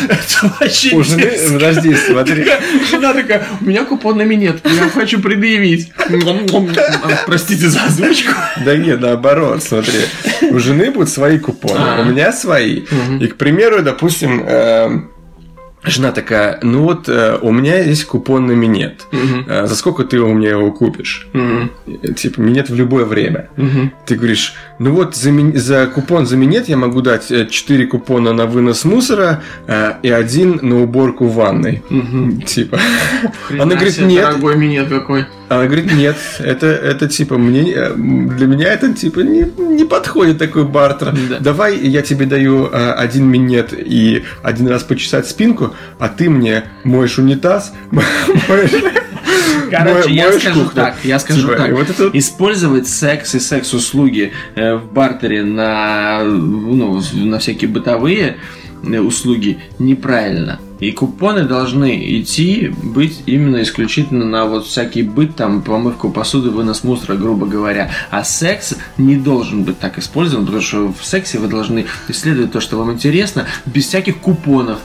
у 0.96 1.02
жены... 1.02 1.30
Подожди, 1.52 1.94
смотри. 1.94 2.46
Жена 2.90 3.12
такая, 3.12 3.46
у 3.60 3.64
меня 3.64 3.84
купон 3.84 4.16
на 4.18 4.22
минет, 4.22 4.60
я 4.64 4.88
хочу 4.88 5.20
предъявить. 5.20 5.92
Простите 7.26 7.68
за 7.68 7.84
озвучку. 7.84 8.32
Да 8.64 8.76
нет, 8.76 9.00
наоборот, 9.00 9.62
смотри. 9.62 10.00
У 10.50 10.58
жены 10.58 10.90
будут 10.90 11.08
свои 11.10 11.38
купоны, 11.38 11.78
А. 11.80 12.00
у 12.02 12.04
меня 12.04 12.32
свои. 12.32 12.82
И, 13.20 13.26
к 13.26 13.36
примеру, 13.36 13.82
допустим, 13.82 14.42
э, 14.46 15.00
жена 15.84 16.12
такая, 16.12 16.58
ну 16.62 16.82
вот 16.82 17.08
э, 17.08 17.38
у 17.40 17.52
меня 17.52 17.78
есть 17.78 18.04
купон 18.04 18.46
на 18.46 18.52
минет. 18.52 19.06
Э, 19.46 19.66
За 19.66 19.74
сколько 19.76 20.04
ты 20.04 20.18
у 20.18 20.32
меня 20.32 20.50
его 20.50 20.72
купишь? 20.72 21.28
Э, 21.34 21.66
Типа, 22.16 22.40
минет 22.40 22.68
в 22.70 22.74
любое 22.74 23.04
время. 23.04 23.48
Мгм. 23.56 23.92
Ты 24.06 24.16
говоришь, 24.16 24.54
ну 24.80 24.92
вот 24.92 25.14
за, 25.14 25.30
ми- 25.30 25.58
за 25.58 25.86
купон 25.86 26.26
за 26.26 26.36
минет 26.36 26.68
я 26.68 26.76
могу 26.76 27.02
дать 27.02 27.50
4 27.50 27.86
купона 27.86 28.32
на 28.32 28.46
вынос 28.46 28.84
мусора 28.84 29.42
э, 29.66 29.92
и 30.02 30.08
один 30.10 30.58
на 30.62 30.82
уборку 30.82 31.26
ванной. 31.26 31.82
Типа. 32.46 32.78
Она 33.50 33.74
говорит, 33.74 33.98
нет. 34.00 34.24
Дорогой 34.24 34.56
минет 34.56 34.88
какой. 34.88 35.26
Она 35.50 35.66
говорит, 35.66 35.92
нет, 35.92 36.16
это, 36.38 36.66
это 36.66 37.08
типа 37.08 37.36
мне 37.36 37.72
э, 37.74 37.92
для 37.94 38.46
меня 38.46 38.72
это 38.72 38.94
типа 38.94 39.20
не, 39.20 39.44
не 39.58 39.84
подходит 39.84 40.38
такой 40.38 40.64
бартер. 40.64 41.14
Да. 41.28 41.38
Давай 41.40 41.76
я 41.76 42.00
тебе 42.00 42.24
даю 42.24 42.66
э, 42.66 42.92
один 42.92 43.26
минет 43.26 43.74
и 43.76 44.24
один 44.42 44.68
раз 44.68 44.82
почесать 44.82 45.28
спинку, 45.28 45.74
а 45.98 46.08
ты 46.08 46.30
мне 46.30 46.64
моешь 46.84 47.18
унитаз, 47.18 47.74
моешь- 47.90 48.82
Короче, 49.70 50.10
я 50.12 50.32
скажу 50.32 50.64
кухню. 50.64 50.74
так, 50.74 50.96
я 51.04 51.18
скажу 51.18 51.42
Типа, 51.42 51.56
так. 51.56 51.68
и 51.68 51.72
Вот 51.72 51.90
это 51.90 52.10
Использовать 52.12 52.88
секс 52.88 53.34
и 53.34 53.40
секс-услуги 53.40 54.32
э, 54.54 54.76
в 54.76 54.92
бартере 54.92 55.44
на, 55.44 56.22
ну, 56.24 57.00
на 57.14 57.38
всякие 57.38 57.70
бытовые 57.70 58.36
э, 58.82 58.98
услуги 58.98 59.58
неправильно. 59.78 60.58
И 60.80 60.92
купоны 60.92 61.42
должны 61.42 62.20
идти 62.20 62.72
быть 62.82 63.22
именно 63.26 63.62
исключительно 63.62 64.24
на 64.24 64.46
вот 64.46 64.66
всякий 64.66 65.02
быт, 65.02 65.36
там, 65.36 65.60
помывку 65.60 66.10
посуды, 66.10 66.48
вынос 66.48 66.84
мусора, 66.84 67.16
грубо 67.16 67.46
говоря. 67.46 67.90
А 68.10 68.24
секс 68.24 68.74
не 68.96 69.16
должен 69.16 69.64
быть 69.64 69.78
так 69.78 69.98
использован, 69.98 70.46
потому 70.46 70.62
что 70.62 70.92
в 70.92 71.04
сексе 71.04 71.38
вы 71.38 71.48
должны 71.48 71.84
исследовать 72.08 72.52
то, 72.52 72.60
что 72.60 72.78
вам 72.78 72.92
интересно, 72.92 73.46
без 73.66 73.86
всяких 73.86 74.18
купонов. 74.18 74.78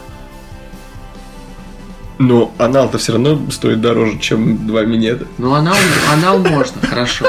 Но 2.17 2.53
анал-то 2.57 2.97
все 2.97 3.13
равно 3.13 3.39
стоит 3.51 3.81
дороже, 3.81 4.19
чем 4.19 4.67
два 4.67 4.83
минета. 4.83 5.25
Ну, 5.37 5.53
анал, 5.53 5.75
анал 6.11 6.39
можно, 6.39 6.81
хорошо. 6.81 7.25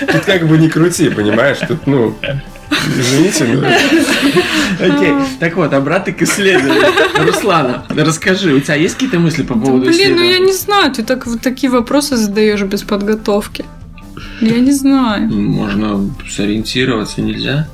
Тут 0.00 0.24
как 0.24 0.46
бы 0.48 0.58
не 0.58 0.68
крути, 0.68 1.10
понимаешь? 1.10 1.58
Тут, 1.68 1.86
ну, 1.86 2.16
извините, 2.96 3.44
но... 3.44 3.68
Окей, 4.80 5.12
так 5.38 5.56
вот, 5.56 5.72
обратно 5.72 6.12
к 6.12 6.22
исследованию. 6.22 6.84
Руслана, 7.18 7.84
расскажи, 7.90 8.52
у 8.52 8.60
тебя 8.60 8.74
есть 8.74 8.94
какие-то 8.94 9.18
мысли 9.18 9.42
по 9.42 9.54
поводу 9.54 9.86
Блин, 9.86 10.16
ну 10.16 10.22
я 10.22 10.38
не 10.38 10.52
знаю, 10.52 10.92
ты 10.92 11.02
так 11.02 11.26
вот 11.26 11.40
такие 11.40 11.70
вопросы 11.70 12.16
задаешь 12.16 12.62
без 12.62 12.82
подготовки. 12.82 13.64
Я 14.40 14.58
не 14.58 14.72
знаю. 14.72 15.28
Можно 15.28 16.10
сориентироваться, 16.28 17.20
нельзя? 17.20 17.68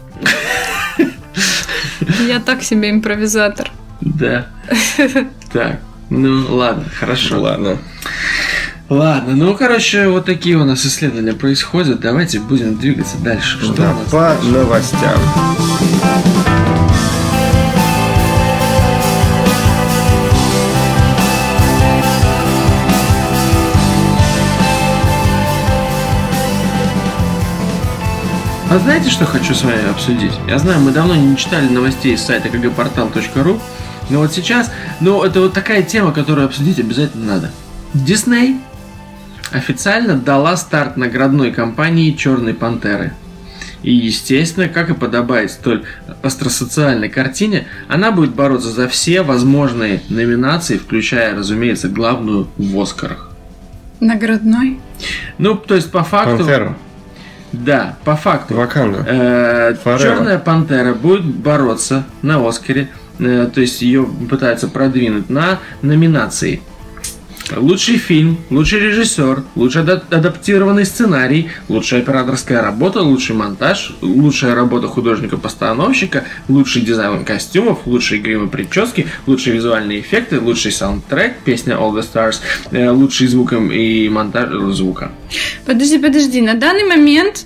Я 2.20 2.40
так 2.40 2.62
себе 2.62 2.90
импровизатор. 2.90 3.70
Да. 4.00 4.46
Так, 5.52 5.80
ну 6.10 6.54
ладно, 6.56 6.84
хорошо. 6.98 7.40
Ладно. 7.40 7.78
Ладно, 8.90 9.34
ну, 9.34 9.54
короче, 9.56 10.08
вот 10.08 10.26
такие 10.26 10.56
у 10.56 10.64
нас 10.64 10.84
исследования 10.84 11.32
происходят. 11.32 12.00
Давайте 12.00 12.38
будем 12.38 12.76
двигаться 12.76 13.16
дальше. 13.18 13.58
Что 13.62 13.72
Да, 13.74 13.90
у 13.92 13.94
нас 13.94 14.10
по 14.10 14.20
дальше? 14.20 14.46
новостям. 14.48 16.53
А 28.74 28.78
знаете, 28.80 29.08
что 29.08 29.24
хочу 29.24 29.54
с 29.54 29.62
вами 29.62 29.88
обсудить? 29.88 30.32
Я 30.48 30.58
знаю, 30.58 30.80
мы 30.80 30.90
давно 30.90 31.14
не 31.14 31.36
читали 31.36 31.68
новостей 31.68 32.18
с 32.18 32.24
сайта 32.24 32.48
kgportal.ru, 32.48 33.60
но 34.10 34.18
вот 34.18 34.32
сейчас, 34.32 34.68
ну, 35.00 35.22
это 35.22 35.42
вот 35.42 35.52
такая 35.52 35.84
тема, 35.84 36.10
которую 36.10 36.44
обсудить 36.44 36.80
обязательно 36.80 37.34
надо. 37.34 37.50
Дисней 37.94 38.56
официально 39.52 40.16
дала 40.16 40.56
старт 40.56 40.96
наградной 40.96 41.52
кампании 41.52 42.10
«Черной 42.10 42.52
пантеры». 42.52 43.12
И, 43.84 43.94
естественно, 43.94 44.68
как 44.68 44.90
и 44.90 44.94
подобает 44.94 45.52
столь 45.52 45.84
остросоциальной 46.22 47.08
картине, 47.08 47.68
она 47.86 48.10
будет 48.10 48.34
бороться 48.34 48.70
за 48.70 48.88
все 48.88 49.22
возможные 49.22 50.02
номинации, 50.08 50.78
включая, 50.78 51.36
разумеется, 51.36 51.88
главную 51.88 52.48
в 52.56 52.80
Оскарах. 52.80 53.30
Наградной. 54.00 54.80
Ну, 55.38 55.54
то 55.54 55.76
есть, 55.76 55.92
по 55.92 56.02
факту... 56.02 56.38
Пантеру. 56.38 56.76
Да, 57.62 57.96
по 58.04 58.16
факту. 58.16 58.54
Ваканду. 58.54 58.98
Э. 59.06 59.74
Черная 59.84 60.38
пантера 60.38 60.94
будет 60.94 61.24
бороться 61.24 62.04
на 62.22 62.46
Оскаре, 62.46 62.88
э, 63.18 63.48
то 63.52 63.60
есть 63.60 63.82
ее 63.82 64.04
пытаются 64.28 64.68
продвинуть 64.68 65.30
на 65.30 65.58
номинации. 65.82 66.62
Лучший 67.54 67.98
фильм, 67.98 68.38
лучший 68.50 68.80
режиссер, 68.80 69.42
лучший 69.54 69.82
ада- 69.82 70.02
адаптированный 70.10 70.86
сценарий, 70.86 71.50
лучшая 71.68 72.00
операторская 72.00 72.62
работа, 72.62 73.02
лучший 73.02 73.36
монтаж, 73.36 73.94
лучшая 74.00 74.54
работа 74.54 74.88
художника-постановщика, 74.88 76.24
лучший 76.48 76.82
дизайн 76.82 77.24
костюмов, 77.24 77.86
лучшие 77.86 78.20
гримы 78.22 78.48
прически, 78.48 79.06
лучшие 79.26 79.54
визуальные 79.56 80.00
эффекты, 80.00 80.40
лучший 80.40 80.72
саундтрек, 80.72 81.36
песня 81.44 81.74
All 81.74 81.92
the 81.92 82.02
Stars, 82.02 82.36
э, 82.70 82.88
лучший 82.90 83.26
звуком 83.26 83.70
и 83.70 84.08
монтаж 84.08 84.48
звука. 84.74 85.12
Подожди, 85.66 85.98
подожди. 85.98 86.40
На 86.40 86.54
данный 86.54 86.84
момент 86.84 87.44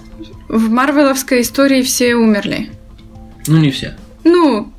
в 0.48 0.70
марвеловской 0.70 1.40
истории 1.40 1.82
все 1.82 2.14
умерли. 2.14 2.70
Ну, 3.48 3.58
не 3.58 3.70
все. 3.72 3.96
Ну, 4.24 4.72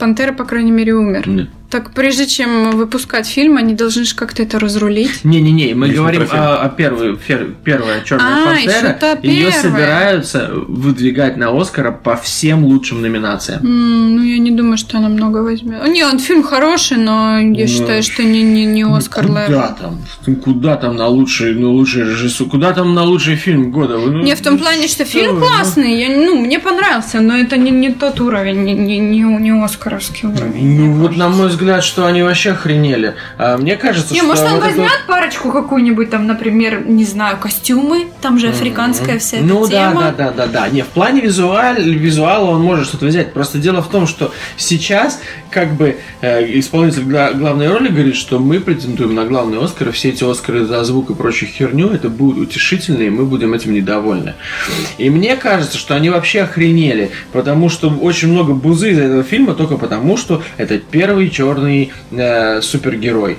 Пантера, 0.00 0.32
по 0.32 0.44
крайней 0.44 0.72
мере, 0.72 0.94
умер. 0.94 1.28
Нет. 1.28 1.48
Так 1.74 1.90
прежде 1.90 2.28
чем 2.28 2.70
выпускать 2.70 3.26
фильм, 3.26 3.56
они 3.56 3.74
должны 3.74 4.04
же 4.04 4.14
как-то 4.14 4.44
это 4.44 4.60
разрулить. 4.60 5.24
Не-не-не, 5.24 5.74
мы 5.74 5.86
Личный 5.88 5.96
говорим 6.02 6.28
о, 6.30 6.58
о 6.62 6.68
первой, 6.68 7.16
фер- 7.16 7.52
первая 7.64 8.00
черная 8.04 8.44
А, 8.44 8.46
пантера. 8.46 9.18
Ее 9.24 9.46
первая. 9.46 9.60
собираются 9.60 10.50
выдвигать 10.68 11.36
на 11.36 11.50
Оскара 11.60 11.90
по 11.90 12.14
всем 12.14 12.64
лучшим 12.64 13.02
номинациям. 13.02 13.58
М, 13.64 14.14
ну, 14.14 14.22
я 14.22 14.38
не 14.38 14.52
думаю, 14.52 14.76
что 14.76 14.98
она 14.98 15.08
много 15.08 15.38
возьмет. 15.38 15.84
Не, 15.88 16.04
он 16.04 16.20
фильм 16.20 16.44
хороший, 16.44 16.98
но 16.98 17.38
я 17.40 17.62
Ну, 17.62 17.66
считаю, 17.66 18.04
что 18.04 18.22
не, 18.22 18.42
не, 18.44 18.66
не 18.66 18.84
Оскар 18.84 19.26
Куда 19.26 19.46
level. 19.48 19.62
там? 19.80 19.98
Ну, 20.28 20.36
Куда 20.36 20.76
там 20.76 20.94
на 20.94 21.08
лучший, 21.08 21.54
ну, 21.56 21.72
лучший 21.72 22.02
режиссер? 22.04 22.46
Куда 22.46 22.72
там 22.72 22.94
на 22.94 23.02
лучший 23.02 23.34
фильм 23.34 23.72
года? 23.72 23.98
Ну, 23.98 24.22
Не, 24.22 24.36
в 24.36 24.40
том 24.40 24.58
плане, 24.58 24.86
что 24.86 25.04
фильм 25.04 25.40
ну, 25.40 25.40
классный, 25.40 25.98
я, 25.98 26.08
ну, 26.08 26.36
мне 26.40 26.60
понравился, 26.60 27.18
но 27.20 27.36
это 27.36 27.56
не, 27.56 27.72
не 27.72 27.90
тот 27.92 28.20
уровень, 28.20 28.62
не, 28.62 28.74
не, 28.74 28.98
не, 29.00 29.18
не 29.22 29.64
Оскаровский 29.64 30.28
уровень. 30.28 30.78
Ну, 30.78 30.92
вот 30.92 31.16
на 31.16 31.24
кажется. 31.24 31.38
мой 31.42 31.48
взгляд, 31.48 31.63
что 31.82 32.06
они 32.06 32.22
вообще 32.22 32.52
охренели. 32.52 33.14
А 33.38 33.56
мне 33.56 33.76
кажется, 33.76 34.12
Не, 34.12 34.20
что 34.20 34.28
может, 34.28 34.44
он 34.44 34.50
вот 34.54 34.58
это- 34.58 34.66
возьмет 34.68 35.04
парочку 35.06 35.50
какую-нибудь, 35.52 36.10
там, 36.10 36.26
например, 36.26 36.84
не 36.86 37.04
знаю, 37.04 37.36
костюмы, 37.38 38.06
там 38.20 38.38
же 38.38 38.48
африканская 38.48 39.18
вся 39.18 39.38
эта 39.38 39.46
Ну 39.46 39.66
да, 39.66 39.90
тема. 39.90 40.00
да, 40.02 40.12
да, 40.12 40.30
да, 40.32 40.46
да. 40.46 40.68
Не, 40.68 40.82
в 40.82 40.88
плане 40.88 41.20
визуаль, 41.20 41.82
визуала 41.82 42.50
он 42.50 42.62
может 42.62 42.86
что-то 42.86 43.06
взять. 43.06 43.32
Просто 43.32 43.58
дело 43.58 43.82
в 43.82 43.88
том, 43.88 44.06
что 44.06 44.32
сейчас 44.56 45.20
как 45.50 45.74
бы 45.74 45.96
э, 46.20 46.58
исполнитель 46.58 47.04
гла- 47.04 47.32
главной 47.32 47.68
роли 47.68 47.88
говорит, 47.88 48.16
что 48.16 48.38
мы 48.38 48.60
претендуем 48.60 49.14
на 49.14 49.24
главный 49.24 49.62
Оскар, 49.62 49.92
все 49.92 50.08
эти 50.10 50.24
Оскары 50.28 50.64
за 50.64 50.82
звук 50.84 51.10
и 51.10 51.14
прочую 51.14 51.50
херню, 51.50 51.90
это 51.90 52.08
будет 52.08 52.38
утешительно, 52.38 53.02
и 53.02 53.10
мы 53.10 53.24
будем 53.24 53.54
этим 53.54 53.72
недовольны. 53.72 54.34
И 54.98 55.10
мне 55.10 55.36
кажется, 55.36 55.78
что 55.78 55.94
они 55.94 56.10
вообще 56.10 56.42
охренели, 56.42 57.10
потому 57.32 57.68
что 57.68 57.88
очень 57.88 58.28
много 58.28 58.52
бузы 58.54 58.90
из 58.90 58.98
этого 58.98 59.22
фильма 59.22 59.54
только 59.54 59.76
потому, 59.76 60.16
что 60.16 60.42
это 60.56 60.78
первый 60.78 61.30
черный 61.30 61.43
э, 62.10 62.62
супергерой. 62.62 63.36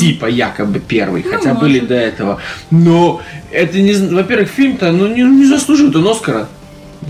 Типа 0.00 0.26
якобы 0.26 0.80
первый, 0.80 1.22
хотя 1.22 1.54
были 1.54 1.74
может. 1.74 1.88
до 1.88 1.94
этого. 1.94 2.40
Но 2.72 3.22
это 3.52 3.80
не, 3.80 3.92
во-первых, 3.92 4.48
фильм-то 4.48 4.90
ну, 4.90 5.06
не, 5.06 5.22
не 5.22 5.46
заслуживает 5.46 5.94
он 5.94 6.08
Оскара. 6.08 6.48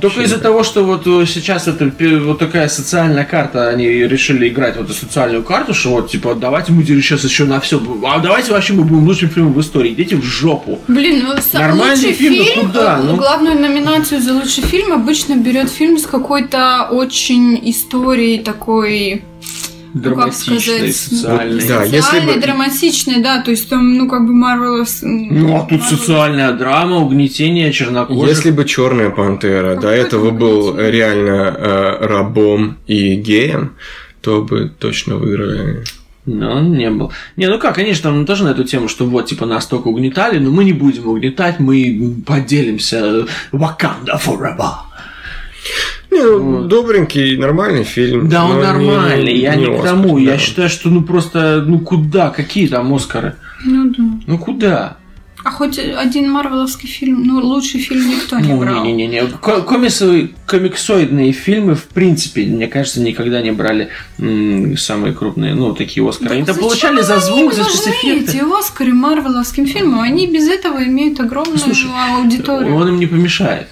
Только 0.00 0.22
из-за 0.22 0.38
того, 0.38 0.62
что 0.64 0.84
вот 0.84 1.06
э, 1.06 1.26
сейчас 1.26 1.68
это 1.68 1.92
вот 2.20 2.38
такая 2.38 2.68
социальная 2.68 3.24
карта, 3.24 3.68
они 3.68 3.86
решили 3.86 4.48
играть 4.48 4.76
вот 4.76 4.86
эту 4.86 4.94
социальную 4.94 5.42
карту, 5.42 5.74
что 5.74 5.90
вот 5.90 6.10
типа 6.10 6.34
давайте 6.34 6.72
мы 6.72 6.84
сейчас 6.84 7.24
еще 7.24 7.44
на 7.44 7.60
все, 7.60 7.80
а 8.04 8.18
давайте 8.18 8.52
вообще 8.52 8.72
мы 8.72 8.84
будем 8.84 9.06
лучшим 9.06 9.28
фильмом 9.28 9.52
в 9.52 9.60
истории, 9.60 9.92
идите 9.92 10.16
в 10.16 10.24
жопу. 10.24 10.78
Блин, 10.88 11.24
ну 11.26 11.34
Нормальный 11.52 11.94
лучший 11.94 12.12
фильм, 12.12 12.44
фильм, 12.44 12.56
ну 12.56 12.68
куда, 12.68 12.98
э, 12.98 13.02
ну? 13.02 13.16
главную 13.16 13.58
номинацию 13.58 14.20
за 14.22 14.32
лучший 14.32 14.64
фильм 14.64 14.92
обычно 14.92 15.36
берет 15.36 15.70
фильм 15.70 15.98
с 15.98 16.06
какой-то 16.06 16.88
очень 16.90 17.60
историей 17.70 18.38
такой 18.38 19.22
Драматичный, 19.94 20.60
сказать, 20.60 20.96
социальный. 20.96 21.60
Вот, 21.60 21.68
да, 21.68 21.84
если 21.84 22.00
социальной, 22.00 22.34
бы- 22.34 22.40
драматичной, 22.40 23.22
да, 23.22 23.42
то 23.42 23.50
есть 23.50 23.68
там, 23.68 23.96
ну, 23.96 24.08
как 24.08 24.26
бы 24.26 24.32
Марвелов... 24.32 24.88
Ну 25.02 25.56
а 25.56 25.66
тут 25.66 25.82
социальная 25.82 26.52
драма, 26.52 26.96
угнетение 26.98 27.72
чернокожих. 27.72 28.28
Если 28.28 28.50
бы 28.50 28.64
Черная 28.64 29.10
пантера 29.10 29.74
до 29.74 29.82
Какой 29.82 29.96
этого 29.96 30.28
там 30.28 30.38
был 30.38 30.78
реально 30.78 31.54
э, 31.56 32.06
рабом 32.06 32.78
и 32.86 33.16
геем, 33.16 33.76
то 34.22 34.42
бы 34.42 34.70
точно 34.78 35.16
выиграли. 35.16 35.84
Но 36.24 36.52
он 36.52 36.72
не 36.72 36.88
был. 36.88 37.12
Не, 37.36 37.48
ну 37.48 37.58
как, 37.58 37.74
конечно, 37.74 38.10
он 38.10 38.24
тоже 38.26 38.44
на 38.44 38.50
эту 38.50 38.62
тему, 38.62 38.88
что 38.88 39.04
вот, 39.04 39.26
типа, 39.26 39.44
нас 39.44 39.66
только 39.66 39.88
угнетали, 39.88 40.38
но 40.38 40.50
мы 40.50 40.64
не 40.64 40.72
будем 40.72 41.08
угнетать, 41.08 41.58
мы 41.58 42.14
поделимся 42.24 43.26
Wakanda 43.50 44.20
forever. 44.24 44.72
Не, 46.12 46.22
ну, 46.22 46.64
добренький, 46.64 47.36
нормальный 47.36 47.84
фильм. 47.84 48.28
Да, 48.28 48.44
он 48.44 48.50
но 48.52 48.56
не- 48.58 48.62
нормальный, 48.66 49.36
я 49.38 49.54
не, 49.54 49.66
к 49.66 49.70
Оскар, 49.70 49.84
тому. 49.90 50.18
Я 50.18 50.32
да. 50.32 50.38
считаю, 50.38 50.68
что 50.68 50.88
ну 50.90 51.02
просто, 51.02 51.64
ну 51.66 51.78
куда, 51.80 52.28
какие 52.30 52.66
там 52.68 52.92
Оскары? 52.92 53.34
Ну 53.64 53.90
да. 53.96 54.04
Ну 54.26 54.38
куда? 54.38 54.96
А 55.44 55.50
хоть 55.50 55.76
один 55.76 56.30
марвеловский 56.30 56.88
фильм, 56.88 57.24
ну, 57.26 57.40
лучший 57.40 57.80
фильм 57.80 58.08
никто 58.10 58.38
не 58.38 58.52
Ну, 58.52 58.60
брал. 58.60 58.84
не-не-не. 58.84 59.26
Ко- 59.26 59.62
Комиксовые, 59.62 60.30
комиксоидные 60.46 61.32
фильмы, 61.32 61.74
в 61.74 61.84
принципе, 61.88 62.44
мне 62.46 62.68
кажется, 62.68 63.00
никогда 63.00 63.42
не 63.42 63.50
брали 63.50 63.88
м, 64.20 64.76
самые 64.76 65.14
крупные, 65.14 65.54
ну, 65.54 65.74
такие 65.74 66.08
Оскары. 66.08 66.36
Они 66.36 66.44
там 66.44 66.54
получали 66.56 67.00
за 67.02 67.18
звук, 67.18 67.54
за 67.54 67.64
спецэффекты. 67.64 68.36
эти 68.38 68.58
Оскары 68.60 68.92
марвеловским 68.94 69.66
фильмам, 69.66 70.00
они 70.02 70.28
без 70.28 70.46
этого 70.48 70.80
имеют 70.84 71.18
огромную 71.18 71.58
Слушай, 71.58 71.90
аудиторию. 72.18 72.76
Он 72.76 72.86
им 72.88 72.98
не 73.00 73.06
помешает. 73.06 73.66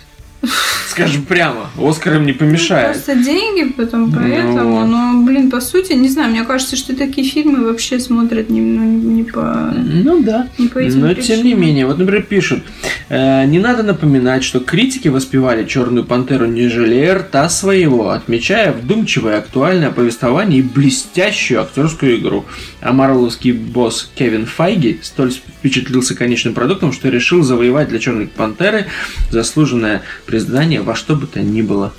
Скажем 0.88 1.24
прямо, 1.24 1.70
Оскар 1.78 2.16
им 2.16 2.26
не 2.26 2.32
помешает. 2.32 2.96
Просто 2.96 3.14
деньги 3.14 3.72
потом 3.72 4.10
поэтому. 4.12 4.84
Ну. 4.84 4.86
Но, 4.86 5.22
блин, 5.24 5.50
по 5.50 5.60
сути, 5.60 5.92
не 5.92 6.08
знаю, 6.08 6.30
мне 6.30 6.44
кажется, 6.44 6.76
что 6.76 6.96
такие 6.96 7.28
фильмы 7.28 7.64
вообще 7.64 8.00
смотрят 8.00 8.50
не, 8.50 8.60
ну, 8.60 8.84
не 8.84 9.22
по... 9.22 9.72
Ну 9.76 10.22
да. 10.22 10.48
Не 10.58 10.68
по 10.68 10.78
этим 10.78 11.00
Но 11.00 11.14
причинам. 11.14 11.26
тем 11.38 11.46
не 11.46 11.54
менее, 11.54 11.86
вот, 11.86 11.98
например, 11.98 12.22
пишут, 12.22 12.64
э, 13.08 13.44
не 13.46 13.58
надо 13.58 13.82
напоминать, 13.82 14.42
что 14.42 14.60
критики 14.60 15.08
воспевали 15.08 15.64
Черную 15.64 16.04
пантеру 16.04 16.46
не 16.46 16.68
жалея 16.68 17.16
рта 17.16 17.48
своего, 17.48 18.10
отмечая 18.10 18.72
вдумчивое 18.72 19.38
актуальное 19.38 19.90
повествование 19.90 20.58
и 20.58 20.62
блестящую 20.62 21.62
актерскую 21.62 22.16
игру. 22.16 22.46
А 22.80 22.92
марвеловский 22.92 23.52
босс 23.52 24.10
Кевин 24.14 24.46
Файги 24.46 24.98
столь 25.02 25.32
впечатлился 25.32 26.16
конечным 26.16 26.54
продуктом, 26.54 26.92
что 26.92 27.08
решил 27.10 27.42
завоевать 27.42 27.88
для 27.88 27.98
Черной 27.98 28.26
пантеры 28.26 28.86
заслуженное 29.30 30.02
признание 30.30 30.80
во 30.80 30.94
что 30.94 31.16
бы 31.16 31.26
то 31.26 31.40
ни 31.40 31.60
было. 31.60 31.92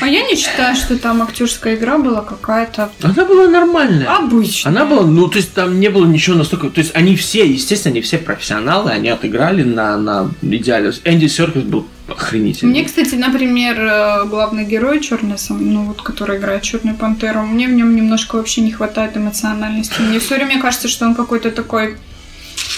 А 0.00 0.06
я 0.08 0.22
не 0.28 0.36
считаю, 0.36 0.76
что 0.76 0.98
там 0.98 1.22
актерская 1.22 1.76
игра 1.76 1.96
была 1.96 2.20
какая-то 2.20 2.90
Она 3.02 3.24
была 3.24 3.48
нормальная. 3.48 4.14
обычная. 4.14 4.72
Она 4.72 4.84
была, 4.84 5.06
ну, 5.06 5.28
то 5.28 5.38
есть 5.38 5.54
там 5.54 5.80
не 5.80 5.88
было 5.88 6.04
ничего 6.04 6.36
настолько... 6.36 6.68
То 6.68 6.80
есть 6.80 6.94
они 6.94 7.16
все, 7.16 7.46
естественно, 7.46 7.92
они 7.92 8.02
все 8.02 8.18
профессионалы, 8.18 8.90
они 8.90 9.08
отыграли 9.08 9.62
на, 9.62 9.96
на 9.96 10.30
идеале. 10.42 10.92
Энди 11.04 11.28
Серкис 11.28 11.62
был 11.62 11.86
охренительный. 12.08 12.72
Мне, 12.72 12.84
кстати, 12.84 13.14
например, 13.14 13.80
э, 13.80 14.24
главный 14.26 14.64
герой 14.64 15.00
черный, 15.00 15.38
сам, 15.38 15.72
ну 15.72 15.84
вот, 15.84 16.02
который 16.02 16.36
играет 16.38 16.62
Черную 16.62 16.96
пантеру, 16.96 17.42
мне 17.42 17.66
в 17.66 17.72
нем 17.72 17.96
немножко 17.96 18.36
вообще 18.36 18.60
не 18.60 18.72
хватает 18.72 19.16
эмоциональности. 19.16 20.00
Мне 20.00 20.18
все 20.18 20.34
время 20.34 20.60
кажется, 20.60 20.88
что 20.88 21.06
он 21.06 21.14
какой-то 21.14 21.50
такой 21.50 21.96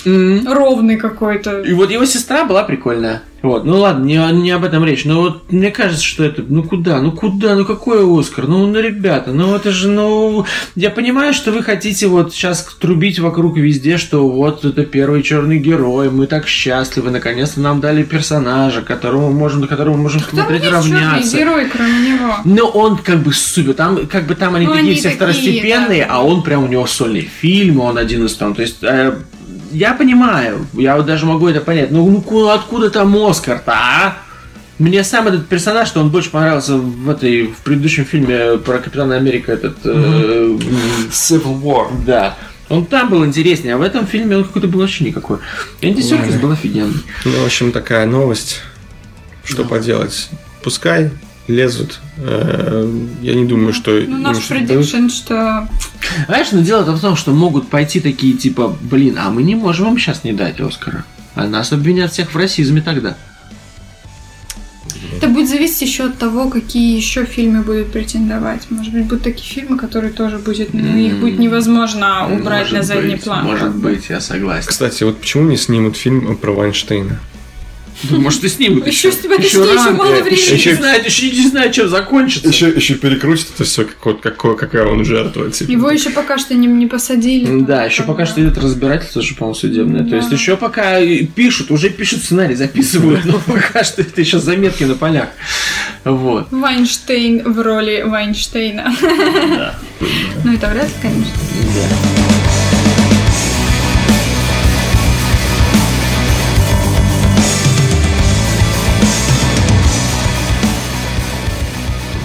М. 0.07 0.47
ровный 0.53 0.97
какой-то. 0.97 1.61
И 1.63 1.73
вот 1.73 1.91
его 1.91 2.05
сестра 2.05 2.45
была 2.45 2.63
прикольная. 2.65 3.23
Вот, 3.41 3.65
ну 3.65 3.79
ладно, 3.79 4.05
не, 4.05 4.17
не 4.33 4.51
об 4.51 4.65
этом 4.65 4.85
речь. 4.85 5.05
Но 5.05 5.21
вот 5.21 5.53
мне 5.53 5.71
кажется, 5.71 6.05
что 6.05 6.25
это, 6.25 6.43
ну 6.49 6.65
куда, 6.65 7.01
ну 7.01 7.13
куда, 7.13 7.55
ну 7.55 7.65
какой 7.65 7.99
Оскар? 8.19 8.49
Ну, 8.49 8.67
ну 8.67 8.81
ребята, 8.81 9.31
ну 9.31 9.55
это 9.55 9.71
же, 9.71 9.89
ну... 9.89 10.45
Я 10.75 10.91
понимаю, 10.91 11.33
что 11.33 11.53
вы 11.53 11.63
хотите 11.63 12.09
вот 12.09 12.33
сейчас 12.35 12.65
трубить 12.81 13.21
вокруг 13.21 13.57
везде, 13.57 13.97
что 13.97 14.29
вот 14.29 14.65
это 14.65 14.85
первый 14.85 15.23
черный 15.23 15.59
герой, 15.61 16.11
мы 16.11 16.27
так 16.27 16.49
счастливы, 16.49 17.11
наконец-то 17.13 17.61
нам 17.61 17.81
дали 17.81 18.03
персонажа, 18.03 18.83
которому 18.83 19.31
можем, 19.31 19.61
на 19.61 19.67
которого 19.69 19.97
можем 19.97 20.21
Там 20.21 20.31
смотреть 20.31 20.63
есть 20.63 20.73
равняться. 20.73 21.31
черный 21.31 21.39
герой, 21.39 21.67
кроме 21.71 22.01
него. 22.11 22.35
Но 22.45 22.67
он 22.67 22.97
как 22.99 23.19
бы 23.23 23.33
супер, 23.33 23.75
там 23.75 24.09
как 24.09 24.27
бы 24.27 24.35
там 24.35 24.57
они 24.57 24.67
Ну, 24.67 24.73
такие 24.73 24.85
они 24.85 24.95
все 24.95 25.11
такие, 25.11 25.17
второстепенные, 25.17 26.05
да. 26.07 26.15
а 26.17 26.25
он 26.25 26.43
прям 26.43 26.65
у 26.65 26.67
него 26.67 26.89
сольный 26.89 27.31
фильм, 27.41 27.79
он 27.79 27.99
один 27.99 28.27
из 28.27 28.35
там, 28.35 28.55
то 28.55 28.63
есть 28.63 28.79
э, 28.83 29.15
я 29.73 29.95
понимаю, 29.95 30.67
я 30.75 30.97
вот 30.97 31.07
даже 31.07 31.27
могу 31.27 31.49
это 31.49 31.61
понять, 31.61 31.91
ну, 31.91 32.09
ну 32.09 32.21
ку- 32.21 32.49
откуда 32.49 32.91
там 32.91 33.17
Оскар-то, 33.17 33.73
а? 33.73 34.19
Мне 34.79 35.03
сам 35.03 35.27
этот 35.27 35.49
персонаж, 35.49 35.89
что 35.89 36.01
он 36.01 36.11
больше 36.11 36.31
понравился 36.31 36.77
в 36.77 37.11
этой 37.11 37.49
в 37.49 37.57
предыдущем 37.65 38.05
фильме 38.05 38.59
про 38.59 38.79
Капитана 38.79 39.17
Америка 39.17 39.51
этот 39.53 39.77
э, 39.85 39.91
м, 39.91 40.59
Civil 41.11 41.61
War. 41.63 41.89
да. 42.07 42.37
Он 42.69 42.85
там 42.85 43.09
был 43.09 43.25
интереснее, 43.25 43.75
а 43.75 43.79
в 43.79 43.83
этом 43.83 44.07
фильме 44.07 44.37
он 44.37 44.45
какой-то 44.45 44.69
был 44.69 44.81
вообще 44.81 45.05
никакой. 45.05 45.39
Энди 45.81 46.01
Серкис 46.03 46.35
был 46.37 46.53
офигенный. 46.53 47.01
Ну, 47.25 47.43
в 47.43 47.45
общем, 47.47 47.73
такая 47.73 48.05
новость. 48.07 48.61
Что 49.43 49.65
поделать? 49.65 50.29
Пускай 50.63 51.11
лезут. 51.49 52.01
Э, 52.19 52.89
Я 53.23 53.35
не 53.35 53.45
думаю, 53.47 53.73
что... 53.73 53.99
Ну, 54.07 54.19
наш 54.19 54.47
предикшн, 54.47 55.09
что 55.09 55.69
Знаешь, 56.27 56.49
но 56.53 56.61
дело 56.61 56.83
в 56.83 57.01
том, 57.01 57.17
что 57.17 57.33
могут 57.33 57.69
пойти 57.69 58.01
такие 58.01 58.35
типа, 58.35 58.77
блин, 58.81 59.17
а 59.19 59.31
мы 59.31 59.43
не 59.43 59.55
можем 59.55 59.87
вам 59.87 59.99
сейчас 59.99 60.25
не 60.25 60.33
дать 60.33 60.61
Оскара. 60.61 61.05
А 61.35 61.47
нас 61.47 61.73
обвинят 61.73 62.13
всех 62.13 62.33
в 62.33 62.37
расизме 62.37 62.81
тогда. 62.83 63.17
это 65.17 65.29
будет 65.29 65.49
зависеть 65.49 65.83
еще 65.83 66.05
от 66.05 66.19
того, 66.19 66.49
какие 66.51 66.97
еще 66.97 67.25
фильмы 67.25 67.63
будут 67.63 67.93
претендовать. 67.93 68.71
Может 68.71 68.93
быть, 68.93 69.05
будут 69.05 69.23
такие 69.23 69.49
фильмы, 69.49 69.79
которые 69.79 70.13
тоже 70.13 70.39
будет, 70.39 70.75
ну, 70.75 70.97
их 70.97 71.19
будет 71.19 71.39
невозможно 71.39 72.29
убрать 72.31 72.71
Может 72.71 72.73
на 72.73 72.83
задний 72.83 73.15
быть, 73.15 73.25
план. 73.25 73.45
Может 73.45 73.75
быть, 73.75 74.09
я 74.09 74.21
согласен. 74.21 74.69
Кстати, 74.69 75.05
вот 75.05 75.19
почему 75.21 75.45
не 75.45 75.57
снимут 75.57 75.97
фильм 75.97 76.37
про 76.37 76.53
Вайнштейна? 76.53 77.19
Может, 78.11 78.45
и 78.45 78.49
снимут 78.49 78.87
Еще 78.87 79.11
с 79.11 79.19
тебя 79.19 79.35
еще 79.37 79.65
рано. 79.65 79.91
мало 79.93 80.13
времени. 80.13 80.35
Еще 80.35 80.55
Еще- 80.55 80.71
не 80.71 80.77
знают, 80.77 81.07
еще 81.07 81.31
не 81.31 81.49
знаю, 81.49 81.73
чем 81.73 81.89
закончится. 81.89 82.49
Еще, 82.49 82.69
еще 82.69 82.95
перекрутит 82.95 83.49
это 83.55 83.65
все, 83.65 83.85
какой, 84.01 84.57
какая 84.57 84.85
он 84.87 85.05
жертва. 85.05 85.51
Типа. 85.51 85.71
Его 85.71 85.91
еще 85.91 86.11
пока 86.11 86.39
что 86.39 86.55
не, 86.55 86.67
не 86.67 86.87
посадили. 86.87 87.47
там, 87.47 87.65
Да, 87.65 87.85
еще 87.85 88.03
пока 88.05 88.25
что 88.27 88.41
идет 88.41 88.57
разбирательство 88.59 89.21
же, 89.23 89.35
по-моему, 89.35 89.55
судебное. 89.55 90.05
То 90.05 90.11
Да. 90.11 90.17
есть 90.19 90.31
еще 90.33 90.57
пока 90.57 91.01
пишут, 91.35 91.71
уже 91.71 91.91
пишут 91.91 92.23
сценарий, 92.23 92.55
записывают, 92.55 93.25
но 93.25 93.39
пока 93.47 93.83
что 93.85 94.03
это 94.03 94.21
еще 94.21 94.39
заметки 94.39 94.85
на 94.85 94.95
полях. 94.95 95.29
Вот. 96.05 96.49
Вайнштейн 96.53 97.53
в 97.53 97.61
роли 97.61 98.03
Вайнштейна. 98.07 98.95
Ну, 100.45 100.55
это 100.55 100.69
вряд 100.69 100.87
ли, 100.87 100.93
конечно. 101.03 102.28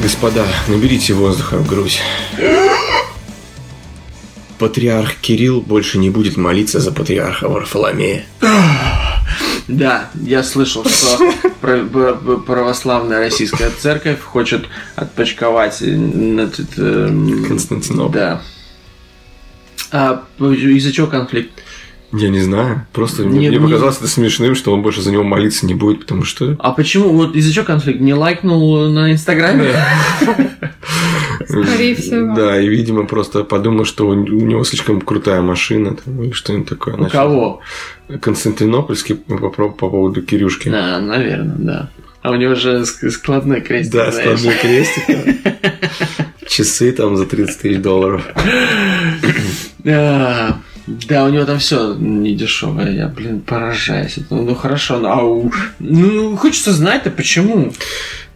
Господа, 0.04 0.46
наберите 0.68 1.14
воздуха 1.14 1.56
в 1.60 1.66
грудь. 1.66 2.02
Патриарх 4.60 5.16
Кирилл 5.16 5.62
больше 5.62 5.98
не 5.98 6.10
будет 6.10 6.36
молиться 6.36 6.82
за 6.82 6.92
патриарха 6.92 7.48
Варфоломея. 7.48 8.26
Да, 9.70 10.10
я 10.16 10.44
слышал, 10.44 10.84
что 10.84 11.32
православная 12.46 13.20
российская 13.20 13.70
церковь 13.70 14.20
хочет 14.20 14.66
отпочковать 14.98 15.82
э, 15.82 15.96
значит, 15.96 16.78
эм, 16.78 17.46
Константинополь. 17.46 18.14
Да. 18.14 18.42
А 19.94 20.24
из-за 20.38 20.92
чего 20.92 21.08
конфликт? 21.08 21.64
Я 22.16 22.30
не 22.30 22.40
знаю. 22.42 22.86
Просто 22.94 23.24
Не- 23.24 23.30
мне, 23.30 23.50
мне 23.50 23.58
не- 23.58 23.64
показалось 23.66 23.98
это 23.98 24.08
смешным, 24.08 24.54
что 24.56 24.72
он 24.72 24.82
больше 24.84 25.02
за 25.02 25.12
него 25.12 25.24
молиться 25.24 25.66
не 25.66 25.74
будет, 25.74 26.02
потому 26.02 26.24
что... 26.24 26.56
А 26.60 26.72
почему? 26.72 27.10
Вот 27.10 27.36
из-за 27.36 27.52
чего 27.52 27.66
конфликт? 27.66 28.00
Не 28.02 28.14
лайкнул 28.14 28.88
на 28.90 29.12
Инстаграме? 29.12 29.72
Скорее 31.48 31.96
всего. 31.96 32.36
Да, 32.36 32.60
и, 32.62 32.68
видимо, 32.68 33.06
просто 33.06 33.44
подумал, 33.44 33.86
что 33.86 34.08
у 34.08 34.14
него 34.14 34.64
слишком 34.64 35.02
крутая 35.02 35.42
машина 35.42 35.96
там, 35.96 36.22
или 36.24 36.32
что-нибудь 36.32 36.70
такое. 36.70 36.94
У 36.96 36.98
Начал- 36.98 37.12
кого? 37.12 37.62
Константинопольский 38.22 39.16
по, 39.16 39.50
по- 39.50 39.70
по 39.70 39.90
поводу 39.90 40.22
Кирюшки. 40.22 40.70
Да, 40.70 41.00
наверное, 41.02 41.56
да. 41.58 41.90
А 42.22 42.32
у 42.32 42.36
него 42.36 42.56
же 42.56 42.82
ск- 42.82 43.10
складной 43.10 43.62
крестик, 43.62 43.94
Да, 43.94 44.12
знаешь. 44.12 44.40
складной 44.40 44.60
крестик. 44.62 45.04
Часы 46.48 46.92
там 46.92 47.18
за 47.18 47.26
30 47.26 47.60
тысяч 47.62 47.82
долларов. 47.82 48.24
Да, 50.88 51.26
у 51.26 51.30
него 51.30 51.46
там 51.46 51.60
все 51.60 51.94
недешевое. 51.94 52.92
Я, 52.92 53.08
блин, 53.08 53.40
поражаюсь. 53.42 54.18
Это, 54.18 54.36
Ну, 54.36 54.54
хорошо, 54.56 55.00
ну, 55.00 55.08
а 55.08 55.24
у- 55.24 55.52
ну, 55.80 56.36
хочется 56.36 56.74
знать-то 56.74 57.10
почему. 57.10 57.72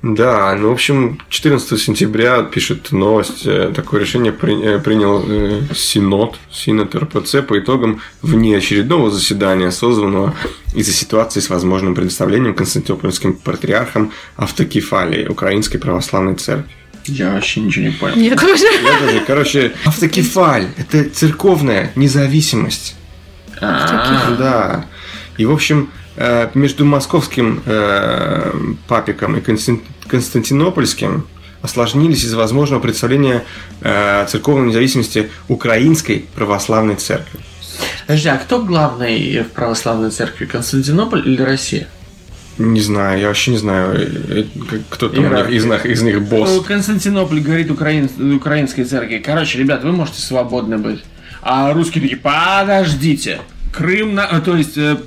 Да, 0.04 0.56
ну, 0.56 0.70
в 0.70 0.72
общем, 0.74 1.20
14 1.30 1.78
сентября 1.78 2.44
пишет 2.44 2.92
новость. 2.92 3.46
э, 3.48 3.72
Такое 3.76 4.00
решение 4.02 4.32
э, 4.32 4.80
принял 4.80 5.24
э, 5.28 5.62
Синод, 5.76 6.36
Синод 6.52 6.96
РПЦ 6.96 7.42
по 7.42 7.58
итогам 7.60 8.00
внеочередного 8.22 9.10
заседания, 9.12 9.72
созванного 9.72 10.34
из-за 10.76 10.94
ситуации 10.94 11.40
с 11.42 11.50
возможным 11.50 11.96
предоставлением 11.96 12.54
Константинопольским 12.54 13.34
патриархам 13.34 14.12
автокефалии 14.38 15.28
Украинской 15.28 15.80
Православной 15.80 16.36
Церкви. 16.36 16.72
Я 17.10 17.32
вообще 17.34 17.62
ничего 17.62 17.86
не 17.86 17.92
понял. 17.92 18.16
Я 18.18 18.36
тоже. 18.36 18.64
Я 18.66 19.00
даже, 19.06 19.20
короче, 19.22 19.74
автокефаль– 19.86 20.68
это 20.78 21.10
церковная 21.10 21.92
независимость. 21.96 22.96
А, 23.62 24.36
Да. 24.38 24.86
И, 25.38 25.46
в 25.46 25.52
общем, 25.52 25.90
э, 26.16 26.50
между 26.54 26.86
московским 26.86 27.62
э, 27.66 28.52
папиком 28.88 29.38
и 29.38 29.42
Констан- 29.42 29.82
константинопольским 30.08 31.28
осложнились 31.62 32.24
из-за 32.24 32.38
возможного 32.38 32.80
представления 32.80 33.44
э, 33.82 34.26
церковной 34.28 34.68
независимости 34.70 35.30
Украинской 35.48 36.26
православной 36.36 36.96
церкви. 36.96 37.40
Подожди, 38.06 38.30
а 38.30 38.38
кто 38.38 38.64
главный 38.64 39.42
в 39.44 39.52
православной 39.52 40.10
церкви? 40.12 40.46
Константинополь 40.46 41.28
или 41.28 41.42
Россия? 41.42 41.88
Не 42.58 42.80
знаю, 42.82 43.20
я 43.20 43.28
вообще 43.28 43.52
не 43.52 43.58
знаю, 43.58 43.96
э, 43.96 44.44
э, 44.72 44.80
кто 44.90 45.10
там 45.10 45.20
них- 45.20 45.32
Иерархия. 45.32 45.58
из, 45.58 45.66
них- 45.66 45.86
из 45.86 46.02
них 46.02 46.16
Ну, 46.16 46.22
босс. 46.22 46.66
Константинополь 46.66 47.40
говорит 47.40 47.70
украин- 47.70 48.10
украинской 48.36 48.84
церкви. 48.84 49.22
Короче, 49.24 49.60
ребят, 49.60 49.84
вы 49.84 49.92
можете 49.92 50.22
свободны 50.22 50.78
быть. 50.78 51.04
А 51.44 51.72
русские 51.74 52.02
такие, 52.02 52.18
подождите. 52.20 53.40
Крым, 53.78 54.16
на... 54.16 54.28
э, 54.32 54.42
то 54.42 54.58
есть, 54.58 54.76
э, 54.78 54.98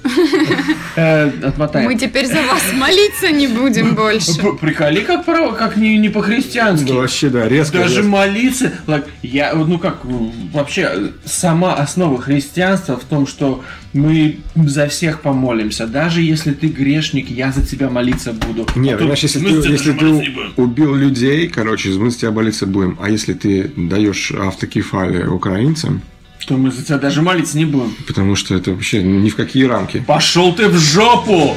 э, 0.94 1.30
отмотаем. 1.42 1.86
Мы 1.86 1.96
теперь 1.96 2.26
за 2.26 2.40
вас 2.42 2.62
молиться 2.72 3.30
не 3.32 3.48
будем 3.48 3.96
больше. 3.96 4.32
Приколи, 4.60 5.00
как, 5.00 5.24
право, 5.24 5.52
как 5.52 5.76
не, 5.76 5.98
не 5.98 6.08
по-христиански. 6.08 6.92
вообще, 6.92 7.30
да, 7.30 7.48
резко. 7.48 7.78
Даже 7.78 8.04
молиться, 8.04 8.72
like, 8.86 9.06
я, 9.22 9.54
ну 9.54 9.78
как, 9.80 10.04
вообще, 10.04 10.88
э, 10.92 11.08
сама 11.24 11.74
основа 11.74 12.22
христианства 12.22 12.96
в 12.96 13.04
том, 13.04 13.26
что 13.26 13.64
мы 13.92 14.38
за 14.54 14.86
всех 14.86 15.20
помолимся. 15.20 15.88
Даже 15.88 16.22
если 16.22 16.52
ты 16.52 16.68
грешник, 16.68 17.28
я 17.28 17.50
за 17.50 17.66
тебя 17.66 17.90
молиться 17.90 18.32
буду. 18.32 18.68
Нет, 18.76 18.94
А 18.94 18.98
понимаешь, 18.98 19.20
если 19.20 19.40
ты, 19.40 19.62
за 19.62 19.68
если 19.68 19.92
молиться 19.92 20.32
ты 20.54 20.62
убил 20.62 20.94
людей, 20.94 21.48
короче, 21.48 21.90
мы 21.90 22.12
с 22.12 22.16
тебя 22.16 22.30
болиться 22.30 22.66
будем. 22.66 22.96
А 23.02 23.10
если 23.10 23.32
ты 23.32 23.72
даешь 23.76 24.30
автокефалии 24.30 25.24
украинцам, 25.24 26.02
то 26.46 26.56
мы 26.56 26.70
за 26.70 26.84
тебя 26.84 26.98
даже 26.98 27.22
молиться 27.22 27.56
не 27.56 27.64
будем. 27.64 27.94
потому 28.06 28.34
что 28.36 28.54
это 28.54 28.72
вообще 28.72 29.02
ни 29.02 29.28
в 29.28 29.36
какие 29.36 29.64
рамки. 29.64 30.04
Пошел 30.06 30.54
ты 30.54 30.68
в 30.68 30.78
жопу! 30.78 31.54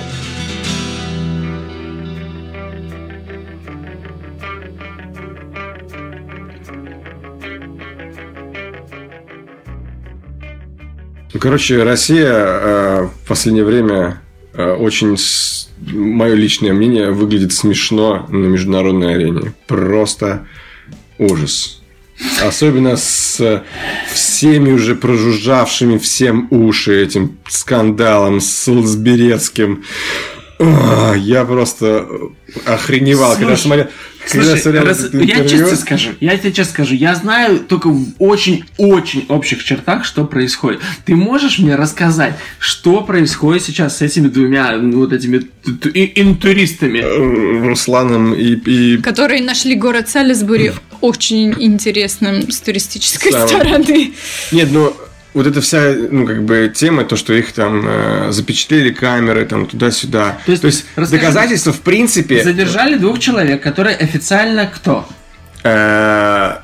Ну, 11.33 11.39
короче, 11.39 11.81
Россия 11.81 12.31
э, 12.31 13.03
в 13.05 13.27
последнее 13.27 13.65
время 13.65 14.21
э, 14.53 14.71
очень, 14.73 15.17
мое 15.91 16.35
личное 16.35 16.73
мнение, 16.73 17.09
выглядит 17.09 17.53
смешно 17.53 18.27
на 18.29 18.45
международной 18.45 19.15
арене. 19.15 19.53
Просто 19.65 20.45
ужас. 21.17 21.82
Особенно 22.41 22.95
с 22.97 23.63
всеми 24.13 24.71
уже 24.71 24.95
прожужжавшими 24.95 25.97
всем 25.97 26.47
уши 26.51 27.03
этим 27.03 27.37
скандалом 27.47 28.41
с 28.41 28.67
Лсберецким. 28.67 29.83
А, 30.59 31.13
Я 31.13 31.45
просто 31.45 32.07
охреневал, 32.65 33.33
когда 33.33 33.55
Слушай, 33.55 33.61
смотрел. 33.61 33.87
Слушай, 34.27 34.79
раз- 34.79 35.09
я 35.13 35.47
честно 35.47 35.75
скажу, 35.75 36.09
я 36.19 36.37
тебе 36.37 36.51
честно 36.51 36.73
скажу, 36.73 36.95
я 36.95 37.15
знаю 37.15 37.59
только 37.59 37.89
в 37.89 38.13
очень-очень 38.19 39.25
общих 39.29 39.63
чертах, 39.63 40.05
что 40.05 40.25
происходит. 40.25 40.81
Ты 41.05 41.15
можешь 41.15 41.59
мне 41.59 41.75
рассказать, 41.75 42.35
что 42.59 43.01
происходит 43.01 43.63
сейчас 43.63 43.97
с 43.97 44.01
этими 44.01 44.27
двумя 44.27 44.77
ну, 44.77 44.99
вот 44.99 45.13
этими 45.13 45.45
интуристами? 46.15 46.99
Э, 46.99 47.67
Русланом 47.67 48.33
и, 48.33 48.53
и 48.53 48.97
Которые 48.97 49.41
нашли 49.41 49.75
город 49.75 50.09
Салисбури 50.09 50.73
очень 51.01 51.53
интересным 51.59 52.49
с 52.51 52.59
туристической 52.61 53.31
Самым. 53.31 53.47
стороны. 53.47 54.13
Нет, 54.51 54.69
ну 54.71 54.95
вот 55.33 55.47
эта 55.47 55.61
вся, 55.61 55.93
ну, 56.11 56.25
как 56.27 56.43
бы, 56.43 56.71
тема, 56.73 57.03
то, 57.05 57.15
что 57.15 57.33
их 57.33 57.51
там 57.53 57.83
э, 57.87 58.31
запечатлели 58.31 58.91
камеры, 58.91 59.45
там, 59.45 59.65
туда-сюда. 59.65 60.37
То 60.45 60.51
есть, 60.51 60.85
расскажи- 60.95 61.11
доказательства, 61.21 61.73
в 61.73 61.79
принципе, 61.81 62.43
Задержали 62.43 62.95
двух 62.95 63.19
человек, 63.19 63.61
которые 63.63 63.95
официально 63.95 64.65
кто? 64.67 65.07
э, 65.63 66.55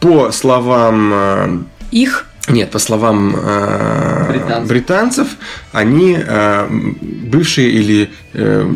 по 0.00 0.30
словам... 0.32 1.12
э, 1.14 1.58
Их 1.90 2.26
нет, 2.48 2.70
по 2.72 2.78
словам 2.80 3.36
э, 3.36 4.26
Британцев. 4.32 4.68
британцев, 4.68 5.28
они 5.72 6.18
э, 6.18 6.66
бывшие 6.70 7.70
или 7.70 8.10
э, 8.34 8.68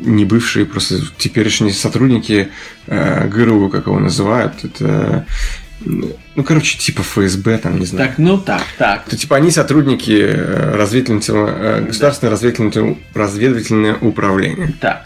не 0.00 0.24
бывшие, 0.26 0.66
просто 0.66 0.96
теперешние 1.16 1.72
сотрудники 1.72 2.48
э, 2.86 3.26
ГРУ, 3.28 3.70
как 3.70 3.86
его 3.86 3.98
называют, 3.98 4.52
это 4.64 5.24
ну, 5.80 6.42
короче, 6.44 6.78
типа 6.78 7.02
ФСБ, 7.02 7.58
там, 7.58 7.78
не 7.78 7.86
знаю. 7.86 8.08
Так, 8.08 8.18
ну 8.18 8.38
так, 8.38 8.62
так. 8.78 9.04
То, 9.04 9.16
типа, 9.16 9.36
они 9.36 9.50
сотрудники 9.50 10.18
э, 10.18 10.76
разведывательного, 10.76 11.48
э, 11.48 11.80
государственного 11.82 12.32
разведывательного, 12.32 12.96
разведывательное 13.14 13.94
управление. 13.96 14.74
Так. 14.80 15.04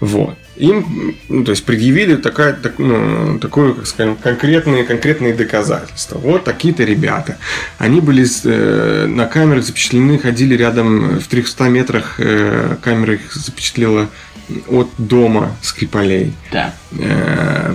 Вот. 0.00 0.36
Им, 0.56 1.16
ну, 1.28 1.44
то 1.44 1.50
есть, 1.50 1.64
предъявили 1.64 2.16
такая, 2.16 2.54
так, 2.54 2.78
ну, 2.78 3.38
такое, 3.38 3.74
как 3.74 3.86
скажем, 3.86 4.16
конкретные, 4.16 4.84
конкретные 4.84 5.34
доказательства. 5.34 6.18
Вот 6.18 6.44
такие-то 6.44 6.84
ребята. 6.84 7.36
Они 7.78 8.00
были 8.00 8.24
э, 8.44 9.06
на 9.06 9.26
камерах 9.26 9.64
запечатлены, 9.64 10.18
ходили 10.18 10.56
рядом 10.56 11.18
в 11.18 11.26
300 11.26 11.64
метрах, 11.64 12.14
э, 12.18 12.76
камера 12.82 13.14
их 13.14 13.34
запечатлела 13.34 14.08
от 14.68 14.88
дома 14.98 15.56
Скрипалей. 15.62 16.32
Так. 16.50 16.74
Э, 16.98 17.74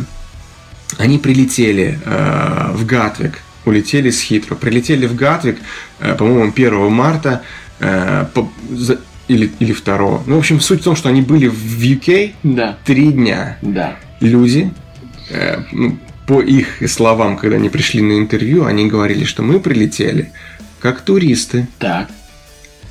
они 0.97 1.17
прилетели 1.17 1.99
э, 2.05 2.71
в 2.73 2.85
Гатвик, 2.85 3.39
улетели 3.65 4.09
с 4.09 4.21
Хитро, 4.21 4.55
прилетели 4.55 5.05
в 5.05 5.15
Гатвик, 5.15 5.57
э, 5.99 6.15
по-моему, 6.15 6.51
1 6.51 6.89
марта, 6.91 7.43
э, 7.79 8.25
по- 8.33 8.51
за- 8.69 8.99
или, 9.27 9.51
или 9.59 9.73
2. 9.73 10.23
Ну, 10.25 10.35
в 10.35 10.39
общем, 10.39 10.59
суть 10.59 10.81
в 10.81 10.83
том, 10.83 10.95
что 10.95 11.09
они 11.09 11.21
были 11.21 11.47
в 11.47 11.79
UK 11.81 12.33
Да. 12.43 12.77
три 12.85 13.11
дня. 13.11 13.57
Да. 13.61 13.95
Люди, 14.19 14.71
э, 15.29 15.59
ну, 15.71 15.97
по 16.27 16.41
их 16.41 16.81
словам, 16.89 17.37
когда 17.37 17.55
они 17.57 17.69
пришли 17.69 18.01
на 18.01 18.17
интервью, 18.19 18.65
они 18.65 18.87
говорили, 18.87 19.23
что 19.25 19.43
мы 19.43 19.59
прилетели 19.59 20.31
как 20.79 21.01
туристы. 21.01 21.67
Так. 21.79 22.09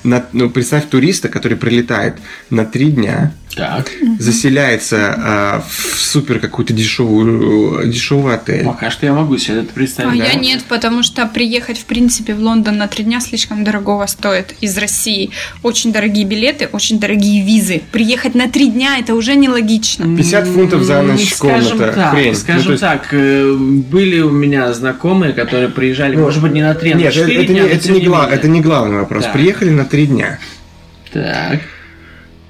На, 0.02 0.24
ну, 0.32 0.48
представь 0.48 0.88
туриста, 0.88 1.28
который 1.28 1.56
прилетает 1.58 2.14
на 2.48 2.64
три 2.64 2.90
дня, 2.90 3.32
Так. 3.54 3.90
заселяется 4.18 4.96
э, 4.96 5.60
в 5.68 5.98
супер 6.00 6.38
какую-то 6.38 6.72
дешевую, 6.72 7.86
дешевый 7.90 8.34
отель. 8.36 8.64
Пока 8.64 8.90
что 8.90 9.06
я 9.06 9.12
могу 9.12 9.36
себе 9.38 9.58
это 9.60 9.70
А 9.70 9.74
представить. 9.74 10.18
я 10.18 10.34
нет, 10.34 10.62
потому 10.68 11.02
что 11.02 11.26
приехать, 11.26 11.76
в 11.78 11.84
принципе, 11.84 12.34
в 12.34 12.40
Лондон 12.40 12.78
на 12.78 12.86
три 12.86 13.02
дня 13.04 13.20
слишком 13.20 13.64
дорого 13.64 14.06
стоит 14.06 14.54
из 14.60 14.78
России. 14.78 15.30
Очень 15.64 15.92
дорогие 15.92 16.24
билеты, 16.24 16.68
очень 16.72 17.00
дорогие 17.00 17.44
визы. 17.44 17.82
Приехать 17.90 18.34
на 18.36 18.48
три 18.48 18.68
дня 18.68 18.98
это 18.98 19.14
уже 19.14 19.34
нелогично. 19.34 20.04
50 20.16 20.46
фунтов 20.46 20.82
за 20.84 21.02
ночь 21.02 21.34
Скажем 21.34 21.78
комната. 21.78 21.92
так, 21.94 22.10
Хрень. 22.14 22.28
Ну, 22.28 22.34
скажем 22.34 22.64
то 22.64 22.70
есть- 22.72 22.80
так, 22.82 23.08
э, 23.12 23.52
были 23.54 24.20
у 24.20 24.30
меня 24.30 24.72
знакомые, 24.72 25.32
которые 25.32 25.68
приезжали, 25.70 26.14
Ну, 26.14 26.22
может 26.22 26.40
быть, 26.40 26.52
не 26.52 26.62
на 26.62 26.74
три, 26.74 26.92
а 26.92 26.94
на 26.94 26.98
Нет, 27.00 27.08
это, 27.08 27.16
четыре 27.20 27.44
это 27.44 27.52
дня, 27.52 27.62
не, 27.62 27.68
но 27.68 27.74
это, 27.74 27.92
не 27.92 28.00
гла- 28.00 28.20
менее. 28.22 28.36
это 28.38 28.48
не 28.48 28.60
главный 28.60 28.96
вопрос. 28.98 29.24
Да. 29.24 29.30
Приехали 29.32 29.70
на 29.70 29.84
три 29.84 30.06
дня. 30.06 30.38
Так, 31.12 31.60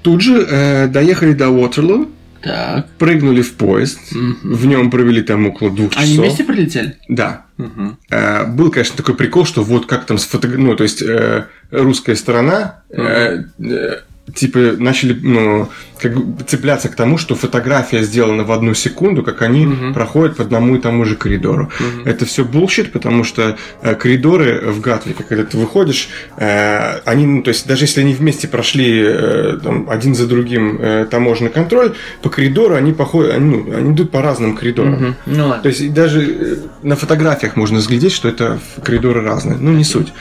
Тут 0.02 0.20
же 0.22 0.46
э, 0.48 0.86
доехали 0.88 1.32
до 1.32 1.50
Уотерлу, 1.50 2.10
так. 2.42 2.88
прыгнули 2.98 3.42
в 3.42 3.54
поезд. 3.54 3.98
Мгм. 4.12 4.54
В 4.54 4.66
нем 4.66 4.90
провели 4.90 5.22
там 5.22 5.46
около 5.46 5.70
двух 5.70 5.92
часов. 5.92 6.04
Они 6.04 6.18
вместе 6.18 6.44
прилетели? 6.44 6.96
Да. 7.08 7.44
Мгм. 7.56 7.98
Э, 8.10 8.46
был, 8.46 8.70
конечно, 8.70 8.96
такой 8.96 9.14
прикол, 9.14 9.44
что 9.44 9.62
вот 9.62 9.86
как 9.86 10.06
там 10.06 10.18
сфотог... 10.18 10.52
Ну, 10.56 10.74
то 10.74 10.84
есть, 10.84 11.02
э, 11.02 11.46
русская 11.70 12.16
сторона 12.16 12.82
э, 12.90 13.42
э, 13.58 14.00
типа 14.34 14.58
начали 14.78 15.12
ну, 15.20 15.68
как 16.00 16.14
бы 16.16 16.44
цепляться 16.44 16.88
к 16.88 16.94
тому, 16.96 17.18
что 17.18 17.34
фотография 17.34 18.02
сделана 18.02 18.44
в 18.44 18.52
одну 18.52 18.74
секунду, 18.74 19.22
как 19.22 19.42
они 19.42 19.66
Мгм. 19.66 19.94
проходят 19.94 20.36
по 20.36 20.42
одному 20.42 20.76
и 20.76 20.80
тому 20.80 21.04
же 21.04 21.16
коридору. 21.16 21.70
Мгм. 21.78 22.06
Это 22.08 22.24
все 22.24 22.44
bullshit, 22.44 22.92
потому 22.92 23.24
что 23.24 23.56
э, 23.82 23.94
коридоры 23.94 24.70
в 24.70 24.80
Гатвике, 24.80 25.24
когда 25.28 25.44
ты 25.44 25.56
выходишь, 25.58 26.08
э, 26.36 27.00
они, 27.04 27.26
ну, 27.26 27.42
то 27.42 27.48
есть 27.48 27.66
даже 27.66 27.84
если 27.84 28.00
они 28.00 28.14
вместе 28.14 28.48
прошли 28.48 29.02
э, 29.04 29.58
там, 29.62 29.88
один 29.90 30.14
за 30.14 30.26
другим 30.26 30.78
э, 30.80 31.06
таможенный 31.10 31.50
контроль, 31.50 31.94
по 32.22 32.30
коридору 32.30 32.74
они, 32.74 32.92
походят, 32.92 33.34
они, 33.34 33.56
ну, 33.56 33.76
они 33.76 33.92
идут 33.92 34.10
по 34.10 34.22
разным 34.22 34.56
коридорам. 34.56 34.92
Мгм. 34.94 35.16
Ну 35.26 35.48
ладно. 35.48 35.62
То 35.62 35.68
есть 35.68 35.92
даже 35.92 36.22
э, 36.22 36.56
на 36.82 36.96
фотографиях 36.96 37.56
можно 37.56 37.78
взглядеть, 37.78 38.12
что 38.12 38.28
это 38.28 38.58
коридоры 38.84 39.22
разные. 39.22 39.58
Ну, 39.58 39.72
не 39.72 39.84
суть. 39.84 40.12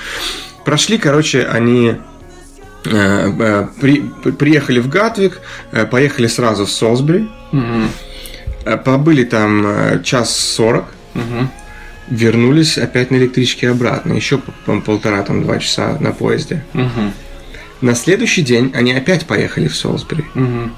Прошли, 0.65 0.97
короче, 0.97 1.43
они 1.43 1.95
при- 2.83 4.01
при- 4.23 4.31
приехали 4.31 4.79
в 4.79 4.87
Гатвик, 4.89 5.41
э, 5.71 5.85
поехали 5.85 6.27
сразу 6.27 6.65
в 6.65 6.71
Солсбери, 6.71 7.27
э, 8.65 8.77
побыли 8.77 9.23
там 9.23 9.65
э, 9.65 10.01
час 10.03 10.35
сорок, 10.37 10.85
Мгм. 11.13 11.49
вернулись 12.09 12.77
опять 12.77 13.11
на 13.11 13.17
электричке 13.17 13.69
обратно, 13.69 14.13
еще 14.13 14.37
по- 14.65 14.79
полтора 14.81 15.21
там 15.23 15.43
два 15.43 15.59
часа 15.59 15.97
на 15.99 16.11
поезде. 16.11 16.63
Мгм. 16.73 17.13
На 17.81 17.95
следующий 17.95 18.41
день 18.41 18.71
они 18.75 18.93
опять 18.93 19.25
поехали 19.25 19.67
в 19.67 19.75
Солсбери. 19.75 20.25
Мгм. 20.33 20.73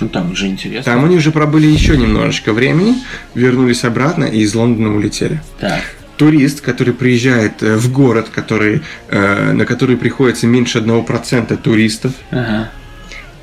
Ну 0.00 0.08
там 0.08 0.34
же 0.34 0.46
интересно. 0.46 0.92
Там 0.92 1.04
они 1.04 1.16
уже 1.16 1.30
пробыли 1.30 1.66
еще 1.66 1.96
немножечко 1.96 2.52
времени, 2.52 2.94
вернулись 3.34 3.84
обратно 3.84 4.24
и 4.24 4.40
из 4.40 4.54
Лондона 4.54 4.94
улетели. 4.96 5.40
Так. 5.60 5.82
Турист, 6.16 6.60
который 6.60 6.92
приезжает 6.94 7.62
э, 7.62 7.76
в 7.76 7.92
город, 7.92 8.28
который, 8.34 8.82
э, 9.08 9.52
на 9.52 9.64
который 9.64 9.96
приходится 9.96 10.46
меньше 10.46 10.78
1% 10.78 11.56
туристов, 11.56 12.12
Ага. 12.30 12.70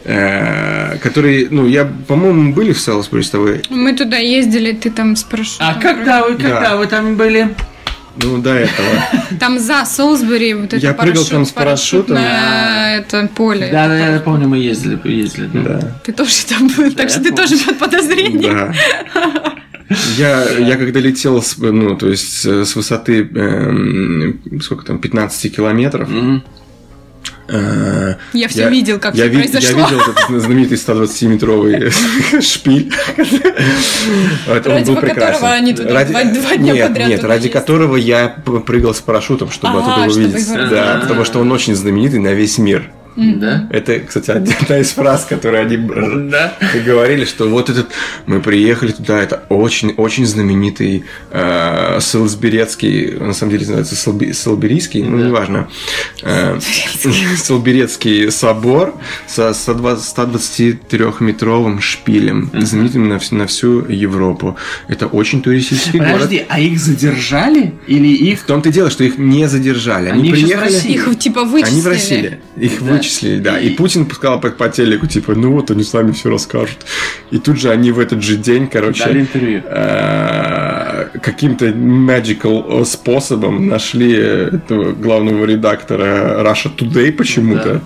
э, 0.06 0.98
который, 1.00 1.48
ну, 1.50 1.68
я, 1.68 1.86
по-моему, 2.08 2.54
были 2.54 2.72
в 2.74 2.80
Селсбери 2.80 3.24
с 3.24 3.30
тобой, 3.30 3.62
Мы 3.70 3.94
туда 3.94 4.18
ездили, 4.18 4.72
ты 4.72 4.90
там 4.92 5.16
спрашивал. 5.16 5.70
А 5.70 5.74
когда 5.82 6.24
вы, 6.24 6.36
когда 6.36 6.62
Да. 6.62 6.78
вы 6.78 6.88
там 6.88 7.16
были? 7.16 7.50
ну, 8.22 8.38
до 8.40 8.54
этого. 8.54 8.90
Там 9.40 9.60
за 9.60 9.86
Солсбери 9.86 10.54
вот 10.54 10.74
это 10.74 10.78
Я 10.78 10.94
прыгал 10.94 11.24
там 11.24 11.46
с 11.46 11.52
парашютом. 11.52 12.18
парашютное 12.18 12.98
это 13.00 13.30
поле. 13.34 13.70
Да, 13.72 13.88
да, 13.88 13.98
я 14.16 14.20
помню, 14.20 14.48
мы 14.50 14.58
ездили, 14.58 15.00
ездили. 15.06 15.48
да. 15.54 15.80
Ты 16.04 16.12
тоже 16.12 16.46
там 16.50 16.68
был, 16.68 16.92
так 16.92 17.10
что 17.10 17.22
ты 17.24 17.32
тоже 17.32 17.56
под 17.58 17.78
подозрением. 17.78 18.42
да. 18.42 18.74
Я, 20.18 20.44
я 20.60 20.76
когда 20.78 21.00
летел, 21.00 21.42
с, 21.42 21.58
ну, 21.58 21.96
то 21.98 22.08
есть 22.10 22.46
э, 22.46 22.64
с 22.66 22.76
высоты, 22.76 23.22
эм, 23.24 24.62
сколько 24.62 24.86
там, 24.86 25.00
15 25.00 25.56
километров, 25.56 26.10
э, 27.48 28.16
Я 28.34 28.48
все 28.48 28.62
Я- 28.62 28.70
видел, 28.70 29.00
как 29.00 29.16
я, 29.16 29.28
все 29.30 29.34
произошло. 29.40 29.80
я 29.80 29.86
видел 29.86 30.00
этот 30.02 30.42
знаменитый 30.42 30.78
120-метровый 30.78 31.92
шпиль. 32.42 32.92
Ради 34.48 34.68
был 34.68 34.96
которого 34.96 35.00
прекрасен. 35.02 35.46
они 35.46 35.74
туда 35.74 36.06
два- 36.06 36.24
два 36.24 36.56
дня 36.58 36.74
нет, 36.74 36.88
подряд 36.88 37.08
Нет, 37.10 37.24
ради 37.24 37.50
которого 37.50 37.96
я 37.96 38.28
прыгал 38.30 38.94
с 38.94 39.02
парашютом, 39.02 39.50
чтобы 39.52 39.80
А, 39.80 39.82
оттуда 39.82 40.10
чтобы 40.12 40.26
увидеть. 40.28 40.48
его 40.48 40.56
Да, 40.58 40.64
увидеть. 40.92 41.02
потому 41.02 41.26
что 41.26 41.40
он 41.40 41.52
очень 41.52 41.76
знаменитый 41.76 42.20
на 42.20 42.34
весь 42.34 42.58
мир. 42.60 42.92
Да? 43.16 43.68
Это, 43.72 44.00
кстати, 44.00 44.32
одна 44.32 44.78
из 44.80 44.92
фраз, 44.92 45.26
которые 45.26 45.62
они 45.64 45.78
Да. 46.30 46.54
говорили, 46.86 47.26
что 47.26 47.48
вот 47.50 47.70
этот 47.70 47.88
мы 48.26 48.40
приехали 48.42 48.92
туда, 48.92 49.20
это 49.22 49.44
очень 49.50 49.94
очень 49.98 50.26
знаменитый 50.26 51.04
э, 51.32 51.98
Солсберецкий, 52.00 53.18
на 53.20 53.34
самом 53.34 53.52
деле 53.52 53.66
называется 53.66 53.96
Солберийский, 54.34 55.04
ну 55.04 55.18
неважно, 55.18 55.68
э, 56.24 56.58
Солберецкий 57.38 58.32
собор 58.32 58.96
со 59.28 59.50
123-метровым 59.54 61.80
шпилем, 61.82 62.50
знаменитым 62.54 63.10
на, 63.10 63.16
вс- 63.16 63.34
на 63.36 63.46
всю 63.48 63.82
Европу. 63.86 64.56
Это 64.88 65.08
очень 65.08 65.42
туристический 65.42 66.00
город. 66.00 66.14
Подожди, 66.14 66.46
а 66.48 66.60
их 66.60 66.80
задержали? 66.80 67.74
Или 67.88 68.08
их... 68.08 68.40
В 68.42 68.46
том-то 68.46 68.70
и 68.70 68.72
дело, 68.72 68.90
что 68.90 69.04
их 69.04 69.18
не 69.18 69.48
задержали. 69.48 70.10
Они, 70.10 70.30
Они 70.30 70.30
сейчас 70.30 70.42
в 70.42 70.46
приехали. 70.46 70.74
России. 70.74 70.92
Их 70.94 71.20
типа 71.20 71.44
вычислили. 71.44 71.74
Они 71.74 71.82
в 71.82 71.88
России. 71.88 72.38
Их 72.58 72.82
Да. 72.84 72.94
Вычислили, 73.00 73.40
да. 73.40 73.60
И 73.60 73.70
Путин 73.72 74.10
сказал 74.10 74.40
по, 74.40 74.50
по 74.50 74.70
телеку, 74.70 75.08
типа, 75.08 75.36
ну 75.36 75.52
вот 75.54 75.72
они 75.72 75.84
сами 75.84 76.12
все 76.12 76.30
расскажут. 76.30 76.86
И 77.32 77.38
тут 77.40 77.60
же 77.60 77.70
они 77.70 77.92
в 77.92 78.00
этот 78.00 78.22
же 78.24 78.38
день, 78.38 78.68
короче, 78.68 79.28
э, 79.34 81.08
каким-то 81.22 81.68
magical 81.68 82.86
способом 82.86 83.68
нашли 83.68 84.14
этого 84.14 84.92
главного 84.92 85.46
редактора 85.46 86.44
Russia 86.44 86.72
Today 86.76 87.12
почему-то. 87.12 87.74
Да. 87.74 87.82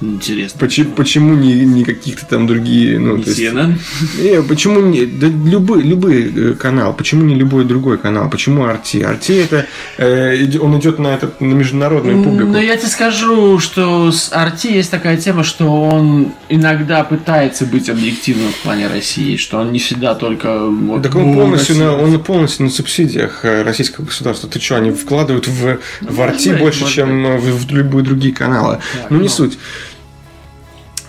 Интересно. 0.00 0.58
Почему, 0.58 0.92
почему 0.92 1.34
не, 1.34 1.64
не 1.64 1.84
каких-то 1.84 2.26
там 2.26 2.46
другие, 2.46 2.98
ну, 2.98 3.16
Не 3.16 3.22
то 3.22 3.30
есть- 3.30 3.40
CNN? 3.40 3.74
не, 4.18 4.42
почему 4.42 4.80
не 4.80 5.04
да, 5.04 5.26
любой, 5.26 5.82
любой 5.82 6.32
э, 6.34 6.54
канал, 6.54 6.94
почему 6.94 7.24
не 7.24 7.34
любой 7.34 7.64
другой 7.64 7.98
канал, 7.98 8.30
почему 8.30 8.64
Арти? 8.64 8.98
Арти 8.98 9.32
это 9.32 9.66
э, 9.98 10.58
он 10.58 10.78
идет 10.78 10.98
на 10.98 11.08
этот 11.08 11.40
на 11.40 11.52
международную 11.52 12.22
публику. 12.22 12.50
Но 12.50 12.60
я 12.60 12.76
тебе 12.76 12.88
скажу, 12.88 13.58
что 13.58 14.10
с 14.10 14.32
Арти 14.32 14.68
есть 14.68 14.90
такая 14.90 15.16
тема, 15.16 15.44
что 15.44 15.66
он 15.66 16.32
иногда 16.48 17.04
пытается 17.04 17.66
быть 17.66 17.88
объективным 17.88 18.52
в 18.52 18.56
плане 18.56 18.88
России, 18.88 19.36
что 19.36 19.58
он 19.58 19.72
не 19.72 19.78
всегда 19.78 20.14
только... 20.14 20.66
Вот, 20.66 21.02
Так 21.02 21.14
он 21.14 21.32
«О, 21.32 21.34
полностью, 21.34 21.76
на, 21.76 21.96
Россия». 21.96 22.06
он 22.06 22.20
полностью 22.22 22.64
на 22.64 22.70
субсидиях 22.70 23.44
э, 23.44 23.62
российского 23.62 24.06
государства. 24.06 24.48
Ты 24.48 24.60
что, 24.60 24.76
они 24.76 24.90
вкладывают 24.90 25.46
в, 25.46 25.78
в 26.00 26.20
Арти 26.20 26.50
больше, 26.50 26.86
чем 26.86 27.36
в, 27.38 27.66
в 27.66 27.70
любые 27.70 28.04
другие 28.04 28.34
каналы. 28.34 28.78
Так, 28.94 29.10
ну, 29.10 29.18
не 29.18 29.24
ну. 29.24 29.28
суть. 29.28 29.58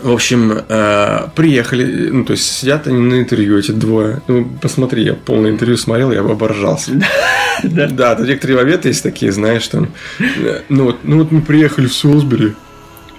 В 0.04 0.12
общем, 0.12 0.52
э, 0.68 1.28
приехали, 1.36 2.10
ну, 2.10 2.24
то 2.26 2.32
есть 2.32 2.44
сидят 2.52 2.88
они 2.88 2.98
на 3.00 3.20
интервью, 3.20 3.58
эти 3.58 3.72
двое. 3.72 4.22
Ну, 4.28 4.48
посмотри, 4.62 5.04
я 5.04 5.14
полное 5.14 5.52
интервью 5.52 5.78
смотрел, 5.78 6.12
я 6.12 6.22
оборжался. 6.22 6.92
Да. 7.64 7.88
Да, 7.88 8.16
тут 8.16 8.28
некоторые 8.28 8.80
есть 8.84 9.04
такие, 9.04 9.32
знаешь, 9.32 9.68
там. 9.68 9.90
э, 10.20 10.62
Ну 10.70 10.86
вот, 10.86 11.00
ну 11.04 11.18
вот 11.20 11.32
мы 11.32 11.42
приехали 11.42 11.86
в 11.88 11.94
Солсбери, 11.94 12.54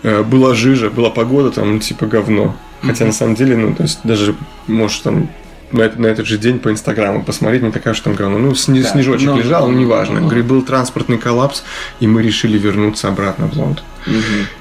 э, 0.02 0.22
была 0.22 0.54
жижа, 0.54 0.90
была 0.90 1.10
погода 1.10 1.50
там, 1.50 1.74
ну, 1.74 1.78
типа 1.78 2.06
говно. 2.06 2.56
Хотя 2.82 3.04
на 3.04 3.12
самом 3.12 3.36
деле, 3.36 3.56
ну, 3.56 3.74
то 3.74 3.84
есть 3.84 4.00
даже, 4.02 4.34
может, 4.66 5.02
там 5.04 5.28
на, 5.70 5.82
этот- 5.82 5.98
на 6.00 6.06
этот 6.08 6.26
же 6.26 6.36
день 6.38 6.58
по 6.58 6.70
Инстаграму 6.70 7.22
посмотреть, 7.22 7.62
мне 7.62 7.70
такая, 7.70 7.94
что 7.94 8.04
там 8.04 8.14
говорю, 8.14 8.38
ну, 8.38 8.54
сни- 8.56 8.82
Да, 8.82 8.88
снежочек 8.88 9.28
ну, 9.28 9.36
лежал, 9.38 9.68
ну, 9.68 9.74
ну, 9.74 9.80
неважно. 9.80 10.20
Говорю, 10.20 10.42
был 10.44 10.62
транспортный 10.62 11.18
коллапс, 11.18 11.62
и 12.00 12.06
мы 12.08 12.22
решили 12.22 12.58
вернуться 12.58 13.06
обратно 13.08 13.46
в 13.46 13.56
Лондон. 13.56 13.84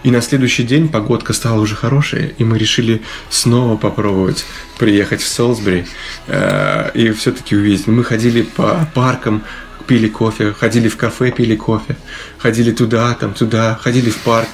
И 0.03 0.11
на 0.11 0.21
следующий 0.21 0.63
день 0.63 0.89
погодка 0.89 1.33
стала 1.33 1.59
уже 1.59 1.75
хорошая, 1.75 2.33
и 2.37 2.43
мы 2.43 2.57
решили 2.57 3.01
снова 3.29 3.77
попробовать 3.77 4.45
приехать 4.77 5.21
в 5.21 5.27
Солсбери 5.27 5.85
э, 6.27 6.91
и 6.93 7.11
все-таки 7.11 7.55
увидеть. 7.55 7.87
Мы 7.87 8.03
ходили 8.03 8.41
по 8.41 8.87
паркам, 8.93 9.43
пили 9.87 10.07
кофе, 10.07 10.53
ходили 10.53 10.87
в 10.87 10.97
кафе, 10.97 11.31
пили 11.31 11.55
кофе, 11.55 11.95
ходили 12.37 12.71
туда, 12.71 13.13
там, 13.13 13.33
туда, 13.33 13.77
ходили 13.81 14.09
в 14.09 14.17
парк, 14.17 14.47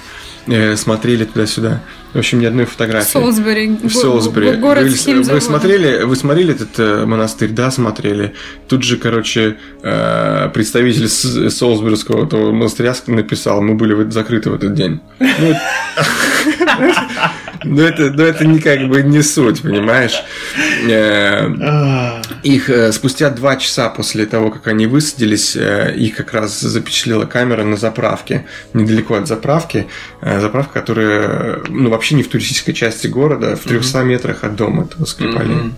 э, 0.48 0.76
смотрели 0.76 1.26
туда-сюда. 1.26 1.84
В 2.14 2.20
общем, 2.20 2.40
ни 2.40 2.46
одной 2.46 2.66
фотографии. 2.66 3.12
Солсбери. 3.12 3.78
В 3.84 3.92
Солсбери. 3.92 4.56
Город 4.56 4.88
вы, 4.88 5.22
вы 5.24 5.42
смотрели, 5.42 6.04
вы 6.04 6.16
смотрели 6.16 6.54
этот 6.54 6.80
э, 6.80 7.06
монастырь? 7.06 7.50
Да, 7.50 7.70
смотрели. 7.70 8.34
Тут 8.68 8.84
же, 8.84 8.98
короче, 8.98 9.58
э, 9.84 10.50
представитель 10.54 11.10
Солсберского 11.10 12.26
этого 12.26 12.52
монастыря 12.52 12.96
написал, 13.08 13.62
мы 13.62 13.76
были 13.76 14.10
закрыты 14.10 14.50
в 14.50 14.56
этот 14.56 14.74
день. 14.74 15.02
Ну, 15.20 15.28
Но 17.64 17.82
это, 17.82 18.12
но 18.12 18.24
это 18.24 18.46
не 18.46 18.60
как 18.60 18.88
бы 18.88 19.02
не 19.02 19.22
суть, 19.24 19.62
понимаешь? 19.64 20.24
Э, 20.88 22.22
Их 22.44 22.70
э, 22.70 22.92
спустя 22.92 23.30
два 23.32 23.58
часа 23.58 23.90
после 23.90 24.26
того, 24.26 24.52
как 24.52 24.68
они 24.68 24.86
высадились, 24.86 25.56
их 25.56 26.16
как 26.16 26.34
раз 26.34 26.60
запечатлела 26.62 27.26
камера 27.26 27.64
на 27.64 27.76
заправке, 27.76 28.46
недалеко 28.74 29.16
от 29.16 29.28
заправки. 29.28 29.88
Заправка, 30.22 30.80
которая, 30.80 31.62
ну, 31.68 31.90
вообще 31.98 32.16
не 32.16 32.24
в 32.24 32.28
туристической 32.30 32.74
части 32.74 33.08
города, 33.08 33.56
в 33.56 33.64
300 33.64 34.04
метрах 34.04 34.44
от 34.44 34.56
дома 34.56 34.84
этого 34.84 35.06
Скрипалей. 35.06 35.56
Мгм. 35.56 35.74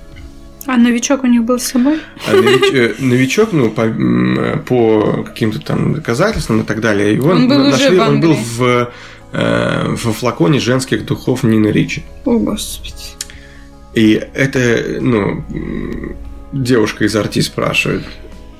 А 0.66 0.78
новичок 0.78 1.24
у 1.24 1.28
них 1.28 1.44
был 1.44 1.58
с 1.58 1.64
собой? 1.64 2.00
А 2.28 2.32
нович- 2.34 2.74
э, 2.76 2.94
новичок, 3.00 3.54
ну, 3.54 3.72
по, 3.72 3.88
по 4.68 5.24
каким-то 5.24 5.60
там 5.60 5.94
доказательствам 5.96 6.62
и 6.62 6.64
так 6.64 6.80
далее, 6.82 7.14
его 7.16 7.30
Он 7.32 7.48
был 7.48 7.58
на- 7.60 7.70
уже 7.76 7.90
в 7.90 8.00
он 8.00 8.20
был 8.22 8.36
в, 8.36 8.92
э, 9.32 9.96
во 10.04 10.14
флаконе 10.14 10.60
женских 10.60 11.06
духов 11.06 11.44
Нины 11.44 11.68
Ричи. 11.72 12.04
О, 12.26 12.38
господи. 12.38 12.94
И 13.96 14.22
это, 14.36 15.00
ну, 15.02 15.44
девушка 16.54 17.06
из 17.06 17.16
Арти 17.16 17.42
спрашивает, 17.42 18.04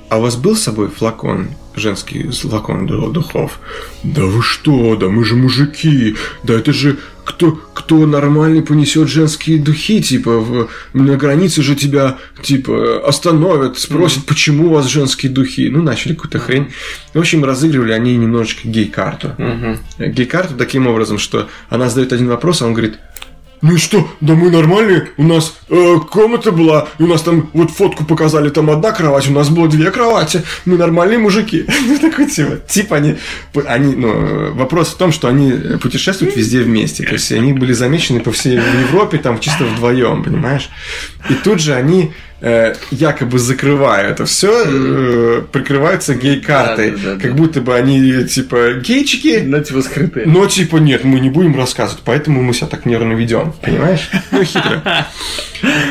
а 0.08 0.18
у 0.18 0.22
вас 0.22 0.36
был 0.36 0.56
с 0.56 0.62
собой 0.62 0.88
флакон, 0.88 1.48
женский 1.76 2.28
флакон 2.30 2.86
ду- 2.86 3.10
духов? 3.12 3.60
Да 4.02 4.24
вы 4.24 4.42
что, 4.42 4.96
да 4.96 5.08
мы 5.08 5.24
же 5.24 5.36
мужики, 5.36 6.16
да 6.42 6.54
это 6.54 6.72
же 6.72 6.98
кто, 7.30 7.52
кто 7.74 8.06
нормальный 8.06 8.62
понесет 8.62 9.08
женские 9.08 9.58
духи, 9.58 10.02
типа, 10.02 10.38
в- 10.38 10.68
на 10.92 11.16
границе 11.16 11.62
же 11.62 11.74
тебя, 11.74 12.18
типа, 12.42 13.06
остановят, 13.06 13.78
спросят, 13.78 14.24
почему 14.26 14.66
у 14.66 14.70
вас 14.74 14.86
женские 14.86 15.30
духи. 15.32 15.68
Ну, 15.70 15.82
начали 15.82 16.14
какую-то 16.14 16.38
хрень. 16.38 16.68
В 17.14 17.18
общем, 17.18 17.44
разыгрывали 17.44 17.92
они 17.92 18.16
немножечко 18.16 18.68
гей-карту. 18.68 19.32
Мгм. 19.38 19.78
Гей-карту 19.98 20.54
таким 20.56 20.86
образом, 20.86 21.18
что 21.18 21.48
она 21.68 21.88
задает 21.88 22.12
один 22.12 22.28
вопрос, 22.28 22.62
а 22.62 22.66
он 22.66 22.74
говорит, 22.74 22.98
ну 23.62 23.76
что, 23.76 24.08
да 24.20 24.34
мы 24.34 24.50
нормальные, 24.50 25.10
у 25.18 25.22
нас 25.22 25.54
э, 25.68 25.96
комната 26.10 26.50
была, 26.50 26.88
и 26.98 27.02
у 27.02 27.06
нас 27.06 27.22
там 27.22 27.50
вот 27.52 27.70
фотку 27.70 28.04
показали, 28.04 28.48
там 28.48 28.70
одна 28.70 28.92
кровать, 28.92 29.28
у 29.28 29.32
нас 29.32 29.50
было 29.50 29.68
две 29.68 29.90
кровати, 29.90 30.42
мы 30.64 30.76
нормальные 30.76 31.18
мужики. 31.18 31.66
Ну, 31.90 31.98
такой 31.98 32.26
типа, 32.26 32.56
типа 32.68 32.96
они, 32.96 33.16
они, 33.66 33.96
ну, 33.96 34.08
э, 34.08 34.50
вопрос 34.50 34.88
в 34.88 34.96
том, 34.96 35.12
что 35.12 35.28
они 35.28 35.52
путешествуют 35.78 36.36
везде 36.36 36.60
вместе, 36.62 37.04
то 37.04 37.14
есть 37.14 37.32
они 37.32 37.52
были 37.52 37.72
замечены 37.72 38.20
по 38.20 38.30
всей 38.30 38.54
Европе, 38.54 39.18
там 39.18 39.40
чисто 39.40 39.64
вдвоем, 39.64 40.22
понимаешь? 40.22 40.70
И 41.28 41.34
тут 41.34 41.60
же 41.60 41.74
они 41.74 42.12
э, 42.40 42.74
якобы 42.90 43.38
закрывая 43.38 44.08
это 44.10 44.24
все, 44.26 45.42
прикрываются 45.52 46.14
гей-картой, 46.14 46.90
Да, 46.92 46.96
да, 46.96 47.14
да, 47.14 47.20
как 47.20 47.30
да. 47.32 47.36
будто 47.36 47.60
бы 47.60 47.74
они 47.74 48.24
типа 48.24 48.74
гейчики, 48.74 49.42
Ну, 49.44 49.62
типа 49.62 49.82
скрытые. 49.82 50.26
но 50.26 50.46
типа 50.46 50.76
нет, 50.78 51.04
мы 51.04 51.20
не 51.20 51.30
будем 51.30 51.56
рассказывать, 51.56 52.02
поэтому 52.04 52.42
мы 52.42 52.52
себя 52.54 52.66
так 52.66 52.86
нервно 52.86 53.12
ведем. 53.12 53.52
Понимаешь? 53.62 54.10
Ну, 54.30 54.42
хитро. 54.44 54.82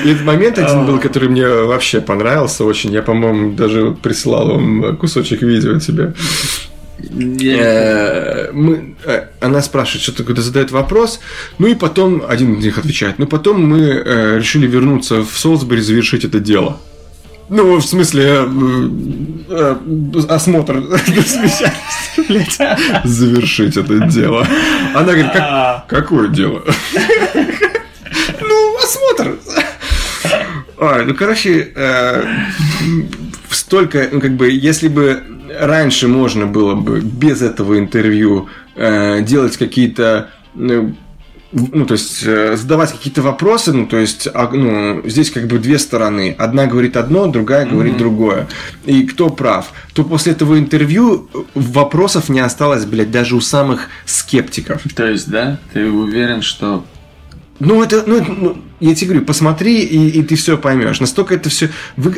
И 0.04 0.10
этот 0.12 0.24
момент 0.26 0.58
один 0.58 0.86
был, 0.86 1.00
который 1.00 1.30
мне 1.30 1.48
вообще 1.48 2.02
понравился 2.02 2.64
очень. 2.66 2.92
Я, 2.92 3.02
по-моему, 3.04 3.54
даже 3.54 3.92
присылал 3.92 4.50
вам 4.56 4.98
кусочек 4.98 5.42
видео 5.42 5.80
тебе. 5.80 6.14
Э, 7.02 8.50
мы- 8.54 8.96
э, 9.06 9.26
Она 9.42 9.62
спрашивает, 9.62 10.04
что-то 10.04 10.24
какой-то 10.24 10.42
задает 10.42 10.72
вопрос, 10.72 11.20
ну 11.58 11.68
и 11.68 11.76
потом 11.76 12.24
один 12.28 12.56
из 12.56 12.64
них 12.66 12.78
отвечает, 12.78 13.20
ну 13.20 13.26
потом 13.28 13.66
мы 13.66 13.80
э, 13.80 14.38
решили 14.38 14.68
вернуться 14.68 15.24
в 15.24 15.38
Солсбери 15.38 15.82
завершить 15.82 16.26
это 16.26 16.40
дело. 16.40 16.80
Ну, 17.50 17.78
в 17.78 17.82
смысле, 17.86 18.24
э, 18.46 18.90
э, 19.50 19.76
осмотр. 20.30 20.84
Завершить 23.04 23.78
это 23.78 24.00
дело. 24.08 24.46
Она 24.94 25.04
говорит, 25.06 25.32
как, 25.34 25.88
какое 25.88 26.28
дело? 26.28 26.64
Ну, 28.42 28.78
осмотр. 28.84 29.38
Ой, 30.78 31.06
ну, 31.06 31.14
короче, 31.14 31.72
э, 31.76 32.24
столько, 33.52 34.10
ну, 34.12 34.20
как 34.22 34.32
бы, 34.32 34.50
если 34.50 34.88
бы 34.88 35.22
раньше 35.60 36.08
можно 36.08 36.46
было 36.46 36.76
бы 36.76 37.00
без 37.02 37.42
этого 37.42 37.78
интервью 37.80 38.48
э, 38.76 39.22
делать 39.22 39.58
какие-то 39.58 40.30
в- 41.52 41.76
ну, 41.76 41.86
то 41.86 41.94
есть, 41.94 42.22
э, 42.26 42.56
задавать 42.56 42.92
какие-то 42.92 43.24
вопросы, 43.24 43.74
ну, 43.74 43.88
то 43.88 43.98
есть, 43.98 44.28
а, 44.32 44.50
ну, 44.54 45.02
здесь 45.10 45.32
как 45.32 45.48
бы 45.48 45.58
две 45.58 45.80
стороны. 45.80 46.36
Одна 46.38 46.68
говорит 46.68 46.96
одно, 46.96 47.26
другая 47.28 47.66
говорит 47.66 47.98
другое. 47.98 48.48
И 48.86 49.04
кто 49.08 49.30
прав? 49.30 49.72
То 49.94 50.04
после 50.04 50.34
этого 50.34 50.60
интервью 50.60 51.28
э, 51.34 51.40
вопросов 51.56 52.30
не 52.30 52.40
осталось, 52.40 52.86
блядь, 52.86 53.10
даже 53.10 53.36
у 53.36 53.42
самых 53.42 53.88
скептиков. 54.06 54.84
То 54.96 55.08
есть, 55.08 55.28
да, 55.30 55.58
ты 55.74 55.90
уверен, 55.90 56.44
что 56.44 56.86
Ну, 57.60 57.82
это, 57.84 58.04
ну, 58.06 58.16
это, 58.18 58.32
ну, 58.32 58.58
я 58.80 58.96
тебе 58.96 59.08
говорю, 59.08 59.26
посмотри, 59.26 59.82
и, 59.84 60.20
и 60.20 60.24
ты 60.24 60.36
все 60.36 60.58
поймешь. 60.58 61.00
Настолько 61.00 61.36
это 61.36 61.50
все, 61.50 61.70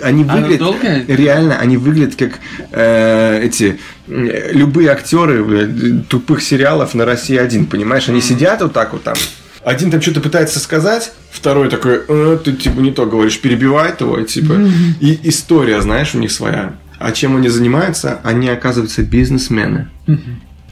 они 0.02 0.24
Оно 0.24 0.38
выглядят, 0.38 0.60
долгое? 0.60 1.06
реально, 1.08 1.58
они 1.58 1.78
выглядят 1.78 2.16
как 2.16 2.40
э, 2.72 3.42
эти 3.44 3.80
э, 4.08 4.52
любые 4.54 4.90
актеры 4.90 5.44
блядь, 5.44 6.08
тупых 6.08 6.42
сериалов 6.42 6.94
на 6.94 7.06
России 7.06 7.38
один, 7.38 7.66
понимаешь? 7.66 8.10
Они 8.10 8.22
сидят 8.22 8.62
вот 8.62 8.74
так 8.74 8.94
вот 8.94 9.04
там. 9.04 9.16
Один 9.64 9.92
там 9.92 10.02
что-то 10.02 10.22
пытается 10.22 10.60
сказать, 10.60 11.12
второй 11.32 11.70
такой, 11.70 12.02
«Э, 12.08 12.38
ты 12.44 12.54
типа 12.54 12.80
не 12.80 12.92
то 12.92 13.06
говоришь, 13.06 13.40
перебивает 13.40 14.02
его, 14.02 14.20
типа. 14.22 14.54
И 15.00 15.20
история, 15.24 15.82
знаешь, 15.82 16.16
у 16.16 16.20
них 16.20 16.32
своя. 16.32 16.76
А 17.00 17.12
чем 17.12 17.36
они 17.36 17.50
занимаются? 17.50 18.20
Они, 18.24 18.48
оказываются, 18.48 19.02
бизнесмены. 19.02 19.90
Okay, 20.08 20.20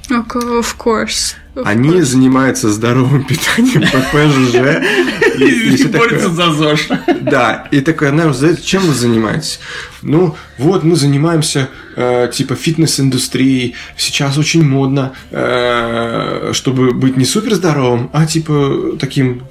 Of 0.10 0.76
course. 0.78 1.36
Of 1.55 1.64
Они 1.66 1.89
course. 1.89 2.03
занимаются 2.03 2.70
здоровым 2.70 3.24
питанием 3.30 3.82
по 3.91 3.99
ПЖЖ. 3.99 4.84
И- 5.39 5.88
борется 5.88 6.30
за 6.30 6.51
ЗОЖ. 6.51 6.89
Да, 7.22 7.68
и 7.72 7.82
такой, 7.82 8.10
она 8.10 8.32
задает, 8.34 8.64
чем 8.64 8.82
вы 8.84 8.93
занимаетесь? 8.93 9.60
Ну, 10.01 10.36
вот 10.57 10.84
мы 10.84 10.95
занимаемся 10.95 11.70
э, 11.95 12.30
типа 12.34 12.55
фитнес-индустрией. 12.55 13.76
Сейчас 13.97 14.38
очень 14.38 14.64
модно, 14.64 15.14
э, 15.32 16.51
чтобы 16.53 16.91
быть 16.93 17.18
не 17.18 17.26
супер 17.26 17.53
здоровым, 17.55 18.10
а 18.14 18.26
типа 18.26 18.97
таким, 18.99 19.43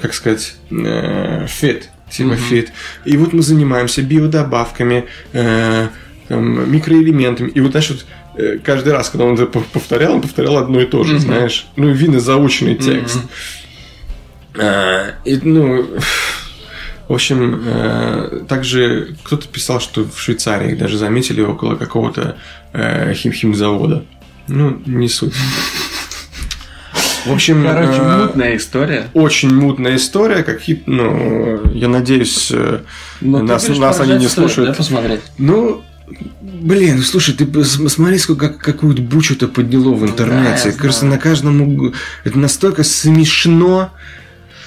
как 0.00 0.14
сказать, 0.14 0.54
э, 0.70 1.46
fit. 1.46 1.84
Типа 2.10 2.36
fit. 2.36 2.72
И 3.04 3.16
вот 3.16 3.32
мы 3.34 3.42
занимаемся 3.42 4.00
биодобавками, 4.02 5.04
там, 5.32 6.70
микроэлементами. 6.72 7.48
И 7.50 7.60
вот, 7.60 7.72
знаешь, 7.72 7.90
вот 7.90 8.06
каждый 8.64 8.92
раз, 8.92 9.10
когда 9.10 9.24
он 9.24 9.34
это 9.34 9.44
пов- 9.44 9.64
повторял, 9.72 10.14
он 10.14 10.20
повторял 10.22 10.56
одно 10.58 10.80
и 10.80 10.86
то 10.86 11.04
же, 11.04 11.18
знаешь. 11.18 11.66
Ну, 11.76 11.90
видно 11.90 12.20
заученный 12.20 12.74
текст. 12.76 13.18
А, 14.56 15.14
и, 15.24 15.38
ну, 15.42 15.86
в 17.08 17.12
общем, 17.12 17.62
э, 17.64 18.40
также 18.48 19.16
кто-то 19.24 19.46
писал, 19.48 19.80
что 19.80 20.04
в 20.04 20.20
Швейцарии 20.20 20.74
даже 20.74 20.98
заметили 20.98 21.40
около 21.40 21.76
какого-то 21.76 22.36
э, 22.72 23.14
хим-хим-завода. 23.14 24.04
Ну, 24.48 24.80
не 24.86 25.08
суть. 25.08 25.34
В 27.26 27.32
общем, 27.32 27.64
Короче, 27.64 28.00
э, 28.00 28.16
мутная 28.26 28.56
история. 28.56 29.08
очень 29.12 29.54
мутная 29.54 29.96
история, 29.96 30.42
какие, 30.42 30.82
ну, 30.86 31.60
я 31.74 31.88
надеюсь, 31.88 32.50
э, 32.52 32.80
Но 33.20 33.38
ты 33.40 33.44
нас, 33.44 33.68
нас 33.68 34.00
они 34.00 34.14
не 34.14 34.28
слушают. 34.28 34.70
Да, 34.70 34.74
посмотреть. 34.76 35.20
Ну, 35.36 35.82
блин, 36.40 37.02
слушай, 37.02 37.34
ты 37.34 37.46
смотри, 37.64 38.18
сколько 38.18 38.48
как- 38.48 38.58
какую 38.58 38.94
бучу-то 38.96 39.48
подняло 39.48 39.94
в 39.94 40.04
интернете. 40.04 40.62
Ну 40.66 40.70
я 40.70 40.76
Кажется, 40.76 41.00
знаю. 41.00 41.14
на 41.14 41.18
каждом 41.20 41.60
углу. 41.60 41.92
Это 42.24 42.38
настолько 42.38 42.84
смешно, 42.84 43.92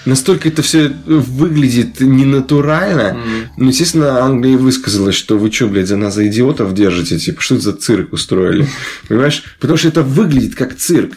настолько 0.06 0.48
это 0.50 0.62
все 0.62 0.92
выглядит 1.06 2.00
ненатурально. 2.00 3.14
Мгм. 3.14 3.30
Ну, 3.58 3.68
естественно, 3.70 4.22
Англия 4.24 4.58
высказалась, 4.58 5.16
что 5.16 5.38
вы 5.38 5.52
что, 5.52 5.68
блядь, 5.68 5.88
за 5.88 5.98
нас 5.98 6.16
за 6.16 6.28
идиотов 6.28 6.74
держите? 6.74 7.20
Типа, 7.20 7.42
что 7.42 7.56
это 7.56 7.64
за 7.66 7.74
цирк 7.74 8.14
устроили? 8.14 8.68
Понимаешь? 9.08 9.44
Потому 9.60 9.78
что 9.78 9.88
это 9.90 10.02
выглядит 10.04 10.56
как 10.56 10.76
цирк. 10.76 11.14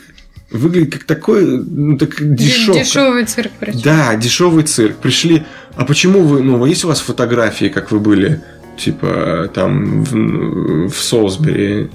выглядит 0.50 0.92
как 0.92 1.04
такой, 1.04 1.44
ну, 1.46 1.96
так 1.98 2.16
дешевка. 2.34 2.80
Дешевый 2.84 3.24
цирк 3.24 3.52
причем. 3.58 3.80
Да, 3.82 4.14
дешевый 4.16 4.62
цирк. 4.64 4.96
Пришли. 4.98 5.44
А 5.76 5.84
почему 5.84 6.20
вы, 6.22 6.42
ну, 6.42 6.64
есть 6.66 6.84
у 6.84 6.88
вас 6.88 7.00
фотографии, 7.00 7.66
как 7.66 7.90
вы 7.90 7.98
были, 7.98 8.40
типа, 8.76 9.50
там, 9.54 10.04
в, 10.04 10.88
в 10.88 10.94
Солсбери? 10.96 11.90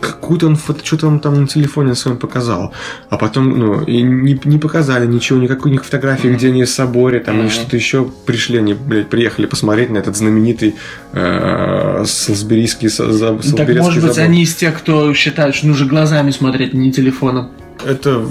Какую-то 0.00 0.46
он 0.46 0.56
фото, 0.56 0.80
что-то 0.82 1.08
он 1.08 1.20
там 1.20 1.42
на 1.42 1.46
телефоне 1.46 1.94
своем 1.94 2.16
показал. 2.16 2.72
А 3.10 3.18
потом, 3.18 3.58
ну, 3.58 3.82
и 3.82 4.00
не, 4.02 4.40
не 4.44 4.56
показали 4.58 5.06
ничего, 5.06 5.38
никакой 5.38 5.70
них 5.72 5.84
фотографии, 5.84 6.28
где 6.28 6.48
они 6.48 6.64
в 6.64 6.70
соборе, 6.70 7.20
там, 7.20 7.34
или 7.36 7.42
Мгм. 7.42 7.50
что-то 7.50 7.76
еще 7.76 8.08
пришли, 8.24 8.56
они, 8.58 8.72
блядь, 8.72 9.10
приехали 9.10 9.44
посмотреть 9.44 9.90
на 9.90 9.98
этот 9.98 10.16
знаменитый 10.16 10.74
э, 11.12 12.04
Солсберийский, 12.06 12.88
со- 12.88 13.12
за- 13.12 13.32
Ну, 13.32 13.56
Так, 13.56 13.68
может 13.76 14.02
быть, 14.02 14.14
собор. 14.14 14.30
они 14.30 14.42
из 14.42 14.54
тех, 14.54 14.78
кто 14.78 15.12
считает, 15.12 15.54
что 15.54 15.66
нужно 15.66 15.86
глазами 15.86 16.30
смотреть, 16.30 16.72
а 16.72 16.76
не 16.78 16.92
телефоном. 16.92 17.50
Это 17.86 18.24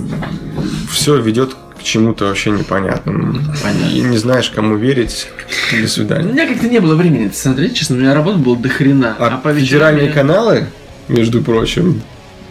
все 0.91 1.17
ведет 1.21 1.55
к 1.79 1.83
чему-то 1.83 2.25
вообще 2.25 2.51
непонятному. 2.51 3.33
Понятно. 3.63 3.89
И 3.93 4.01
не 4.01 4.17
знаешь, 4.17 4.49
кому 4.49 4.75
верить. 4.77 5.27
До 5.71 5.83
У 5.85 5.87
свидания. 5.87 6.31
меня 6.31 6.47
как-то 6.47 6.67
не 6.67 6.79
было 6.79 6.95
времени 6.95 7.27
это 7.27 7.35
смотреть, 7.37 7.75
честно, 7.75 7.95
у 7.95 7.99
меня 7.99 8.13
работы 8.13 8.37
было 8.39 8.57
до 8.57 8.69
хрена. 8.69 9.15
А, 9.17 9.37
по 9.37 9.49
вечерам 9.49 9.65
федеральные 9.95 10.05
я- 10.07 10.11
каналы, 10.13 10.67
между 11.07 11.41
прочим, 11.41 12.01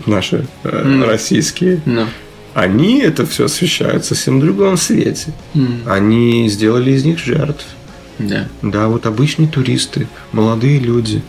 наши 0.06 0.46
э, 0.64 0.68
М. 0.84 1.04
российские, 1.04 1.80
Ну. 1.86 2.06
они 2.54 3.00
это 3.00 3.26
все 3.26 3.44
освещают 3.44 4.04
в 4.04 4.08
совсем 4.08 4.40
другом 4.40 4.76
свете. 4.76 5.32
М, 5.54 5.82
Они 5.86 6.48
сделали 6.48 6.92
из 6.92 7.04
них 7.04 7.18
жертв. 7.18 7.64
Да. 8.18 8.48
Да, 8.62 8.88
вот 8.88 9.06
обычные 9.06 9.48
туристы, 9.48 10.08
молодые 10.32 10.80
люди, 10.80 11.22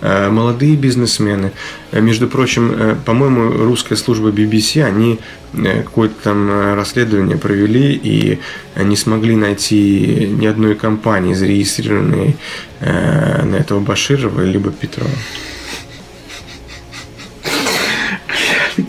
э, 0.00 0.28
молодые 0.28 0.76
бизнесмены. 0.76 1.52
Э, 1.92 2.00
Между 2.00 2.26
прочим, 2.26 2.72
э, 2.72 2.96
по-моему, 3.04 3.64
русская 3.64 3.94
служба 3.96 4.30
BBC, 4.30 4.82
они 4.82 5.20
какое-то 5.52 6.14
там 6.22 6.74
расследование 6.74 7.36
провели 7.36 7.92
и 7.92 8.38
не 8.74 8.96
смогли 8.96 9.36
найти 9.36 10.30
ни 10.32 10.46
одной 10.46 10.74
компании, 10.74 11.34
зарегистрированной 11.34 12.36
на 12.80 13.56
этого 13.60 13.80
Баширова 13.80 14.40
либо 14.40 14.70
Петрова. 14.70 15.10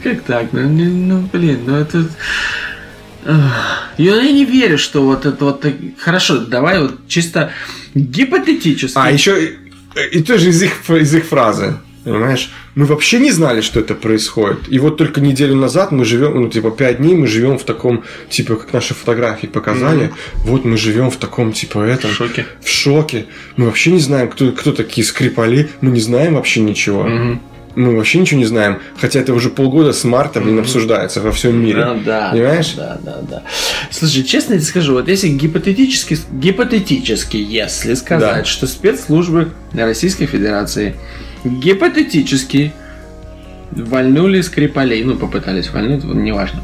Как 0.04 0.22
так? 0.22 0.54
Ну, 0.54 0.70
ну, 0.70 1.30
блин, 1.34 1.64
ну 1.66 1.76
это... 1.76 2.08
Я 3.98 4.22
не 4.32 4.46
верю, 4.46 4.78
что 4.78 5.04
вот 5.04 5.26
это 5.26 5.46
вот... 5.46 5.66
Хорошо, 5.98 6.39
давай 6.39 6.82
вот 6.82 7.08
чисто 7.08 7.52
гипотетически. 7.94 8.98
А, 8.98 9.12
еще 9.12 9.54
и, 10.12 10.22
тоже 10.22 10.50
из 10.50 10.62
их, 10.64 10.89
из 10.89 11.14
их 11.14 11.26
фразы. 11.26 11.78
Понимаешь? 12.04 12.52
Мы 12.76 12.86
вообще 12.86 13.20
не 13.20 13.32
знали, 13.32 13.62
что 13.62 13.80
это 13.80 13.96
происходит. 13.96 14.60
И 14.68 14.78
вот 14.78 14.98
только 14.98 15.22
неделю 15.22 15.56
назад 15.56 15.91
мы 15.91 16.04
живем, 16.04 16.41
ну, 16.41 16.50
типа, 16.50 16.72
пять 16.72 16.98
дней 16.98 17.16
мы 17.16 17.28
живем 17.28 17.58
в 17.58 17.64
таком, 17.64 18.04
типа, 18.30 18.56
как 18.58 18.74
наши 18.74 18.94
фотографии 18.94 19.48
показали. 19.48 20.12
Вот 20.44 20.66
мы 20.66 20.76
живем 20.76 21.10
в 21.12 21.16
таком, 21.16 21.54
типа, 21.54 21.80
этом. 21.80 22.10
В 22.10 22.14
шоке. 22.14 22.46
В 22.62 22.70
шоке. 22.70 23.26
Мы 23.56 23.68
вообще 23.68 23.91
не 23.91 24.00
знаем, 24.00 24.30
кто, 24.30 24.52
кто 24.52 24.74
такие 24.74 25.06
скрипали. 25.08 25.70
Мы 25.80 25.91
не 25.91 26.02
знаем 26.02 26.36
вообще 26.36 26.60
ничего. 26.60 27.04
Мгм. 27.04 27.41
Мы 27.76 27.95
вообще 27.95 28.19
ничего 28.19 28.39
не 28.39 28.45
знаем. 28.45 28.80
Хотя 28.99 29.19
это 29.19 29.34
уже 29.34 29.49
полгода 29.49 29.93
с 29.93 30.03
марта, 30.03 30.39
блин, 30.41 30.59
обсуждается 30.59 31.21
во 31.21 31.32
всем 31.32 31.59
мире. 31.59 31.84
Ну, 31.86 32.01
да. 32.05 32.30
Понимаешь? 32.32 32.74
Да, 32.78 32.99
да, 33.03 33.17
да. 33.21 33.43
Слушай, 33.89 34.24
честно 34.24 34.55
тебе 34.55 34.65
скажу, 34.65 34.93
вот 34.93 35.07
если 35.07 35.30
гипотетически, 35.30 36.17
гипотетически, 36.32 37.38
если 37.38 37.95
сказать, 37.95 38.43
Да. 38.43 38.45
что 38.45 38.67
спецслужбы 38.67 39.51
Российской 39.74 40.28
Федерации 40.28 40.95
гипотетически 41.43 42.74
вальнули 43.71 44.41
Скрипалей, 44.41 45.03
ну, 45.03 45.15
попытались 45.15 45.71
вальнуть, 45.71 46.03
неважно. 46.03 46.61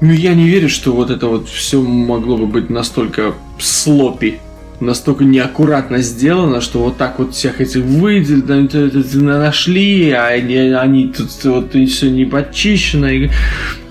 Ну, 0.00 0.12
я 0.12 0.34
не 0.34 0.48
верю, 0.48 0.68
что 0.68 0.92
вот 0.92 1.10
это 1.10 1.26
вот 1.26 1.48
все 1.48 1.80
могло 1.80 2.36
бы 2.36 2.46
быть 2.46 2.68
настолько 2.70 3.34
слопи, 3.58 4.38
настолько 4.84 5.24
неаккуратно 5.24 5.98
сделано, 5.98 6.60
что 6.60 6.80
вот 6.80 6.96
так 6.96 7.18
вот 7.18 7.34
всех 7.34 7.60
этих 7.60 7.82
выделили, 7.82 9.20
нашли, 9.20 10.10
а 10.10 10.26
они, 10.26 10.56
они 10.56 11.08
тут 11.08 11.28
вот 11.44 11.74
все 11.88 12.10
не 12.10 12.24
подчищено, 12.24 13.08
и 13.08 13.30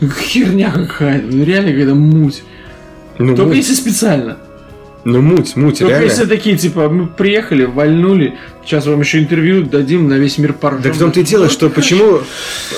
херня 0.01 0.71
какая-то, 0.71 1.27
ну 1.27 1.43
реально 1.43 1.71
какая-то 1.71 1.95
муть. 1.95 2.43
Ну, 3.19 3.35
Только 3.35 3.49
муть, 3.49 3.57
если 3.57 3.73
специально. 3.73 4.37
Ну, 5.05 5.21
муть, 5.21 5.55
муть, 5.55 5.79
Только 5.79 5.95
реально. 5.95 6.05
если 6.09 6.25
такие, 6.25 6.57
типа, 6.57 6.87
мы 6.89 7.07
приехали, 7.07 7.65
вальнули, 7.65 8.37
сейчас 8.63 8.85
вам 8.85 9.01
еще 9.01 9.19
интервью 9.19 9.63
дадим, 9.63 10.07
на 10.07 10.13
весь 10.13 10.37
мир 10.37 10.53
поржем. 10.53 10.81
Так 10.83 10.93
в 10.93 10.99
том-то 10.99 11.19
и 11.19 11.23
дело, 11.23 11.49
что 11.49 11.69
почему, 11.69 12.21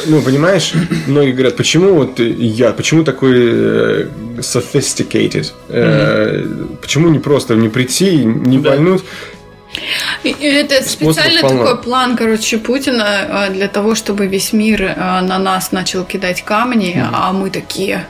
ну, 0.07 0.21
понимаешь, 0.21 0.73
многие 1.07 1.33
говорят, 1.33 1.55
почему 1.55 1.93
вот 1.93 2.19
я, 2.19 2.71
почему 2.71 3.03
такой 3.03 3.33
э, 3.35 4.07
sophisticated, 4.39 5.51
Э, 5.69 6.43
почему 6.81 7.09
не 7.09 7.19
просто 7.19 7.55
не 7.55 7.69
прийти, 7.69 8.17
не 8.25 8.57
Да. 8.57 8.71
вальнуть, 8.71 9.03
Это 10.23 10.81
специально 10.83 11.41
полно. 11.41 11.65
такой 11.65 11.83
план, 11.83 12.15
короче, 12.17 12.57
Путина 12.57 13.47
э, 13.49 13.53
для 13.53 13.67
того, 13.67 13.93
чтобы 13.93 14.27
весь 14.27 14.53
мир 14.53 14.81
э, 14.81 14.95
на 15.21 15.37
нас 15.37 15.71
начал 15.71 16.03
кидать 16.05 16.43
камни, 16.43 17.03
а 17.13 17.33
мы 17.33 17.49
такие. 17.49 18.07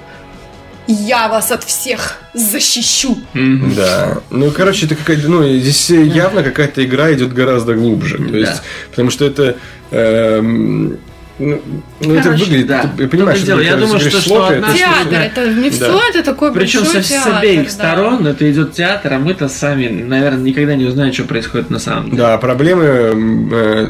Я 0.87 1.27
вас 1.27 1.51
от 1.51 1.63
всех 1.63 2.17
защищу. 2.33 3.17
Да. 3.33 4.19
Ну, 4.29 4.51
короче, 4.51 4.85
это 4.85 4.95
какая-то, 4.95 5.27
ну, 5.29 5.43
здесь 5.57 5.89
явно 5.89 6.43
какая-то 6.43 6.83
игра 6.85 7.11
идет 7.13 7.33
гораздо 7.33 7.73
глубже. 7.73 8.17
То 8.17 8.31
Да. 8.31 8.37
есть, 8.37 8.61
потому 8.91 9.09
что 9.09 9.25
это. 9.25 9.55
эм, 9.91 10.97
ну, 11.37 11.61
ну, 12.01 12.13
это 12.13 12.23
Короче, 12.23 12.43
выглядит. 12.45 12.67
да. 12.67 12.89
Ты 12.97 13.07
понимаешь, 13.07 13.39
и 13.41 13.43
дело, 13.45 13.59
я 13.59 13.75
думаю, 13.75 13.99
что- 13.99 14.21
что 14.21 14.45
одна 14.47 14.67
это 14.69 14.77
Театр, 14.77 15.19
это 15.19 15.53
не 15.53 15.69
Да. 15.69 15.75
все, 15.75 15.99
это 16.09 16.23
такой 16.23 16.53
Причем 16.53 16.85
со, 16.85 17.01
с 17.01 17.07
театр. 17.07 17.35
обеих 17.37 17.63
да. 17.65 17.69
сторон 17.69 18.25
это 18.27 18.49
идет 18.51 18.73
театр, 18.73 19.13
а 19.13 19.19
мы-то 19.19 19.49
сами, 19.49 19.87
наверное, 19.89 20.43
никогда 20.43 20.75
не 20.75 20.85
узнаем, 20.85 21.11
что 21.13 21.23
происходит 21.23 21.69
на 21.69 21.79
самом 21.79 22.05
деле. 22.05 22.17
Да, 22.17 22.37
проблемы 22.37 22.83
э, 22.85 23.87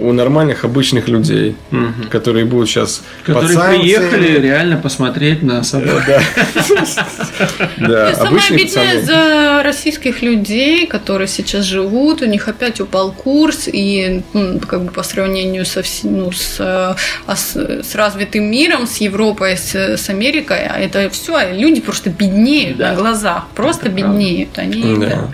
у 0.00 0.12
нормальных 0.12 0.64
обычных 0.64 1.08
людей, 1.08 1.56
Мгм. 1.70 2.08
которые 2.10 2.44
будут 2.46 2.68
сейчас 2.68 3.02
Которые 3.24 3.58
приехали 3.78 4.38
реально 4.40 4.76
посмотреть 4.78 5.42
на 5.42 5.62
собой. 5.64 6.00
Да. 6.06 6.22
Да, 7.78 8.14
самое 8.14 8.42
обидное 8.50 9.02
за 9.02 9.62
российских 9.64 10.22
людей, 10.22 10.86
которые 10.86 11.28
сейчас 11.28 11.64
живут, 11.64 12.22
у 12.22 12.26
них 12.26 12.48
опять 12.48 12.80
упал 12.80 13.12
курс, 13.12 13.68
и 13.72 14.22
м, 14.34 14.60
как 14.60 14.84
бы 14.84 14.90
по 14.92 15.02
сравнению 15.02 15.64
со 15.64 15.82
ну, 16.04 16.30
с, 16.32 16.60
с, 17.34 17.56
с 17.82 17.94
развитым 17.94 18.44
миром, 18.50 18.86
с 18.86 18.98
Европой, 18.98 19.56
с, 19.56 19.74
с 19.74 20.08
Америкой, 20.10 20.66
а 20.66 20.78
это 20.78 21.08
все, 21.10 21.52
люди 21.52 21.80
просто 21.80 22.10
беднеют 22.10 22.78
Да. 22.78 22.90
на 22.92 22.96
глазах, 22.96 23.46
просто 23.54 23.86
Это 23.86 23.96
правда. 23.96 24.12
беднеют. 24.18 24.58
Они, 24.58 24.96
Да. 24.98 25.06
да. 25.06 25.28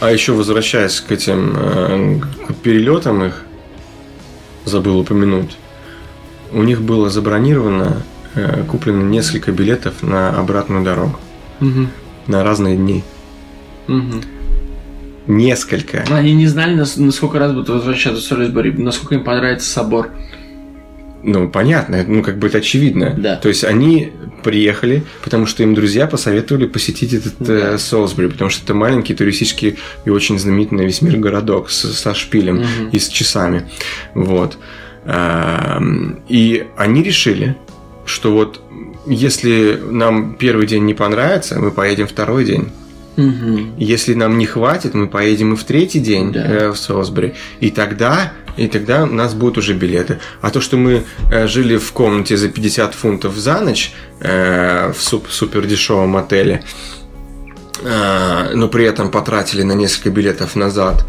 А 0.00 0.12
еще 0.12 0.32
возвращаясь 0.32 1.00
к 1.00 1.10
этим 1.10 1.56
э, 1.56 2.20
к 2.48 2.54
перелетам 2.62 3.24
их, 3.24 3.44
забыл 4.64 4.98
упомянуть. 5.00 5.56
У 6.52 6.62
них 6.62 6.80
было 6.82 7.10
забронировано, 7.10 8.02
э, 8.34 8.62
куплено 8.70 9.02
несколько 9.02 9.50
билетов 9.52 10.02
на 10.02 10.30
обратную 10.38 10.84
дорогу 10.84 11.18
Мгм. 11.60 11.90
на 12.26 12.44
разные 12.44 12.76
дни. 12.76 13.02
Мгм. 13.88 14.22
Несколько. 15.26 16.04
Они 16.10 16.32
не 16.32 16.46
знали, 16.46 16.74
нас- 16.74 16.96
на 16.96 17.10
сколько 17.12 17.38
раз 17.38 17.52
будут 17.52 17.68
возвращаться 17.68 18.20
в 18.22 18.24
Солисбори, 18.24 18.72
насколько 18.72 19.14
им 19.16 19.24
понравится 19.24 19.68
собор. 19.68 20.10
Ну, 21.22 21.48
понятно, 21.48 22.04
ну, 22.06 22.22
как 22.22 22.38
бы 22.38 22.46
это 22.46 22.58
очевидно. 22.58 23.14
Да. 23.18 23.36
То 23.36 23.48
есть 23.48 23.64
они 23.64 24.12
приехали, 24.44 25.02
потому 25.24 25.46
что 25.46 25.62
им 25.64 25.74
друзья 25.74 26.06
посоветовали 26.06 26.66
посетить 26.66 27.12
этот 27.12 27.34
э, 27.40 27.70
Да. 27.72 27.78
Солсбери, 27.78 28.28
потому 28.28 28.50
что 28.50 28.62
это 28.64 28.72
маленький 28.74 29.14
туристический 29.14 29.78
и 30.04 30.10
очень 30.10 30.38
знаменитый 30.38 30.78
на 30.78 30.82
весь 30.82 31.02
мир 31.02 31.16
городок 31.18 31.70
с- 31.70 31.92
со 31.92 32.14
шпилем 32.14 32.58
Мгм. 32.58 32.88
и 32.92 32.98
с 33.00 33.08
часами. 33.08 33.68
Вот. 34.14 34.58
Эм, 35.06 36.20
И 36.28 36.66
они 36.76 37.02
решили, 37.02 37.56
что 38.04 38.32
вот 38.32 38.60
если 39.06 39.78
нам 39.90 40.34
первый 40.34 40.66
день 40.66 40.84
не 40.84 40.94
понравится, 40.94 41.58
мы 41.58 41.70
поедем 41.70 42.06
второй 42.06 42.44
день. 42.44 42.68
Мгм. 43.18 43.74
Если 43.78 44.14
нам 44.14 44.38
не 44.38 44.46
хватит, 44.46 44.94
мы 44.94 45.08
поедем 45.08 45.52
и 45.52 45.56
в 45.56 45.64
третий 45.64 45.98
день 45.98 46.32
Да. 46.32 46.40
э, 46.46 46.68
в 46.70 46.76
Солсбери. 46.76 47.34
И 47.60 47.70
тогда, 47.70 48.32
и 48.56 48.68
тогда 48.68 49.02
у 49.02 49.06
нас 49.06 49.34
будут 49.34 49.58
уже 49.58 49.74
билеты. 49.74 50.18
А 50.40 50.50
то, 50.50 50.60
что 50.60 50.76
мы 50.76 51.02
э, 51.32 51.48
жили 51.48 51.76
в 51.78 51.92
комнате 51.92 52.36
за 52.36 52.48
50 52.48 52.94
фунтов 52.94 53.36
за 53.36 53.60
ночь 53.60 53.92
э, 54.20 54.92
в 54.96 55.02
суп- 55.02 55.28
супер 55.30 55.66
дешевом 55.66 56.16
отеле, 56.16 56.62
э, 57.82 58.50
но 58.54 58.68
при 58.68 58.84
этом 58.84 59.10
потратили 59.10 59.62
на 59.64 59.72
несколько 59.72 60.10
билетов 60.10 60.56
назад, 60.56 61.04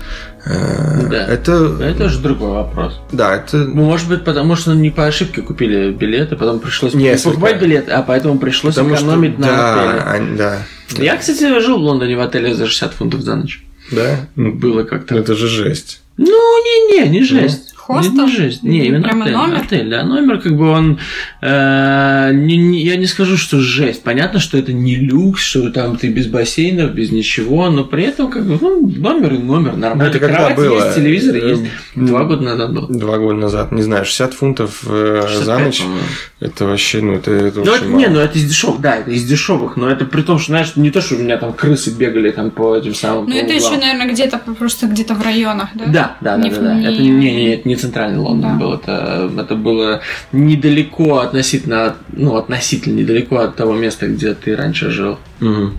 Да. 0.45 1.25
это, 1.27 1.77
Это 1.81 2.05
уже 2.05 2.19
другой 2.19 2.51
вопрос. 2.51 2.99
да, 3.11 3.35
это 3.35 3.57
Ну, 3.57 3.83
может 3.85 4.07
быть, 4.07 4.23
потому 4.23 4.55
что 4.55 4.73
не 4.73 4.89
по 4.89 5.05
ошибке 5.05 5.41
купили 5.41 5.91
билеты, 5.91 6.35
потом 6.35 6.59
пришлось 6.59 6.93
не 6.93 7.15
покупать 7.17 7.59
билеты, 7.61 7.91
а 7.91 8.01
поэтому 8.03 8.37
пришлось 8.39 8.75
потому 8.75 8.95
что- 8.95 9.05
экономить 9.05 9.37
на 9.39 9.47
да, 9.47 9.81
отеле. 10.13 10.33
а, 10.33 10.37
да, 10.37 11.03
Я, 11.03 11.17
кстати, 11.17 11.59
жил 11.59 11.77
в 11.79 11.81
Лондоне 11.83 12.15
в 12.15 12.21
отеле 12.21 12.53
за 12.55 12.67
60 12.67 12.93
фунтов 12.93 13.21
за 13.21 13.35
ночь. 13.35 13.63
да, 13.91 14.27
ну, 14.35 14.53
Было 14.53 14.83
как-то. 14.83 15.15
это 15.17 15.35
же 15.35 15.47
жесть. 15.47 16.01
Ну, 16.17 16.25
не-не, 16.27 17.09
не 17.09 17.23
жесть. 17.23 17.73
Хостел? 17.95 18.25
Не, 18.27 18.31
не 18.31 18.37
жесть. 18.37 18.63
Не, 18.63 18.85
именно 18.85 19.03
Прямо 19.03 19.23
отель. 19.23 19.33
номер? 19.35 19.57
Отель, 19.65 19.89
да. 19.89 20.03
Номер, 20.03 20.39
как 20.39 20.55
бы 20.55 20.69
он... 20.69 20.99
э, 21.41 22.31
не- 22.33 22.57
не- 22.57 22.83
я 22.83 22.95
не 22.97 23.05
скажу, 23.07 23.35
что 23.37 23.59
жесть. 23.59 24.03
Понятно, 24.03 24.39
что 24.39 24.57
это 24.57 24.73
не 24.73 24.95
люкс, 24.95 25.41
что 25.41 25.69
там 25.71 25.97
ты 25.97 26.09
без 26.09 26.27
бассейнов, 26.27 26.93
без 26.93 27.11
ничего, 27.11 27.69
но 27.69 27.83
при 27.83 28.03
этом, 28.03 28.29
как 28.29 28.45
бы, 28.45 28.57
ну, 28.61 28.87
номер 28.87 29.33
и 29.33 29.37
номер, 29.39 29.75
нормально. 29.75 30.09
Это 30.09 30.19
когда 30.19 30.35
Кровать 30.37 30.55
было? 30.55 30.85
есть, 30.85 30.95
телевизор 30.95 31.35
Э, 31.35 31.49
есть. 31.49 31.63
Два 31.95 32.23
года 32.25 32.43
назад 32.43 32.73
был. 32.73 32.87
Два 32.89 33.17
года 33.17 33.39
назад, 33.39 33.71
не 33.71 33.81
знаю, 33.81 34.05
60 34.05 34.33
фунтов 34.33 34.83
э, 34.87 35.21
65, 35.27 35.45
за 35.45 35.57
ночь. 35.59 35.79
по-моему. 35.81 36.01
Это 36.41 36.65
вообще, 36.65 37.01
ну, 37.01 37.13
это, 37.15 37.31
это 37.31 37.59
Ну, 37.59 37.63
очень 37.63 37.73
это, 37.73 37.85
мало. 37.89 37.99
не, 37.99 38.07
ну 38.07 38.19
это 38.19 38.37
из 38.37 38.45
дешевых, 38.45 38.81
да, 38.81 38.95
это 38.97 39.11
из 39.11 39.23
дешевых, 39.25 39.75
но 39.77 39.89
это 39.89 40.05
при 40.05 40.21
том, 40.21 40.37
что, 40.39 40.51
знаешь, 40.51 40.75
не 40.75 40.91
то, 40.91 41.01
что 41.01 41.15
у 41.15 41.19
меня 41.19 41.37
там 41.37 41.53
крысы 41.53 41.89
бегали 41.91 42.29
там 42.31 42.51
по 42.51 42.75
этим 42.75 42.93
самым 42.93 43.25
Ну, 43.25 43.35
это 43.35 43.53
углам. 43.53 43.57
еще, 43.73 43.81
наверное, 43.81 44.11
где-то 44.13 44.37
просто 44.57 44.87
где-то 44.87 45.15
в 45.15 45.21
районах, 45.23 45.69
да? 45.73 45.85
Да, 45.87 46.17
да, 46.21 46.37
да, 46.37 46.43
Не 46.43 46.49
да, 46.51 46.61
да. 46.61 46.73
не- 46.75 46.85
Это 46.85 47.01
не, 47.01 47.09
не, 47.09 47.49
это 47.55 47.67
не 47.67 47.75
центральный 47.79 48.19
Лондон 48.19 48.57
Да. 48.57 48.65
был, 48.65 48.73
это, 48.73 49.31
это 49.37 49.55
было 49.55 50.01
недалеко 50.31 51.19
относительно, 51.19 51.85
от- 51.87 51.97
ну, 52.13 52.35
относительно 52.35 52.99
недалеко 52.99 53.37
от 53.37 53.55
того 53.55 53.73
места, 53.73 54.07
где 54.07 54.33
ты 54.33 54.55
раньше 54.55 54.89
жил. 54.91 55.17
Мгм. 55.39 55.77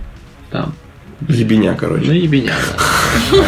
Там. 0.51 0.73
Ебеня, 1.29 1.71
Ну, 1.71 1.77
короче. 1.77 2.17
ебеня, 2.17 2.53
да. 2.77 3.41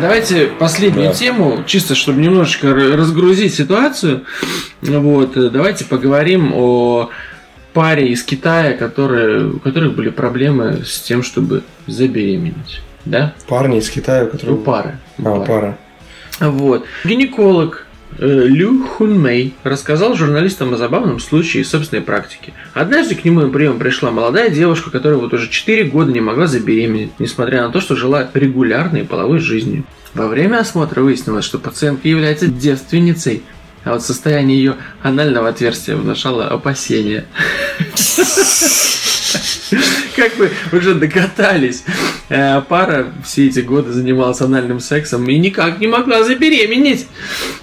Давайте 0.00 0.46
последнюю 0.58 1.08
Да. 1.08 1.14
тему, 1.14 1.62
чисто 1.66 1.94
чтобы 1.94 2.20
немножечко 2.20 2.74
разгрузить 2.74 3.54
ситуацию. 3.54 4.22
Вот, 4.80 5.36
э, 5.36 5.48
давайте 5.50 5.84
поговорим 5.84 6.52
о 6.54 7.10
паре 7.72 8.08
из 8.08 8.22
Китая, 8.22 8.74
которые, 8.74 9.46
у 9.48 9.58
которых 9.58 9.94
были 9.94 10.10
проблемы 10.10 10.82
с 10.84 11.00
тем, 11.00 11.22
чтобы 11.22 11.62
забеременеть. 11.86 12.80
Да? 13.04 13.34
Парни 13.48 13.78
из 13.78 13.90
Китая, 13.90 14.24
У 14.24 14.28
которые... 14.28 14.58
пары. 14.58 14.98
У 15.18 15.22
А, 15.28 15.32
пары. 15.40 15.46
пара. 15.46 15.78
Вот. 16.40 16.84
Гинеколог 17.04 17.86
э, 18.18 18.44
Лю 18.46 18.84
Хун 18.84 19.18
Мэй 19.20 19.54
рассказал 19.64 20.14
журналистам 20.14 20.72
о 20.74 20.76
забавном 20.76 21.18
случае 21.20 21.62
из 21.62 21.70
собственной 21.70 22.02
практики. 22.02 22.52
Однажды 22.74 23.14
к 23.14 23.24
нему 23.24 23.40
на 23.40 23.48
прием 23.48 23.78
пришла 23.78 24.10
молодая 24.10 24.50
девушка, 24.50 24.90
которая 24.90 25.18
вот 25.18 25.32
уже 25.34 25.48
4 25.48 25.84
года 25.84 26.12
не 26.12 26.20
могла 26.20 26.46
забеременеть, 26.46 27.12
несмотря 27.18 27.62
на 27.66 27.70
то, 27.72 27.80
что 27.80 27.96
жила 27.96 28.28
регулярной 28.34 29.04
половой 29.04 29.38
жизнью. 29.38 29.84
Во 30.14 30.26
время 30.28 30.58
осмотра 30.58 31.00
выяснилось, 31.00 31.44
что 31.44 31.58
пациентка 31.58 32.06
является 32.08 32.46
девственницей, 32.46 33.42
а 33.84 33.92
вот 33.92 34.02
состояние 34.02 34.58
ее 34.58 34.76
анального 35.02 35.48
отверстия 35.48 35.96
внушало 35.96 36.46
опасения. 36.48 37.24
Как 40.16 40.36
вы 40.36 40.50
уже 40.72 40.94
догадались, 40.94 41.84
э, 42.28 42.60
пара 42.68 43.06
все 43.24 43.46
эти 43.46 43.60
годы 43.60 43.92
занималась 43.92 44.40
анальным 44.40 44.80
сексом 44.80 45.26
и 45.28 45.38
никак 45.38 45.80
не 45.80 45.86
могла 45.86 46.22
забеременеть. 46.22 47.06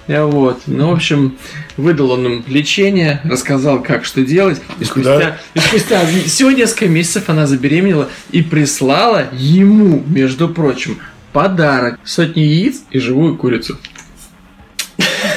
Э, 0.07 0.23
Вот. 0.23 0.63
Ну, 0.65 0.89
в 0.89 0.93
общем, 0.93 1.37
выдал 1.77 2.11
он 2.11 2.25
им 2.25 2.43
лечение, 2.47 3.21
рассказал, 3.23 3.83
как 3.83 4.03
что 4.05 4.21
делать. 4.21 4.59
И 4.79 4.85
спустя, 4.85 5.37
и 5.53 5.59
спустя 5.59 6.05
всего 6.25 6.51
несколько 6.51 6.87
месяцев 6.87 7.29
она 7.29 7.45
забеременела 7.45 8.09
и 8.31 8.41
прислала 8.41 9.27
ему, 9.31 10.03
между 10.07 10.49
прочим, 10.49 10.97
подарок. 11.31 11.99
Сотни 12.03 12.41
яиц 12.41 12.81
и 12.89 12.99
живую 12.99 13.37
курицу. 13.37 13.77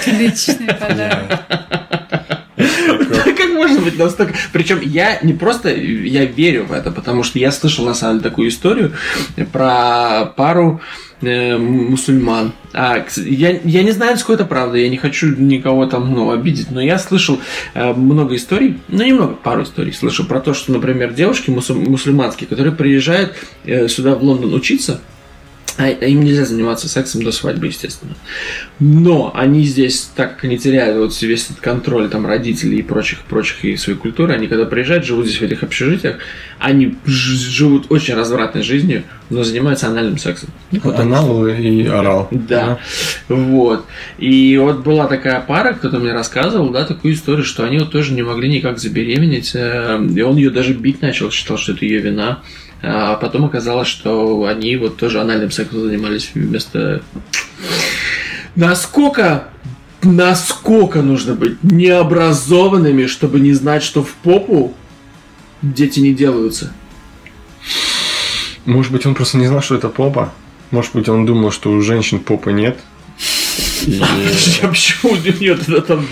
Отличный 0.07 0.66
подарок. 0.81 1.41
Как 2.57 3.49
можно 3.51 3.81
быть 3.81 3.99
настолько... 3.99 4.35
Причем 4.53 4.81
я 4.81 5.19
не 5.23 5.33
просто... 5.33 5.74
Я 5.74 6.24
верю 6.24 6.66
в 6.66 6.73
это, 6.73 6.91
потому 6.91 7.23
что 7.23 7.39
я 7.39 7.51
слышал, 7.51 7.85
на 7.85 7.95
самом 7.95 8.19
деле, 8.19 8.31
такую 8.31 8.49
историю 8.49 8.93
про 9.53 10.27
пару 10.37 10.81
э, 11.23 11.57
мусульман. 11.57 12.53
А, 12.73 13.05
я, 13.16 13.61
я 13.65 13.83
не 13.83 13.93
знаю, 13.93 14.12
насколько 14.12 14.43
это 14.43 14.49
правда, 14.49 14.79
я 14.79 14.89
не 14.89 14.97
хочу 14.97 15.29
никого 15.29 15.87
там 15.87 16.12
ну, 16.12 16.31
обидеть, 16.31 16.70
но 16.70 16.81
я 16.81 16.99
слышал 16.99 17.41
э, 17.74 17.93
много 17.93 18.37
историй, 18.37 18.81
ну 18.89 19.05
немного, 19.05 19.35
пару 19.35 19.62
историй 19.62 19.93
слышал 19.93 20.27
про 20.27 20.41
то, 20.41 20.55
что, 20.55 20.73
например, 20.73 21.12
девушки 21.12 21.51
мусу- 21.51 21.74
мусульманские, 21.74 22.49
которые 22.49 22.74
приезжают 22.74 23.35
э, 23.65 23.89
сюда 23.89 24.15
в 24.15 24.23
Лондон 24.23 24.55
учиться, 24.55 25.01
а 25.78 25.85
а 25.85 26.05
им 26.07 26.23
нельзя 26.23 26.44
заниматься 26.44 26.89
сексом 26.89 27.23
до 27.23 27.32
свадьбы, 27.32 27.66
естественно. 27.66 28.15
Но 28.78 29.32
они 29.35 29.65
здесь, 29.65 30.11
так 30.15 30.35
как 30.35 30.44
они 30.44 30.59
теряют 30.59 30.97
вот 30.99 31.23
весь 31.23 31.47
этот 31.47 31.61
контроль 31.61 32.09
там 32.09 32.27
родителей 32.27 32.78
и 32.78 32.82
прочих, 32.82 33.20
прочих 33.20 33.65
и 33.65 33.77
своей 33.77 33.99
культуры, 33.99 34.35
они 34.35 34.49
когда 34.49 34.65
приезжают, 34.65 35.05
живут 35.05 35.27
здесь 35.27 35.40
в 35.40 35.43
этих 35.43 35.62
общежитиях, 35.62 36.19
они 36.59 36.97
живут 37.05 37.86
очень 37.90 38.15
развратной 38.15 38.62
жизнью, 38.62 39.05
но 39.31 39.44
занимаются 39.44 39.89
анальным 39.89 40.19
сексом. 40.19 40.51
Вот 40.70 40.99
анал 40.99 41.47
и 41.47 41.86
орал. 41.86 42.28
Да. 42.31 42.78
Вот. 43.28 43.86
И 44.19 44.57
вот 44.59 44.82
была 44.85 45.07
такая 45.07 45.40
пара, 45.40 45.73
кто-то 45.73 45.99
мне 45.99 46.12
рассказывал, 46.12 46.70
да, 46.70 46.85
такую 46.85 47.15
историю, 47.15 47.44
что 47.44 47.65
они 47.65 47.78
вот 47.78 47.90
тоже 47.90 48.12
не 48.12 48.23
могли 48.23 48.49
никак 48.49 48.78
забеременеть. 48.78 49.53
э, 49.55 50.01
И 50.15 50.20
он 50.20 50.36
ее 50.36 50.51
даже 50.51 50.74
бить 50.74 51.03
начал, 51.03 51.31
считал, 51.31 51.57
что 51.57 51.73
это 51.73 51.85
ее 51.85 52.01
вина. 52.01 52.43
А 52.83 53.15
потом 53.15 53.45
оказалось, 53.45 53.89
что 53.89 54.45
они 54.45 54.77
вот 54.77 54.97
тоже 54.97 55.21
анальным 55.21 55.51
сексом 55.51 55.83
занимались 55.83 56.31
вместо... 56.35 57.03
Насколько 58.55 59.49
насколько 60.03 61.01
нужно 61.03 61.35
быть 61.35 61.63
необразованными, 61.63 63.07
чтобы 63.07 63.41
не 63.41 63.53
знать, 63.53 63.83
что 63.83 64.03
в 64.03 64.13
попу 64.15 64.75
дети 65.63 66.01
не 66.01 66.13
делаются. 66.13 66.73
Может 68.65 68.93
быть, 68.93 69.07
он 69.07 69.15
просто 69.15 69.39
не 69.39 69.47
знал, 69.47 69.63
что 69.63 69.77
это 69.77 69.89
попа. 69.89 70.33
Может 70.71 70.95
быть, 70.95 71.09
он 71.09 71.27
думал, 71.27 71.51
что 71.51 71.71
у 71.71 71.81
женщин 71.81 72.19
попы 72.19 72.53
нет. 72.53 72.79
А 74.63 74.69
Почему 74.69 75.13
у 75.13 75.17
нее 75.17 75.57
тогда 75.57 75.81
там... 75.81 76.07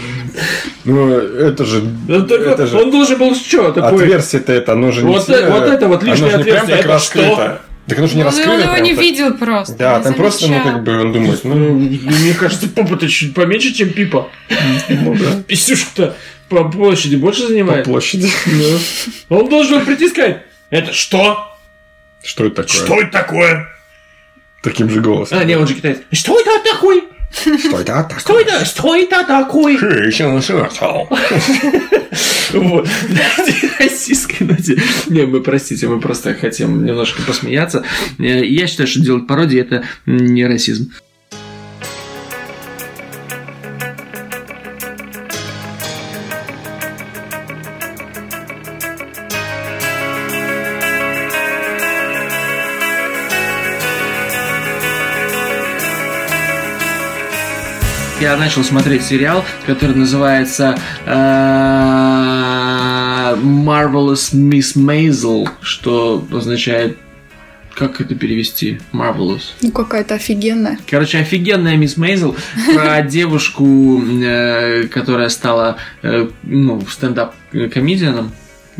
Ну, 0.84 1.10
это 1.10 1.64
же... 1.64 1.82
Ну, 2.08 2.24
это 2.24 2.78
Он 2.78 2.90
должен 2.90 3.18
был 3.18 3.34
что 3.34 3.72
такое? 3.72 4.04
Отверстие-то 4.04 4.52
это, 4.52 4.72
оно 4.72 4.90
же 4.92 5.02
не 5.02 5.12
Вот 5.12 5.28
это 5.28 5.88
вот 5.88 6.02
лишнее 6.02 6.34
отверстие, 6.34 6.76
так 6.76 6.80
это 6.80 6.88
раскрыто. 6.88 7.62
Так 7.86 7.98
оно 7.98 8.06
же 8.06 8.14
не 8.16 8.22
Он 8.22 8.26
раскрыто. 8.26 8.52
его 8.52 8.72
прям 8.72 8.82
не 8.84 8.92
видел 8.94 9.34
просто. 9.34 9.76
Да, 9.76 10.00
там 10.00 10.14
просто, 10.14 10.48
ну, 10.48 10.62
как 10.62 10.84
бы 10.84 11.00
он 11.00 11.12
думает, 11.12 11.40
Ну, 11.44 11.54
ну, 11.54 11.74
мне 11.78 12.34
кажется, 12.34 12.68
попа-то 12.68 13.08
чуть 13.08 13.34
поменьше, 13.34 13.72
чем 13.72 13.90
пипа. 13.90 14.30
ну 14.88 15.16
да, 15.16 15.42
Писюшка-то 15.46 16.16
по 16.48 16.64
площади 16.68 17.16
больше 17.16 17.42
по 17.42 17.48
занимает. 17.48 17.84
площади. 17.84 18.28
Ну. 18.46 19.36
Он 19.38 19.48
должен 19.48 19.78
был 19.78 19.86
прийти 19.86 20.06
и 20.06 20.08
сказать, 20.08 20.42
это 20.70 20.92
что? 20.92 21.56
Что 22.22 22.46
это 22.46 22.62
такое? 22.62 22.84
Что 22.84 23.00
это 23.00 23.12
такое? 23.12 23.68
Таким 24.62 24.90
же 24.90 25.00
голосом. 25.00 25.38
А, 25.38 25.44
не, 25.44 25.56
он 25.56 25.66
же 25.66 25.74
китаец. 25.74 25.98
Что 26.12 26.38
это 26.38 26.50
такое? 26.70 27.02
Что 27.32 27.80
это 27.80 28.02
такое? 28.02 28.18
Что 28.18 28.40
это? 28.40 28.64
Что 28.64 28.96
это 28.96 29.24
такое? 29.24 29.78
это? 30.66 31.06
Вот. 32.52 32.88
На 33.08 33.44
российской 33.84 34.42
ноте. 34.42 34.82
Не, 35.06 35.24
мы, 35.26 35.40
простите, 35.40 35.86
мы 35.86 36.00
просто 36.00 36.34
хотим 36.34 36.84
немножко 36.84 37.22
посмеяться. 37.22 37.84
Э, 38.18 38.44
Я 38.44 38.66
считаю, 38.66 38.88
что 38.88 39.00
делать 39.00 39.26
пародии 39.28 39.60
это 39.60 39.84
не 40.06 40.44
расизм. 40.46 40.92
Я 58.20 58.36
начал 58.36 58.62
смотреть 58.62 59.02
сериал, 59.02 59.42
который 59.64 59.96
называется 59.96 60.78
э, 61.06 61.10
Marvelous 63.34 64.34
Miss 64.34 64.76
Maisel, 64.76 65.48
что 65.62 66.22
означает 66.30 66.98
как 67.74 67.98
это 68.02 68.14
перевести? 68.14 68.78
Marvelous. 68.92 69.54
Ну, 69.62 69.72
какая-то 69.72 70.16
офигенная. 70.16 70.78
Короче, 70.86 71.16
офигенная 71.16 71.76
мисс 71.76 71.96
Мейзел 71.96 72.36
про 72.74 73.00
девушку, 73.08 74.02
э, 74.22 74.86
которая 74.88 75.30
стала 75.30 75.78
э, 76.02 76.28
ну, 76.42 76.82
стендап-комедианом, 76.82 78.32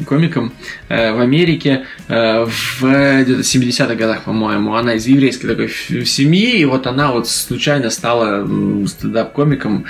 комиком 0.07 0.53
э, 0.89 1.13
в 1.13 1.21
Америке 1.21 1.85
э, 2.09 2.45
в 2.45 2.81
где-то 2.81 3.41
70-х 3.41 3.95
годах, 3.95 4.25
по-моему. 4.25 4.75
Она 4.75 4.95
из 4.95 5.07
еврейской 5.07 5.49
такой 5.49 5.71
семьи, 6.05 6.59
и 6.59 6.65
вот 6.65 6.87
она 6.87 7.13
вот 7.13 7.29
случайно 7.29 7.91
стала 7.91 8.47
стендап-комиком. 8.87 9.87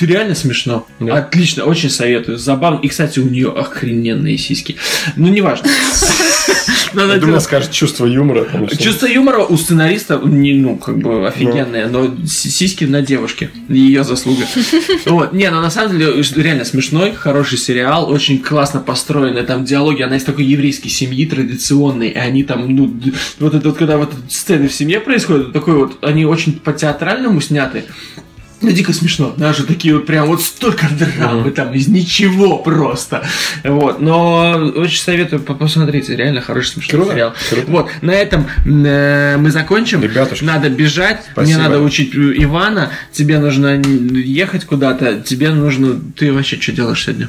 Реально 0.00 0.34
смешно. 0.34 0.86
Да. 1.00 1.16
Отлично, 1.16 1.64
очень 1.64 1.90
советую. 1.90 2.36
Забавно. 2.36 2.80
И, 2.80 2.88
кстати, 2.88 3.20
у 3.20 3.28
нее 3.28 3.50
охрененные 3.50 4.36
сиськи. 4.36 4.76
Ну, 5.16 5.28
неважно. 5.28 5.68
Я 6.94 7.18
думал, 7.18 7.40
скажет 7.40 7.70
чувство 7.70 8.06
юмора. 8.06 8.46
Чувство 8.78 9.06
юмора 9.06 9.44
у 9.44 9.56
сценариста 9.56 10.20
не, 10.22 10.54
ну, 10.54 10.76
как 10.76 10.98
бы 10.98 11.26
офигенное, 11.26 11.88
но 11.88 12.14
сиськи 12.26 12.84
на 12.84 13.02
девушке. 13.02 13.50
Ее 13.68 14.04
заслуга. 14.04 14.44
Вот. 15.06 15.32
Не, 15.32 15.50
ну 15.50 15.60
на 15.60 15.70
самом 15.70 15.98
деле 15.98 16.22
реально 16.36 16.64
смешной, 16.64 17.12
хороший 17.12 17.58
сериал, 17.58 18.10
очень 18.10 18.38
классно 18.38 18.80
построенный, 18.80 19.42
там 19.42 19.64
диалоги, 19.64 20.02
она 20.02 20.16
из 20.16 20.24
такой 20.24 20.44
еврейской 20.44 20.88
семьи 20.88 21.26
традиционной, 21.26 22.08
и 22.08 22.14
они 22.18 22.44
там, 22.44 22.74
ну, 22.74 22.94
вот 23.38 23.54
это 23.54 23.68
вот, 23.68 23.78
когда 23.78 23.96
вот 23.96 24.12
сцены 24.28 24.68
в 24.68 24.72
семье 24.72 25.00
происходят, 25.00 25.52
такой 25.52 25.74
вот, 25.74 25.98
они 26.02 26.24
очень 26.24 26.52
по-театральному 26.52 27.40
сняты, 27.40 27.84
ну, 28.60 28.70
дико 28.72 28.92
смешно. 28.92 29.32
Даже 29.36 29.64
такие 29.64 29.94
вот 29.94 30.06
прям 30.06 30.26
вот 30.26 30.42
столько 30.42 30.88
драмы 30.90 31.50
там 31.52 31.72
из 31.74 31.86
ничего 31.88 32.58
просто. 32.58 33.24
Вот. 33.64 34.00
Но 34.00 34.50
очень 34.76 35.00
советую 35.00 35.40
по- 35.42 35.54
посмотреть. 35.54 36.08
Реально 36.08 36.40
хороший 36.40 36.68
смешной 36.72 37.00
Круто, 37.00 37.12
сериал. 37.14 37.34
круто. 37.50 37.70
Вот. 37.70 37.90
На 38.02 38.10
этом 38.12 38.46
э, 38.66 39.36
мы 39.38 39.50
закончим. 39.50 40.02
Ребятушки. 40.02 40.44
Надо 40.44 40.68
бежать. 40.70 41.22
Спасибо. 41.32 41.58
Мне 41.58 41.68
надо 41.68 41.80
учить 41.80 42.14
э, 42.14 42.18
Ивана. 42.42 42.90
Тебе 43.12 43.38
нужно 43.38 43.80
ехать 43.80 44.64
куда-то. 44.64 45.20
Тебе 45.20 45.50
нужно... 45.50 46.00
Ты 46.16 46.32
вообще 46.32 46.60
что 46.60 46.72
делаешь 46.72 47.04
сегодня? 47.04 47.28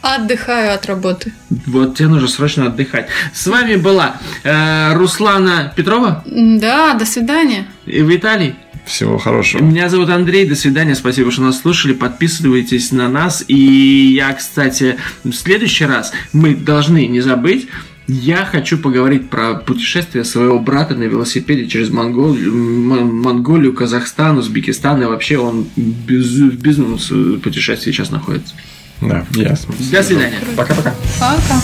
Отдыхаю 0.00 0.74
от 0.74 0.86
работы. 0.86 1.32
Вот 1.66 1.96
тебе 1.96 2.08
нужно 2.08 2.26
срочно 2.26 2.66
отдыхать. 2.66 3.06
С 3.32 3.46
вами 3.46 3.76
была 3.76 4.16
э, 4.42 4.94
Руслана 4.94 5.72
Петрова 5.76 6.24
Да, 6.26 6.94
до 6.94 7.06
свидания. 7.06 7.66
и 7.86 8.02
Виталий. 8.02 8.56
Всего 8.86 9.16
хорошего. 9.16 9.62
Меня 9.62 9.88
зовут 9.88 10.10
Андрей, 10.10 10.46
до 10.46 10.56
свидания, 10.56 10.94
спасибо, 10.94 11.30
что 11.30 11.42
нас 11.42 11.60
слушали, 11.60 11.92
подписывайтесь 11.92 12.90
на 12.90 13.08
нас. 13.08 13.44
И 13.46 14.14
я, 14.14 14.32
кстати, 14.32 14.96
в 15.22 15.32
следующий 15.32 15.86
раз 15.86 16.12
мы 16.32 16.54
должны 16.54 17.06
не 17.06 17.20
забыть, 17.20 17.68
я 18.08 18.44
хочу 18.44 18.78
поговорить 18.78 19.30
про 19.30 19.54
путешествие 19.54 20.24
своего 20.24 20.58
брата 20.58 20.94
на 20.94 21.04
велосипеде 21.04 21.68
через 21.68 21.90
Монголию, 21.90 22.52
Монголию 22.52 23.72
Казахстан, 23.72 24.38
Узбекистан, 24.38 25.00
и 25.02 25.06
вообще 25.06 25.38
он 25.38 25.68
без, 25.76 26.26
в 26.26 26.60
бизнес 26.60 27.12
путешествии 27.40 27.92
сейчас 27.92 28.10
находится. 28.10 28.54
Да, 29.00 29.24
ясно. 29.34 29.74
До 29.90 30.02
свидания. 30.02 30.38
Пока-пока. 30.56 30.94
Пока. 31.18 31.60